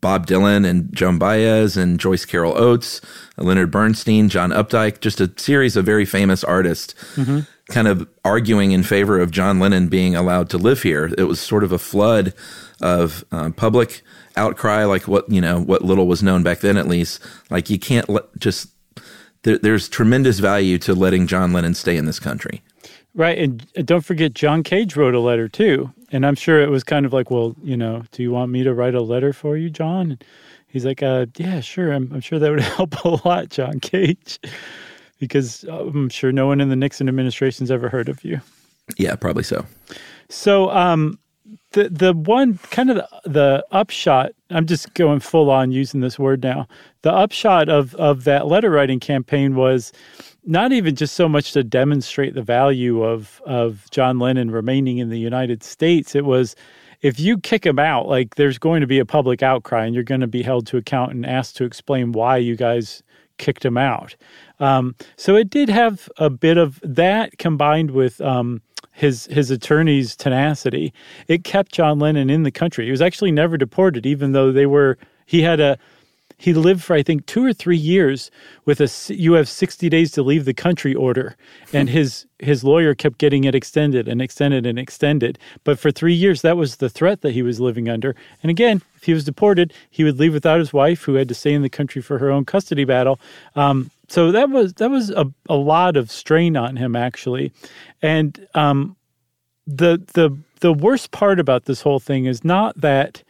Bob 0.00 0.26
Dylan 0.26 0.68
and 0.68 0.94
Joan 0.94 1.18
Baez 1.18 1.76
and 1.76 1.98
Joyce 1.98 2.24
Carol 2.26 2.58
Oates, 2.58 3.00
Leonard 3.38 3.70
Bernstein, 3.70 4.28
John 4.28 4.50
Updike, 4.50 5.00
just 5.00 5.20
a 5.20 5.32
series 5.36 5.76
of 5.76 5.86
very 5.86 6.04
famous 6.04 6.44
artists. 6.44 6.94
Mm-hmm 7.14 7.50
kind 7.68 7.88
of 7.88 8.08
arguing 8.24 8.72
in 8.72 8.82
favor 8.82 9.18
of 9.18 9.30
John 9.30 9.58
Lennon 9.58 9.88
being 9.88 10.14
allowed 10.14 10.50
to 10.50 10.58
live 10.58 10.82
here. 10.82 11.12
It 11.16 11.24
was 11.24 11.40
sort 11.40 11.64
of 11.64 11.72
a 11.72 11.78
flood 11.78 12.34
of 12.80 13.24
uh, 13.32 13.50
public 13.50 14.02
outcry, 14.36 14.84
like 14.84 15.08
what 15.08 15.28
you 15.30 15.40
know, 15.40 15.60
what 15.60 15.82
little 15.82 16.06
was 16.06 16.22
known 16.22 16.42
back 16.42 16.60
then, 16.60 16.76
at 16.76 16.86
least. 16.86 17.20
Like 17.50 17.70
you 17.70 17.78
can't 17.78 18.08
let 18.08 18.24
just 18.38 18.68
there, 19.42 19.58
there's 19.58 19.88
tremendous 19.88 20.38
value 20.40 20.78
to 20.78 20.94
letting 20.94 21.26
John 21.26 21.52
Lennon 21.52 21.74
stay 21.74 21.96
in 21.96 22.04
this 22.04 22.18
country. 22.18 22.62
Right, 23.14 23.38
and 23.38 23.64
don't 23.86 24.04
forget 24.04 24.34
John 24.34 24.64
Cage 24.64 24.96
wrote 24.96 25.14
a 25.14 25.20
letter 25.20 25.48
too, 25.48 25.92
and 26.10 26.26
I'm 26.26 26.34
sure 26.34 26.60
it 26.60 26.70
was 26.70 26.82
kind 26.82 27.06
of 27.06 27.12
like, 27.12 27.30
well, 27.30 27.54
you 27.62 27.76
know, 27.76 28.02
do 28.10 28.24
you 28.24 28.32
want 28.32 28.50
me 28.50 28.64
to 28.64 28.74
write 28.74 28.96
a 28.96 29.02
letter 29.02 29.32
for 29.32 29.56
you, 29.56 29.70
John? 29.70 30.10
And 30.10 30.24
he's 30.66 30.84
like, 30.84 31.00
uh, 31.00 31.26
yeah, 31.36 31.60
sure. 31.60 31.92
I'm, 31.92 32.10
I'm 32.12 32.20
sure 32.20 32.40
that 32.40 32.50
would 32.50 32.60
help 32.60 33.04
a 33.04 33.20
lot, 33.24 33.50
John 33.50 33.78
Cage 33.78 34.40
because 35.24 35.64
uh, 35.64 35.86
I'm 35.86 36.08
sure 36.08 36.32
no 36.32 36.46
one 36.46 36.60
in 36.60 36.68
the 36.68 36.76
Nixon 36.76 37.08
administration's 37.08 37.70
ever 37.70 37.88
heard 37.88 38.08
of 38.08 38.24
you. 38.24 38.40
Yeah, 38.98 39.16
probably 39.16 39.44
so. 39.44 39.66
So, 40.28 40.70
um, 40.70 41.18
the 41.72 41.88
the 41.88 42.12
one 42.12 42.58
kind 42.70 42.90
of 42.90 42.96
the, 42.96 43.08
the, 43.24 43.66
upshot. 43.70 44.32
I'm 44.50 44.66
just 44.66 44.94
going 44.94 45.20
full 45.20 45.50
on 45.50 45.72
using 45.72 46.00
this 46.00 46.18
word 46.18 46.42
now. 46.42 46.68
The 47.02 47.12
upshot 47.12 47.68
of 47.68 47.94
of 47.96 48.24
that 48.24 48.46
letter 48.46 48.70
writing 48.70 49.00
campaign 49.00 49.54
was 49.56 49.92
not 50.44 50.72
even 50.72 50.94
just 50.94 51.14
so 51.14 51.28
much 51.28 51.52
to 51.52 51.64
demonstrate 51.64 52.34
the 52.34 52.42
value 52.42 53.02
of 53.02 53.42
of 53.44 53.90
John 53.90 54.18
Lennon 54.18 54.50
remaining 54.50 54.98
in 54.98 55.10
the 55.10 55.18
United 55.18 55.62
States. 55.62 56.14
It 56.14 56.24
was 56.24 56.54
if 57.02 57.20
you 57.20 57.38
kick 57.38 57.66
him 57.66 57.78
out, 57.78 58.08
like 58.08 58.36
there's 58.36 58.58
going 58.58 58.80
to 58.80 58.86
be 58.86 58.98
a 58.98 59.04
public 59.04 59.42
outcry, 59.42 59.84
and 59.84 59.94
you're 59.94 60.04
going 60.04 60.22
to 60.22 60.26
be 60.26 60.42
held 60.42 60.66
to 60.68 60.78
account 60.78 61.12
and 61.12 61.26
asked 61.26 61.56
to 61.56 61.64
explain 61.64 62.12
why 62.12 62.38
you 62.38 62.56
guys 62.56 63.02
kicked 63.38 63.64
him 63.64 63.76
out. 63.76 64.16
Um, 64.60 64.94
so 65.16 65.36
it 65.36 65.50
did 65.50 65.68
have 65.68 66.08
a 66.16 66.30
bit 66.30 66.56
of 66.56 66.80
that 66.82 67.38
combined 67.38 67.90
with 67.90 68.20
um, 68.20 68.62
his 68.92 69.26
his 69.26 69.50
attorney's 69.50 70.16
tenacity. 70.16 70.92
It 71.28 71.44
kept 71.44 71.72
John 71.72 71.98
Lennon 71.98 72.30
in 72.30 72.44
the 72.44 72.50
country. 72.50 72.84
He 72.84 72.90
was 72.90 73.02
actually 73.02 73.32
never 73.32 73.56
deported, 73.56 74.06
even 74.06 74.32
though 74.32 74.52
they 74.52 74.66
were. 74.66 74.98
He 75.26 75.42
had 75.42 75.58
a 75.58 75.78
he 76.36 76.52
lived 76.54 76.82
for 76.82 76.94
I 76.94 77.02
think 77.02 77.26
two 77.26 77.44
or 77.44 77.52
three 77.52 77.76
years 77.76 78.30
with 78.64 78.80
a 78.80 78.88
you 79.12 79.34
have 79.34 79.48
sixty 79.48 79.88
days 79.88 80.12
to 80.12 80.22
leave 80.22 80.44
the 80.44 80.54
country 80.54 80.94
order, 80.94 81.36
and 81.72 81.88
his 81.88 82.26
his 82.38 82.62
lawyer 82.64 82.94
kept 82.94 83.18
getting 83.18 83.44
it 83.44 83.54
extended 83.54 84.08
and 84.08 84.20
extended 84.20 84.66
and 84.66 84.78
extended. 84.78 85.38
But 85.64 85.78
for 85.78 85.90
three 85.90 86.14
years, 86.14 86.42
that 86.42 86.56
was 86.56 86.76
the 86.76 86.90
threat 86.90 87.22
that 87.22 87.32
he 87.32 87.42
was 87.42 87.60
living 87.60 87.88
under. 87.88 88.14
And 88.42 88.50
again, 88.50 88.82
if 88.96 89.04
he 89.04 89.14
was 89.14 89.24
deported, 89.24 89.72
he 89.90 90.04
would 90.04 90.18
leave 90.18 90.34
without 90.34 90.58
his 90.58 90.72
wife, 90.72 91.02
who 91.02 91.14
had 91.14 91.28
to 91.28 91.34
stay 91.34 91.52
in 91.52 91.62
the 91.62 91.68
country 91.68 92.02
for 92.02 92.18
her 92.18 92.30
own 92.30 92.44
custody 92.44 92.84
battle. 92.84 93.18
Um, 93.56 93.90
so 94.08 94.30
that 94.32 94.50
was 94.50 94.74
that 94.74 94.90
was 94.90 95.10
a, 95.10 95.26
a 95.48 95.56
lot 95.56 95.96
of 95.96 96.10
strain 96.10 96.56
on 96.56 96.76
him 96.76 96.94
actually, 96.94 97.52
and 98.02 98.46
um, 98.54 98.96
the 99.66 100.02
the 100.12 100.36
the 100.60 100.72
worst 100.72 101.10
part 101.10 101.40
about 101.40 101.64
this 101.64 101.82
whole 101.82 102.00
thing 102.00 102.26
is 102.26 102.44
not 102.44 102.80
that 102.80 103.22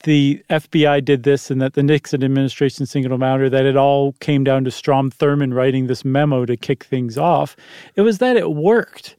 the 0.00 0.42
FBI 0.50 1.04
did 1.04 1.22
this 1.22 1.50
and 1.50 1.60
that 1.60 1.74
the 1.74 1.82
Nixon 1.82 2.22
administration 2.22 2.86
singled 2.86 3.12
him 3.12 3.22
out, 3.22 3.40
or 3.40 3.50
that 3.50 3.64
it 3.64 3.76
all 3.76 4.12
came 4.20 4.44
down 4.44 4.64
to 4.64 4.70
Strom 4.70 5.10
Thurmond 5.10 5.54
writing 5.54 5.86
this 5.86 6.04
memo 6.04 6.44
to 6.46 6.56
kick 6.56 6.84
things 6.84 7.18
off. 7.18 7.56
It 7.94 8.02
was 8.02 8.18
that 8.18 8.36
it 8.36 8.52
worked. 8.52 9.16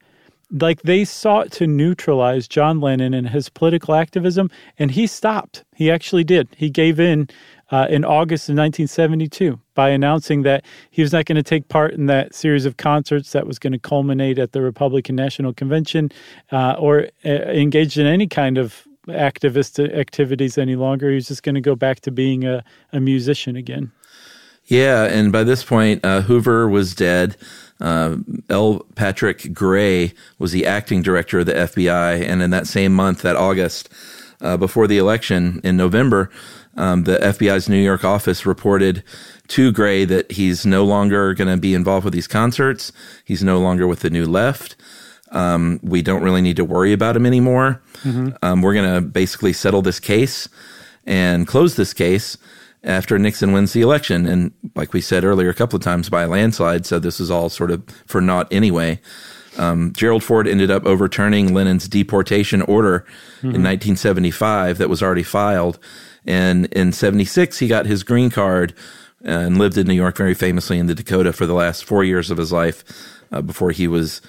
Like 0.51 0.81
they 0.81 1.05
sought 1.05 1.51
to 1.53 1.67
neutralize 1.67 2.47
John 2.47 2.79
Lennon 2.79 3.13
and 3.13 3.29
his 3.29 3.49
political 3.49 3.93
activism, 3.93 4.49
and 4.79 4.89
he 4.89 5.05
stopped. 5.05 5.63
He 5.75 5.91
actually 5.91 6.23
did. 6.23 6.47
He 6.57 6.71
gave 6.71 6.99
in 6.99 7.29
uh, 7.71 7.87
in 7.89 8.03
August 8.03 8.49
of 8.49 8.55
1972 8.55 9.59
by 9.75 9.89
announcing 9.89 10.41
that 10.43 10.65
he 10.89 11.01
was 11.01 11.13
not 11.13 11.25
going 11.25 11.35
to 11.35 11.43
take 11.43 11.67
part 11.67 11.93
in 11.93 12.07
that 12.07 12.33
series 12.33 12.65
of 12.65 12.77
concerts 12.77 13.31
that 13.31 13.45
was 13.45 13.59
going 13.59 13.73
to 13.73 13.79
culminate 13.79 14.39
at 14.39 14.53
the 14.53 14.61
Republican 14.61 15.15
National 15.15 15.53
Convention 15.53 16.11
uh, 16.51 16.75
or 16.79 17.09
uh, 17.25 17.29
engage 17.29 17.99
in 17.99 18.07
any 18.07 18.27
kind 18.27 18.57
of 18.57 18.87
activist 19.09 19.79
activities 19.93 20.57
any 20.57 20.75
longer. 20.75 21.09
He 21.09 21.15
was 21.15 21.27
just 21.27 21.43
going 21.43 21.55
to 21.55 21.61
go 21.61 21.75
back 21.75 21.99
to 22.01 22.11
being 22.11 22.45
a, 22.45 22.63
a 22.93 22.99
musician 22.99 23.55
again. 23.55 23.91
Yeah, 24.65 25.05
and 25.05 25.31
by 25.31 25.43
this 25.43 25.63
point, 25.63 26.05
uh, 26.05 26.21
Hoover 26.21 26.69
was 26.69 26.93
dead. 26.93 27.35
Uh, 27.81 28.17
L. 28.49 28.85
Patrick 28.95 29.51
Gray 29.53 30.13
was 30.37 30.51
the 30.51 30.65
acting 30.65 31.01
director 31.01 31.39
of 31.39 31.47
the 31.47 31.53
FBI, 31.53 32.21
and 32.27 32.43
in 32.43 32.51
that 32.51 32.67
same 32.67 32.93
month, 32.93 33.23
that 33.23 33.35
August, 33.35 33.89
uh, 34.41 34.57
before 34.57 34.85
the 34.85 34.97
election 34.97 35.59
in 35.63 35.75
November, 35.75 36.29
um, 36.75 37.03
the 37.03 37.17
FBI's 37.17 37.67
New 37.67 37.81
York 37.81 38.05
office 38.05 38.45
reported 38.45 39.03
to 39.49 39.71
Gray 39.71 40.05
that 40.05 40.31
he's 40.31 40.65
no 40.65 40.85
longer 40.85 41.33
going 41.33 41.49
to 41.49 41.57
be 41.57 41.73
involved 41.73 42.05
with 42.05 42.13
these 42.13 42.27
concerts. 42.27 42.91
He's 43.25 43.43
no 43.43 43.59
longer 43.59 43.87
with 43.87 44.01
the 44.01 44.09
New 44.09 44.25
Left. 44.25 44.75
Um, 45.31 45.79
we 45.83 46.01
don't 46.01 46.23
really 46.23 46.41
need 46.41 46.55
to 46.57 46.65
worry 46.65 46.93
about 46.93 47.15
him 47.15 47.25
anymore. 47.25 47.81
Mm-hmm. 48.03 48.29
Um, 48.41 48.61
we're 48.61 48.73
going 48.73 48.93
to 48.95 49.01
basically 49.01 49.53
settle 49.53 49.81
this 49.81 49.99
case 49.99 50.49
and 51.05 51.47
close 51.47 51.75
this 51.75 51.93
case 51.93 52.37
after 52.83 53.19
Nixon 53.19 53.51
wins 53.51 53.73
the 53.73 53.81
election. 53.81 54.25
And 54.25 54.51
like 54.75 54.93
we 54.93 55.01
said 55.01 55.23
earlier, 55.23 55.49
a 55.49 55.53
couple 55.53 55.77
of 55.77 55.83
times 55.83 56.09
by 56.09 56.23
a 56.23 56.27
landslide. 56.27 56.85
So 56.85 56.99
this 56.99 57.19
is 57.19 57.29
all 57.29 57.49
sort 57.49 57.71
of 57.71 57.83
for 58.05 58.21
naught 58.21 58.47
anyway. 58.51 58.99
Um, 59.57 59.91
Gerald 59.93 60.23
Ford 60.23 60.47
ended 60.47 60.71
up 60.71 60.85
overturning 60.85 61.53
Lennon's 61.53 61.87
deportation 61.87 62.61
order 62.61 63.05
in 63.41 63.63
1975 63.63 64.77
that 64.77 64.89
was 64.89 65.03
already 65.03 65.23
filed. 65.23 65.79
And 66.25 66.67
in 66.67 66.93
76, 66.93 67.59
he 67.59 67.67
got 67.67 67.85
his 67.85 68.03
green 68.03 68.29
card 68.29 68.73
and 69.21 69.57
lived 69.57 69.77
in 69.77 69.87
New 69.87 69.93
York 69.93 70.15
very 70.15 70.33
famously 70.33 70.79
in 70.79 70.87
the 70.87 70.95
Dakota 70.95 71.33
for 71.33 71.45
the 71.45 71.53
last 71.53 71.83
four 71.83 72.03
years 72.03 72.31
of 72.31 72.37
his 72.37 72.53
life 72.53 72.85
uh, 73.31 73.41
before 73.41 73.71
he 73.71 73.87
was 73.87 74.21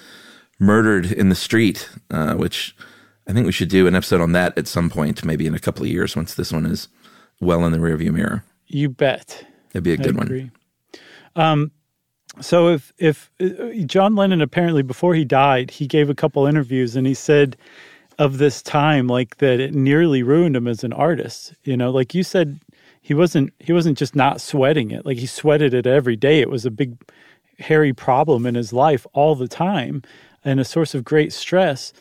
murdered 0.61 1.11
in 1.11 1.29
the 1.29 1.35
street, 1.35 1.89
uh, 2.11 2.35
which 2.35 2.75
I 3.27 3.33
think 3.33 3.45
we 3.45 3.51
should 3.51 3.69
do 3.69 3.87
an 3.87 3.95
episode 3.95 4.21
on 4.21 4.31
that 4.33 4.57
at 4.57 4.67
some 4.67 4.89
point, 4.89 5.25
maybe 5.25 5.47
in 5.47 5.55
a 5.55 5.59
couple 5.59 5.83
of 5.83 5.89
years 5.89 6.15
once 6.15 6.35
this 6.35 6.53
one 6.53 6.65
is 6.65 6.87
well 7.41 7.65
in 7.65 7.71
the 7.71 7.79
rearview 7.79 8.13
mirror. 8.13 8.43
You 8.67 8.87
bet. 8.89 9.45
It'd 9.71 9.83
be 9.83 9.93
a 9.93 9.97
good 9.97 10.15
I 10.15 10.19
one. 10.19 10.51
Um, 11.35 11.71
so 12.39 12.69
if 12.69 12.93
if 12.97 13.31
uh, 13.41 13.73
John 13.85 14.15
Lennon 14.15 14.41
apparently 14.41 14.83
before 14.83 15.15
he 15.15 15.25
died, 15.25 15.71
he 15.71 15.87
gave 15.87 16.09
a 16.09 16.15
couple 16.15 16.45
interviews 16.45 16.95
and 16.95 17.05
he 17.05 17.13
said 17.13 17.57
of 18.19 18.37
this 18.37 18.61
time 18.61 19.07
like 19.07 19.37
that 19.37 19.59
it 19.59 19.73
nearly 19.73 20.21
ruined 20.21 20.55
him 20.55 20.67
as 20.67 20.83
an 20.83 20.93
artist. 20.93 21.53
You 21.63 21.75
know, 21.75 21.89
like 21.89 22.13
you 22.13 22.23
said, 22.23 22.59
he 23.01 23.13
wasn't 23.13 23.51
he 23.59 23.73
wasn't 23.73 23.97
just 23.97 24.15
not 24.15 24.39
sweating 24.39 24.91
it; 24.91 25.05
like 25.05 25.17
he 25.17 25.25
sweated 25.25 25.73
it 25.73 25.87
every 25.87 26.15
day. 26.15 26.39
It 26.39 26.49
was 26.49 26.65
a 26.65 26.71
big, 26.71 26.95
hairy 27.57 27.93
problem 27.93 28.45
in 28.45 28.55
his 28.55 28.73
life 28.73 29.07
all 29.13 29.35
the 29.35 29.47
time, 29.47 30.03
and 30.43 30.59
a 30.59 30.65
source 30.65 30.93
of 30.93 31.03
great 31.03 31.33
stress. 31.33 31.93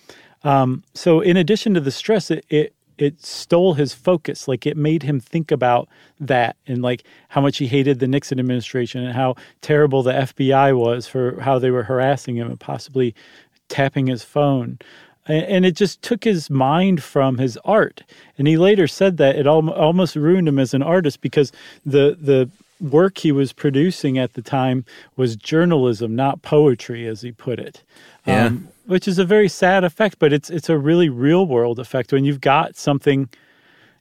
Um, 0.42 0.84
so 0.94 1.20
in 1.20 1.36
addition 1.36 1.74
to 1.74 1.80
the 1.80 1.90
stress, 1.90 2.30
it, 2.30 2.44
it 2.48 2.74
it 3.00 3.24
stole 3.24 3.74
his 3.74 3.94
focus. 3.94 4.46
Like 4.46 4.66
it 4.66 4.76
made 4.76 5.02
him 5.02 5.20
think 5.20 5.50
about 5.50 5.88
that 6.20 6.56
and 6.66 6.82
like 6.82 7.04
how 7.30 7.40
much 7.40 7.56
he 7.56 7.66
hated 7.66 7.98
the 7.98 8.06
Nixon 8.06 8.38
administration 8.38 9.02
and 9.02 9.14
how 9.14 9.36
terrible 9.62 10.02
the 10.02 10.12
FBI 10.12 10.76
was 10.76 11.06
for 11.06 11.40
how 11.40 11.58
they 11.58 11.70
were 11.70 11.84
harassing 11.84 12.36
him 12.36 12.48
and 12.48 12.60
possibly 12.60 13.14
tapping 13.68 14.06
his 14.06 14.22
phone. 14.22 14.78
And 15.26 15.64
it 15.64 15.76
just 15.76 16.02
took 16.02 16.24
his 16.24 16.50
mind 16.50 17.02
from 17.02 17.38
his 17.38 17.56
art. 17.64 18.02
And 18.36 18.48
he 18.48 18.58
later 18.58 18.88
said 18.88 19.16
that 19.18 19.36
it 19.36 19.46
al- 19.46 19.70
almost 19.70 20.16
ruined 20.16 20.48
him 20.48 20.58
as 20.58 20.74
an 20.74 20.82
artist 20.82 21.20
because 21.20 21.52
the 21.86 22.16
the 22.20 22.50
work 22.80 23.18
he 23.18 23.32
was 23.32 23.52
producing 23.52 24.18
at 24.18 24.34
the 24.34 24.42
time 24.42 24.84
was 25.16 25.36
journalism, 25.36 26.16
not 26.16 26.42
poetry, 26.42 27.06
as 27.06 27.22
he 27.22 27.32
put 27.32 27.58
it. 27.58 27.82
Yeah. 28.26 28.50
which 28.86 29.08
is 29.08 29.18
a 29.18 29.24
very 29.24 29.48
sad 29.48 29.84
effect, 29.84 30.18
but 30.18 30.32
it's 30.32 30.50
it's 30.50 30.68
a 30.68 30.78
really 30.78 31.08
real 31.08 31.46
world 31.46 31.78
effect 31.78 32.12
when 32.12 32.24
you've 32.24 32.40
got 32.40 32.76
something 32.76 33.28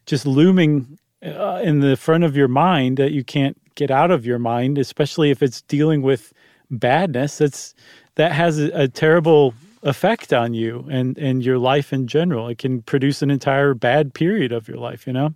just 0.05 0.25
looming 0.25 0.97
uh, 1.23 1.61
in 1.63 1.79
the 1.79 1.95
front 1.95 2.23
of 2.23 2.35
your 2.35 2.47
mind 2.47 2.97
that 2.97 3.11
you 3.11 3.23
can't 3.23 3.57
get 3.75 3.91
out 3.91 4.11
of 4.11 4.25
your 4.25 4.39
mind, 4.39 4.77
especially 4.77 5.29
if 5.29 5.43
it's 5.43 5.61
dealing 5.61 6.01
with 6.01 6.33
badness. 6.71 7.39
It's 7.39 7.75
that 8.15 8.31
has 8.31 8.59
a, 8.59 8.69
a 8.71 8.87
terrible 8.87 9.53
effect 9.83 10.33
on 10.33 10.53
you 10.53 10.85
and 10.89 11.17
and 11.17 11.43
your 11.43 11.57
life 11.57 11.93
in 11.93 12.07
general. 12.07 12.47
It 12.49 12.57
can 12.57 12.81
produce 12.81 13.21
an 13.21 13.31
entire 13.31 13.73
bad 13.73 14.13
period 14.13 14.51
of 14.51 14.67
your 14.67 14.77
life. 14.77 15.07
You 15.07 15.13
know. 15.13 15.33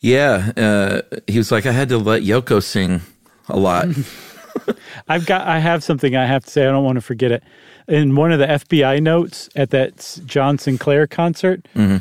Yeah. 0.00 0.52
Uh, 0.56 1.02
he 1.26 1.38
was 1.38 1.52
like, 1.52 1.66
I 1.66 1.72
had 1.72 1.88
to 1.90 1.98
let 1.98 2.22
Yoko 2.22 2.62
sing 2.62 3.02
a 3.48 3.58
lot. 3.58 3.88
I've 5.08 5.26
got 5.26 5.46
I 5.46 5.58
have 5.58 5.84
something 5.84 6.16
I 6.16 6.26
have 6.26 6.44
to 6.44 6.50
say. 6.50 6.66
I 6.66 6.70
don't 6.70 6.84
want 6.84 6.96
to 6.96 7.02
forget 7.02 7.30
it. 7.32 7.42
In 7.88 8.14
one 8.14 8.32
of 8.32 8.38
the 8.38 8.46
FBI 8.46 9.02
notes 9.02 9.48
at 9.56 9.70
that 9.70 9.98
S- 9.98 10.20
John 10.24 10.58
Sinclair 10.58 11.06
concert, 11.06 11.66
the 11.74 12.00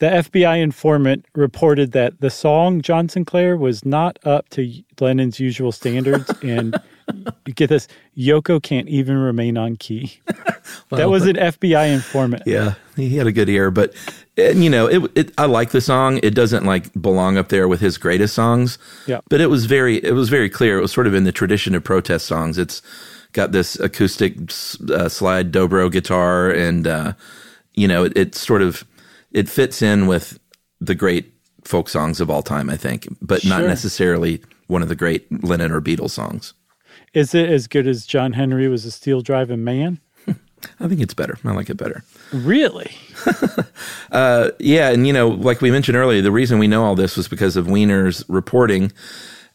FBI 0.00 0.62
informant 0.62 1.26
reported 1.34 1.92
that 1.92 2.20
the 2.20 2.30
song 2.30 2.80
John 2.80 3.08
Sinclair 3.08 3.56
was 3.56 3.84
not 3.84 4.18
up 4.24 4.48
to 4.50 4.72
Lennon's 4.98 5.38
usual 5.38 5.72
standards, 5.72 6.30
and 6.42 6.74
you 7.46 7.52
get 7.52 7.68
this, 7.68 7.86
Yoko 8.16 8.62
can't 8.62 8.88
even 8.88 9.18
remain 9.18 9.58
on 9.58 9.76
key. 9.76 10.20
that 10.90 11.10
was 11.10 11.26
an 11.26 11.36
FBI 11.36 11.92
informant. 11.92 12.44
Yeah, 12.46 12.74
he 12.96 13.16
had 13.16 13.26
a 13.26 13.32
good 13.32 13.48
ear, 13.50 13.70
but 13.70 13.94
and, 14.48 14.64
you 14.64 14.70
know, 14.70 14.86
it, 14.86 15.10
it. 15.14 15.32
I 15.38 15.46
like 15.46 15.70
the 15.70 15.80
song. 15.80 16.18
It 16.22 16.34
doesn't 16.34 16.64
like 16.64 16.92
belong 17.00 17.36
up 17.36 17.48
there 17.48 17.68
with 17.68 17.80
his 17.80 17.98
greatest 17.98 18.34
songs. 18.34 18.78
Yeah. 19.06 19.20
but 19.28 19.40
it 19.40 19.46
was 19.48 19.66
very, 19.66 19.96
it 20.04 20.12
was 20.12 20.28
very 20.28 20.48
clear. 20.48 20.78
It 20.78 20.82
was 20.82 20.92
sort 20.92 21.06
of 21.06 21.14
in 21.14 21.24
the 21.24 21.32
tradition 21.32 21.74
of 21.74 21.84
protest 21.84 22.26
songs. 22.26 22.58
It's 22.58 22.82
got 23.32 23.52
this 23.52 23.78
acoustic 23.78 24.36
uh, 24.90 25.08
slide 25.08 25.52
dobro 25.52 25.90
guitar, 25.90 26.50
and 26.50 26.86
uh, 26.86 27.12
you 27.74 27.86
know, 27.86 28.04
it, 28.04 28.16
it 28.16 28.34
sort 28.34 28.62
of 28.62 28.84
it 29.32 29.48
fits 29.48 29.82
in 29.82 30.06
with 30.06 30.38
the 30.80 30.94
great 30.94 31.32
folk 31.64 31.88
songs 31.88 32.20
of 32.20 32.30
all 32.30 32.42
time. 32.42 32.70
I 32.70 32.76
think, 32.76 33.08
but 33.20 33.44
not 33.44 33.62
necessarily 33.62 34.42
one 34.66 34.82
of 34.82 34.88
the 34.88 34.96
great 34.96 35.26
Lennon 35.44 35.72
or 35.72 35.80
Beatles 35.80 36.10
songs. 36.10 36.54
Is 37.12 37.34
it 37.34 37.48
as 37.48 37.66
good 37.66 37.86
as 37.86 38.06
John 38.06 38.34
Henry 38.34 38.68
was 38.68 38.84
a 38.84 38.90
steel 38.90 39.20
driving 39.20 39.64
man? 39.64 40.00
I 40.78 40.88
think 40.88 41.00
it's 41.00 41.14
better. 41.14 41.36
I 41.44 41.52
like 41.52 41.70
it 41.70 41.76
better. 41.76 42.02
Really? 42.32 42.90
Yeah, 44.58 44.90
and 44.90 45.06
you 45.06 45.12
know, 45.12 45.28
like 45.28 45.60
we 45.60 45.70
mentioned 45.70 45.96
earlier, 45.96 46.22
the 46.22 46.32
reason 46.32 46.58
we 46.58 46.68
know 46.68 46.84
all 46.84 46.94
this 46.94 47.16
was 47.16 47.28
because 47.28 47.56
of 47.56 47.66
Wiener's 47.66 48.24
reporting, 48.28 48.92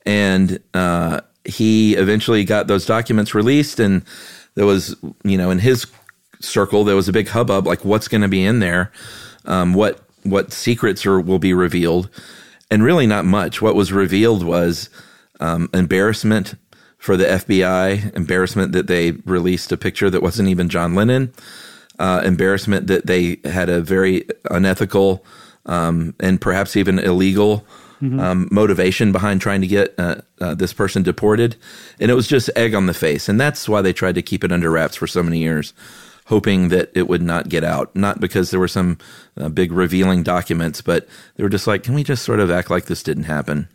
and 0.05 0.59
uh, 0.73 1.21
he 1.45 1.95
eventually 1.95 2.43
got 2.43 2.67
those 2.67 2.85
documents 2.85 3.33
released, 3.35 3.79
and 3.79 4.03
there 4.55 4.65
was, 4.65 4.95
you 5.23 5.37
know, 5.37 5.51
in 5.51 5.59
his 5.59 5.85
circle, 6.39 6.83
there 6.83 6.95
was 6.95 7.09
a 7.09 7.13
big 7.13 7.27
hubbub, 7.27 7.67
like 7.67 7.85
what's 7.85 8.07
going 8.07 8.21
to 8.21 8.27
be 8.27 8.43
in 8.43 8.59
there, 8.59 8.91
um, 9.45 9.73
what 9.73 10.01
what 10.23 10.51
secrets 10.51 11.05
are 11.05 11.19
will 11.19 11.39
be 11.39 11.53
revealed, 11.53 12.09
and 12.71 12.83
really 12.83 13.07
not 13.07 13.25
much. 13.25 13.61
What 13.61 13.75
was 13.75 13.91
revealed 13.91 14.43
was 14.43 14.89
um, 15.39 15.69
embarrassment 15.73 16.55
for 17.05 17.15
the 17.15 17.25
FBI, 17.25 18.15
embarrassment 18.15 18.71
that 18.71 18.87
they 18.87 19.11
released 19.11 19.71
a 19.71 19.77
picture 19.77 20.09
that 20.09 20.23
wasn't 20.23 20.49
even 20.49 20.69
John 20.69 20.95
Lennon 20.95 21.31
uh, 21.99 22.21
embarrassment 22.25 22.87
that 22.87 23.05
they 23.05 23.37
had 23.45 23.69
a 23.69 23.81
very 23.81 24.25
unethical 24.49 25.23
um, 25.65 26.13
and 26.19 26.39
perhaps 26.39 26.75
even 26.75 26.99
illegal 26.99 27.65
um, 28.19 28.47
motivation 28.51 29.11
behind 29.11 29.41
trying 29.41 29.61
to 29.61 29.67
get 29.67 29.93
uh, 29.97 30.15
uh, 30.41 30.53
this 30.53 30.73
person 30.73 31.03
deported. 31.03 31.55
And 31.99 32.11
it 32.11 32.13
was 32.13 32.27
just 32.27 32.49
egg 32.55 32.75
on 32.75 32.85
the 32.85 32.93
face. 32.93 33.29
And 33.29 33.39
that's 33.39 33.69
why 33.69 33.81
they 33.81 33.93
tried 33.93 34.15
to 34.15 34.21
keep 34.21 34.43
it 34.43 34.51
under 34.51 34.69
wraps 34.69 34.95
for 34.95 35.07
so 35.07 35.23
many 35.23 35.39
years, 35.39 35.73
hoping 36.25 36.69
that 36.69 36.91
it 36.93 37.07
would 37.07 37.21
not 37.21 37.49
get 37.49 37.63
out. 37.63 37.95
Not 37.95 38.19
because 38.19 38.51
there 38.51 38.59
were 38.59 38.67
some 38.67 38.97
uh, 39.37 39.49
big 39.49 39.71
revealing 39.71 40.23
documents, 40.23 40.81
but 40.81 41.07
they 41.35 41.43
were 41.43 41.49
just 41.49 41.67
like, 41.67 41.83
can 41.83 41.93
we 41.93 42.03
just 42.03 42.23
sort 42.23 42.39
of 42.39 42.51
act 42.51 42.69
like 42.69 42.85
this 42.85 43.03
didn't 43.03 43.23
happen? 43.23 43.69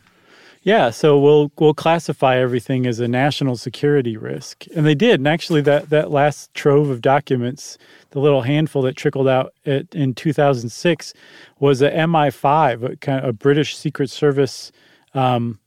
Yeah, 0.63 0.91
so 0.91 1.19
we'll 1.19 1.51
we'll 1.59 1.73
classify 1.73 2.37
everything 2.37 2.87
as 2.87 3.01
a 3.01 3.09
national 3.09 3.57
security 3.57 4.19
risk, 4.19 4.67
and 4.77 4.85
they 4.85 4.95
did. 4.95 5.19
And 5.19 5.27
actually, 5.27 5.63
that 5.63 5.89
that 5.89 6.11
last 6.11 6.53
trove 6.53 6.91
of 6.91 7.01
documents, 7.01 7.79
the 8.11 8.21
little 8.21 8.43
handful 8.43 8.83
that 8.83 8.95
trickled 8.95 9.27
out 9.27 9.55
at, 9.65 9.95
in 9.95 10.15
2006, 10.15 11.15
was 11.61 11.81
a 11.81 11.91
MI5, 11.91 12.93
a 12.93 12.97
kind 12.97 13.21
of 13.21 13.31
a 13.31 13.33
British 13.33 13.75
Secret 13.75 14.11
Service 14.11 14.71
um, 15.15 15.59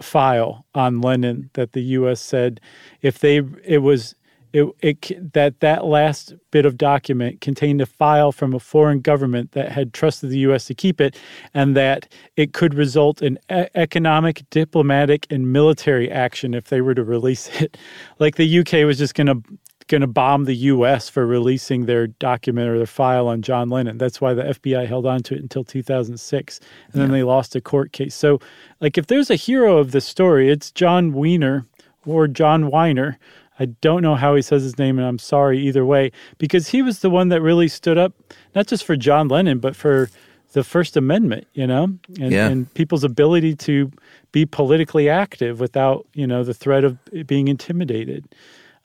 file 0.00 0.64
on 0.74 1.02
Lennon 1.02 1.50
that 1.52 1.72
the 1.72 1.82
U.S. 1.82 2.20
said 2.20 2.58
if 3.02 3.18
they 3.18 3.42
it 3.64 3.78
was 3.78 4.14
it, 4.52 4.70
it 4.80 5.32
that 5.32 5.60
that 5.60 5.84
last 5.84 6.34
bit 6.50 6.66
of 6.66 6.76
document 6.76 7.40
contained 7.40 7.80
a 7.80 7.86
file 7.86 8.32
from 8.32 8.54
a 8.54 8.60
foreign 8.60 9.00
government 9.00 9.52
that 9.52 9.72
had 9.72 9.94
trusted 9.94 10.30
the 10.30 10.38
U.S. 10.38 10.66
to 10.66 10.74
keep 10.74 11.00
it, 11.00 11.16
and 11.54 11.76
that 11.76 12.12
it 12.36 12.52
could 12.52 12.74
result 12.74 13.22
in 13.22 13.38
e- 13.50 13.66
economic, 13.74 14.42
diplomatic, 14.50 15.26
and 15.30 15.52
military 15.52 16.10
action 16.10 16.54
if 16.54 16.68
they 16.68 16.80
were 16.80 16.94
to 16.94 17.04
release 17.04 17.48
it. 17.60 17.76
Like 18.18 18.36
the 18.36 18.58
UK 18.60 18.84
was 18.84 18.98
just 18.98 19.14
going 19.14 19.28
to 19.28 19.42
going 19.88 20.00
to 20.00 20.06
bomb 20.06 20.44
the 20.44 20.56
U.S. 20.56 21.08
for 21.08 21.26
releasing 21.26 21.86
their 21.86 22.06
document 22.06 22.68
or 22.68 22.78
their 22.78 22.86
file 22.86 23.28
on 23.28 23.42
John 23.42 23.68
Lennon. 23.68 23.98
That's 23.98 24.20
why 24.20 24.32
the 24.32 24.44
FBI 24.44 24.86
held 24.86 25.06
on 25.06 25.22
to 25.24 25.34
it 25.34 25.42
until 25.42 25.64
2006, 25.64 26.60
and 26.92 27.02
then 27.02 27.10
they 27.10 27.22
lost 27.22 27.56
a 27.56 27.60
court 27.60 27.92
case. 27.92 28.14
So, 28.14 28.40
like, 28.80 28.96
if 28.96 29.06
there's 29.06 29.30
a 29.30 29.36
hero 29.36 29.78
of 29.78 29.92
this 29.92 30.06
story, 30.06 30.50
it's 30.50 30.70
John 30.70 31.12
Weiner 31.12 31.66
or 32.06 32.28
John 32.28 32.68
Weiner. 32.68 33.18
I 33.62 33.66
don't 33.80 34.02
know 34.02 34.16
how 34.16 34.34
he 34.34 34.42
says 34.42 34.64
his 34.64 34.76
name, 34.76 34.98
and 34.98 35.06
I'm 35.06 35.20
sorry 35.20 35.60
either 35.60 35.84
way, 35.86 36.10
because 36.38 36.68
he 36.68 36.82
was 36.82 36.98
the 36.98 37.10
one 37.10 37.28
that 37.28 37.40
really 37.40 37.68
stood 37.68 37.96
up, 37.96 38.12
not 38.56 38.66
just 38.66 38.82
for 38.84 38.96
John 38.96 39.28
Lennon, 39.28 39.60
but 39.60 39.76
for 39.76 40.10
the 40.52 40.64
First 40.64 40.96
Amendment, 40.96 41.46
you 41.54 41.66
know, 41.66 41.84
and, 42.20 42.32
Yeah. 42.32 42.48
and 42.48 42.72
people's 42.74 43.04
ability 43.04 43.54
to 43.56 43.92
be 44.32 44.44
politically 44.44 45.08
active 45.08 45.60
without, 45.60 46.06
you 46.12 46.26
know, 46.26 46.42
the 46.42 46.54
threat 46.54 46.82
of 46.82 46.98
being 47.26 47.46
intimidated. 47.46 48.24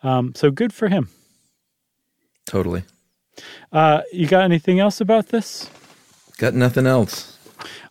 Um, 0.04 0.34
so 0.36 0.52
good 0.52 0.72
for 0.72 0.90
him. 0.90 1.10
Totally. 2.46 2.84
Uh, 3.72 4.02
you 4.14 4.28
got 4.28 4.44
anything 4.44 4.80
else 4.80 5.02
about 5.02 5.30
this? 5.30 5.70
Got 6.38 6.54
nothing 6.54 6.86
else. 6.86 7.37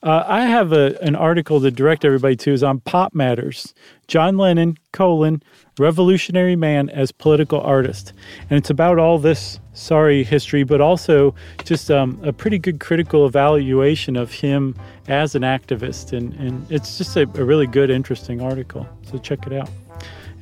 Uh, 0.03 0.25
I 0.27 0.43
have 0.43 0.73
a, 0.73 0.97
an 1.03 1.17
article 1.17 1.61
to 1.61 1.71
direct 1.71 2.05
everybody 2.05 2.37
to 2.37 2.53
is 2.53 2.63
on 2.63 2.81
PopMatters. 2.81 3.73
John 4.07 4.37
Lennon, 4.37 4.79
colon, 4.93 5.43
revolutionary 5.79 6.57
man 6.57 6.89
as 6.91 7.13
political 7.13 7.61
artist. 7.61 8.13
And 8.49 8.57
it's 8.57 8.71
about 8.71 8.99
all 8.99 9.19
this 9.19 9.61
sorry 9.73 10.25
history, 10.25 10.63
but 10.63 10.81
also 10.81 11.35
just 11.65 11.91
um, 11.91 12.19
a 12.23 12.33
pretty 12.33 12.59
good 12.59 12.81
critical 12.81 13.27
evaluation 13.27 14.17
of 14.17 14.33
him 14.33 14.75
as 15.09 15.35
an 15.35 15.43
activist. 15.43 16.17
And, 16.17 16.33
and 16.35 16.71
it's 16.71 16.99
just 16.99 17.17
a, 17.17 17.23
a 17.23 17.45
really 17.45 17.67
good, 17.67 17.91
interesting 17.91 18.41
article. 18.41 18.87
So 19.11 19.19
check 19.19 19.47
it 19.47 19.53
out. 19.53 19.71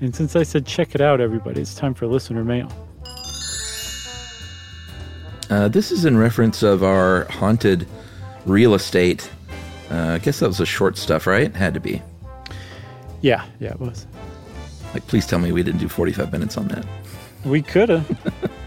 And 0.01 0.15
since 0.15 0.37
I 0.37 0.43
said 0.43 0.67
check 0.67 0.95
it 0.95 1.01
out, 1.01 1.21
everybody, 1.21 1.61
it's 1.61 1.75
time 1.75 1.95
for 1.95 2.07
listener 2.07 2.45
mail. 2.45 2.71
Uh, 5.51 5.69
this 5.69 5.93
is 5.93 6.05
in 6.05 6.17
reference 6.17 6.63
of 6.63 6.83
our 6.83 7.25
haunted 7.25 7.87
real 8.47 8.75
estate. 8.75 9.31
Uh, 9.91 10.15
I 10.15 10.19
guess 10.19 10.41
that 10.41 10.49
was 10.49 10.59
the 10.59 10.67
short 10.67 10.97
stuff, 10.97 11.27
right? 11.27 11.55
Had 11.55 11.75
to 11.75 11.81
be. 11.81 12.03
Yeah, 13.21 13.45
yeah, 13.61 13.71
it 13.71 13.81
was. 13.81 14.07
Like, 14.93 15.07
please 15.07 15.27
tell 15.27 15.39
me 15.39 15.53
we 15.53 15.63
didn't 15.63 15.81
do 15.81 15.89
45 15.89 16.33
minutes 16.33 16.57
on 16.57 16.69
that. 16.69 16.87
We 17.45 17.63
could 17.63 17.89
have. 17.89 18.51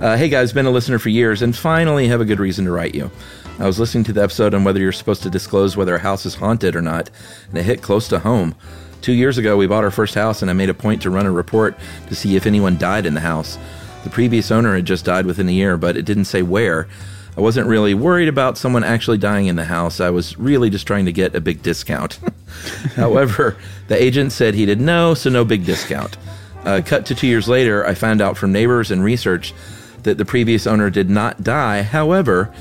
Uh, 0.00 0.16
hey 0.16 0.28
guys, 0.28 0.52
been 0.52 0.64
a 0.64 0.70
listener 0.70 1.00
for 1.00 1.08
years 1.08 1.42
and 1.42 1.56
finally 1.56 2.06
have 2.06 2.20
a 2.20 2.24
good 2.24 2.38
reason 2.38 2.64
to 2.64 2.70
write 2.70 2.94
you. 2.94 3.10
I 3.58 3.66
was 3.66 3.80
listening 3.80 4.04
to 4.04 4.12
the 4.12 4.22
episode 4.22 4.54
on 4.54 4.62
whether 4.62 4.78
you're 4.78 4.92
supposed 4.92 5.24
to 5.24 5.30
disclose 5.30 5.76
whether 5.76 5.96
a 5.96 5.98
house 5.98 6.24
is 6.24 6.36
haunted 6.36 6.76
or 6.76 6.82
not, 6.82 7.10
and 7.48 7.58
it 7.58 7.64
hit 7.64 7.82
close 7.82 8.06
to 8.08 8.20
home. 8.20 8.54
Two 9.00 9.12
years 9.12 9.38
ago, 9.38 9.56
we 9.56 9.66
bought 9.66 9.82
our 9.82 9.90
first 9.90 10.14
house, 10.14 10.40
and 10.40 10.52
I 10.52 10.54
made 10.54 10.70
a 10.70 10.74
point 10.74 11.02
to 11.02 11.10
run 11.10 11.26
a 11.26 11.32
report 11.32 11.76
to 12.06 12.14
see 12.14 12.36
if 12.36 12.46
anyone 12.46 12.78
died 12.78 13.06
in 13.06 13.14
the 13.14 13.20
house. 13.20 13.58
The 14.04 14.10
previous 14.10 14.52
owner 14.52 14.76
had 14.76 14.84
just 14.84 15.04
died 15.04 15.26
within 15.26 15.48
a 15.48 15.52
year, 15.52 15.76
but 15.76 15.96
it 15.96 16.04
didn't 16.04 16.26
say 16.26 16.42
where. 16.42 16.86
I 17.38 17.40
wasn't 17.40 17.68
really 17.68 17.94
worried 17.94 18.26
about 18.26 18.58
someone 18.58 18.82
actually 18.82 19.18
dying 19.18 19.46
in 19.46 19.54
the 19.54 19.64
house. 19.64 20.00
I 20.00 20.10
was 20.10 20.36
really 20.40 20.70
just 20.70 20.88
trying 20.88 21.06
to 21.06 21.12
get 21.12 21.36
a 21.36 21.40
big 21.40 21.62
discount. 21.62 22.18
However, 22.96 23.56
the 23.86 24.02
agent 24.02 24.32
said 24.32 24.54
he 24.54 24.66
didn't 24.66 24.84
know, 24.84 25.14
so 25.14 25.30
no 25.30 25.44
big 25.44 25.64
discount. 25.64 26.16
Uh, 26.64 26.82
cut 26.84 27.06
to 27.06 27.14
two 27.14 27.28
years 27.28 27.48
later, 27.48 27.86
I 27.86 27.94
found 27.94 28.20
out 28.20 28.36
from 28.36 28.50
neighbors 28.50 28.90
and 28.90 29.04
research 29.04 29.54
that 30.02 30.18
the 30.18 30.24
previous 30.24 30.66
owner 30.66 30.90
did 30.90 31.08
not 31.10 31.44
die. 31.44 31.82
However, 31.82 32.52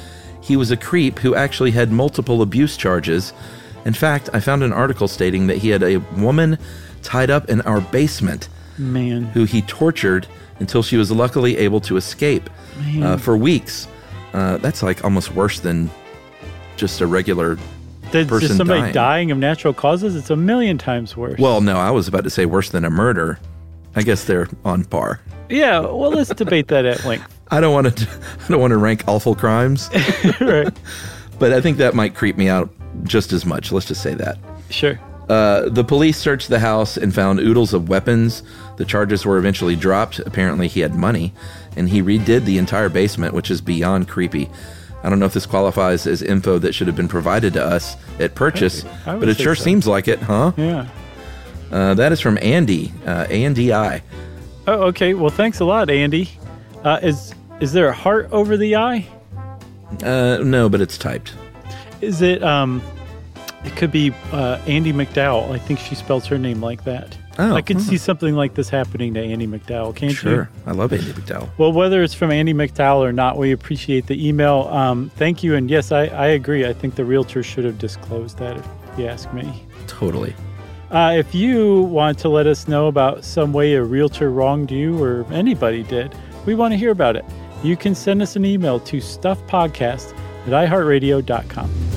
he 0.43 0.55
was 0.55 0.69
a 0.69 0.77
creep 0.77 1.17
who 1.17 1.33
actually 1.33 1.71
had 1.71 1.91
multiple 1.91 2.43
abuse 2.43 2.77
charges. 2.77 3.33
In 3.83 3.95
fact, 3.95 4.29
I 4.31 4.39
found 4.39 4.61
an 4.61 4.73
article 4.73 5.07
stating 5.07 5.47
that 5.47 5.57
he 5.57 5.69
had 5.69 5.81
a 5.81 5.97
woman 6.17 6.59
tied 7.01 7.31
up 7.31 7.49
in 7.49 7.61
our 7.61 7.81
basement 7.81 8.47
Man. 8.77 9.23
who 9.23 9.45
he 9.45 9.63
tortured 9.63 10.27
until 10.59 10.83
she 10.83 10.97
was 10.97 11.11
luckily 11.11 11.57
able 11.57 11.81
to 11.81 11.97
escape 11.97 12.47
uh, 13.01 13.17
for 13.17 13.35
weeks. 13.35 13.87
Uh, 14.37 14.57
that's 14.57 14.83
like 14.83 15.03
almost 15.03 15.33
worse 15.33 15.61
than 15.61 15.89
just 16.75 17.01
a 17.01 17.07
regular. 17.07 17.57
Did, 18.11 18.29
person 18.29 18.51
is 18.51 18.57
somebody 18.57 18.81
dying. 18.81 18.93
dying. 18.93 19.31
of 19.31 19.39
natural 19.39 19.73
causes? 19.73 20.15
It's 20.15 20.29
a 20.29 20.35
million 20.35 20.77
times 20.77 21.17
worse. 21.17 21.39
Well, 21.39 21.59
no, 21.59 21.77
I 21.77 21.89
was 21.89 22.07
about 22.07 22.23
to 22.23 22.29
say 22.29 22.45
worse 22.45 22.69
than 22.69 22.85
a 22.85 22.89
murder. 22.91 23.39
I 23.95 24.03
guess 24.03 24.25
they're 24.25 24.47
on 24.63 24.85
par. 24.85 25.21
yeah. 25.49 25.79
Well, 25.79 26.11
let's 26.11 26.29
debate 26.29 26.67
that 26.67 26.85
at 26.85 27.03
length. 27.03 27.33
I 27.51 27.59
don't 27.59 27.73
want 27.73 27.97
to. 27.97 28.07
I 28.45 28.47
don't 28.47 28.61
want 28.61 28.71
to 28.71 28.77
rank 28.77 29.05
awful 29.07 29.33
crimes, 29.33 29.89
right. 30.39 30.71
but 31.39 31.51
I 31.51 31.59
think 31.59 31.77
that 31.77 31.95
might 31.95 32.13
creep 32.13 32.37
me 32.37 32.47
out 32.47 32.69
just 33.05 33.33
as 33.33 33.43
much. 33.43 33.71
Let's 33.71 33.87
just 33.87 34.03
say 34.03 34.13
that. 34.13 34.37
Sure. 34.69 34.99
Uh, 35.29 35.67
the 35.69 35.83
police 35.83 36.17
searched 36.17 36.47
the 36.47 36.59
house 36.59 36.95
and 36.95 37.13
found 37.13 37.39
oodles 37.39 37.73
of 37.73 37.89
weapons. 37.89 38.43
The 38.77 38.85
charges 38.85 39.25
were 39.25 39.37
eventually 39.37 39.75
dropped. 39.75 40.19
Apparently, 40.19 40.67
he 40.67 40.79
had 40.79 40.95
money, 40.95 41.33
and 41.75 41.89
he 41.89 42.01
redid 42.01 42.45
the 42.45 42.57
entire 42.57 42.89
basement, 42.89 43.33
which 43.33 43.51
is 43.51 43.59
beyond 43.59 44.07
creepy. 44.07 44.49
I 45.03 45.09
don't 45.09 45.19
know 45.19 45.25
if 45.25 45.33
this 45.33 45.45
qualifies 45.45 46.07
as 46.07 46.21
info 46.21 46.59
that 46.59 46.73
should 46.73 46.87
have 46.87 46.95
been 46.95 47.07
provided 47.07 47.53
to 47.53 47.63
us 47.63 47.95
at 48.19 48.35
purchase, 48.35 48.83
but 49.05 49.27
it 49.27 49.37
sure 49.37 49.55
so. 49.55 49.63
seems 49.63 49.85
like 49.85 50.07
it, 50.07 50.19
huh? 50.19 50.53
Yeah. 50.57 50.87
Uh, 51.71 51.93
that 51.93 52.11
is 52.11 52.19
from 52.21 52.39
Andy, 52.41 52.93
uh, 53.05 53.27
A 53.29 53.43
N 53.43 53.53
D 53.53 53.73
I. 53.73 54.01
Oh, 54.65 54.83
okay. 54.85 55.13
Well, 55.13 55.29
thanks 55.29 55.59
a 55.59 55.65
lot, 55.65 55.89
Andy. 55.89 56.29
Uh, 56.83 56.99
is 57.03 57.33
is 57.59 57.73
there 57.73 57.89
a 57.89 57.93
heart 57.93 58.29
over 58.31 58.55
the 58.57 58.75
eye? 58.77 59.07
Uh, 60.01 60.37
no, 60.43 60.69
but 60.69 60.81
it's 60.81 60.97
typed. 60.97 61.33
Is 62.01 62.21
it? 62.21 62.43
Um, 62.43 62.81
it 63.67 63.75
could 63.75 63.91
be 63.91 64.11
uh, 64.31 64.59
Andie 64.65 64.93
MacDowell. 64.93 65.51
I 65.51 65.59
think 65.59 65.79
she 65.79 65.93
spells 65.93 66.25
her 66.27 66.37
name 66.37 66.61
like 66.61 66.85
that. 66.85 67.17
Oh, 67.37 67.53
I 67.53 67.61
could 67.61 67.77
hmm. 67.77 67.83
see 67.83 67.97
something 67.97 68.33
like 68.33 68.55
this 68.55 68.69
happening 68.69 69.13
to 69.13 69.19
Andie 69.19 69.45
MacDowell. 69.45 69.95
Can't 69.95 70.11
you? 70.11 70.17
Sure. 70.17 70.49
I 70.65 70.71
love 70.71 70.91
Andie 70.91 71.11
MacDowell. 71.13 71.49
Well, 71.57 71.71
whether 71.71 72.01
it's 72.01 72.13
from 72.13 72.31
Andie 72.31 72.53
MacDowell 72.53 73.01
or 73.01 73.11
not, 73.11 73.37
we 73.37 73.51
appreciate 73.51 74.07
the 74.07 74.27
email. 74.27 74.69
Um, 74.71 75.11
thank 75.17 75.43
you. 75.43 75.55
And 75.55 75.69
yes, 75.69 75.91
I, 75.91 76.05
I 76.05 76.27
agree. 76.27 76.65
I 76.65 76.73
think 76.73 76.95
the 76.95 77.05
realtor 77.05 77.43
should 77.43 77.65
have 77.65 77.77
disclosed 77.77 78.39
that, 78.39 78.57
if 78.57 78.65
you 78.97 79.05
ask 79.05 79.31
me. 79.33 79.63
Totally. 79.85 80.33
Uh, 80.89 81.13
if 81.17 81.35
you 81.35 81.81
want 81.83 82.17
to 82.19 82.29
let 82.29 82.47
us 82.47 82.67
know 82.67 82.87
about 82.87 83.25
some 83.25 83.51
way 83.51 83.73
a 83.73 83.83
realtor 83.83 84.31
wronged 84.31 84.71
you 84.71 85.03
or 85.03 85.25
anybody 85.31 85.83
did, 85.83 86.15
we 86.45 86.55
want 86.55 86.71
to 86.71 86.77
hear 86.77 86.91
about 86.91 87.17
it. 87.17 87.25
You 87.61 87.75
can 87.75 87.93
send 87.93 88.21
us 88.21 88.35
an 88.37 88.45
email 88.45 88.79
to 88.79 88.97
stuffpodcast 88.97 90.17
at 90.47 90.69
iheartradio.com. 90.69 91.96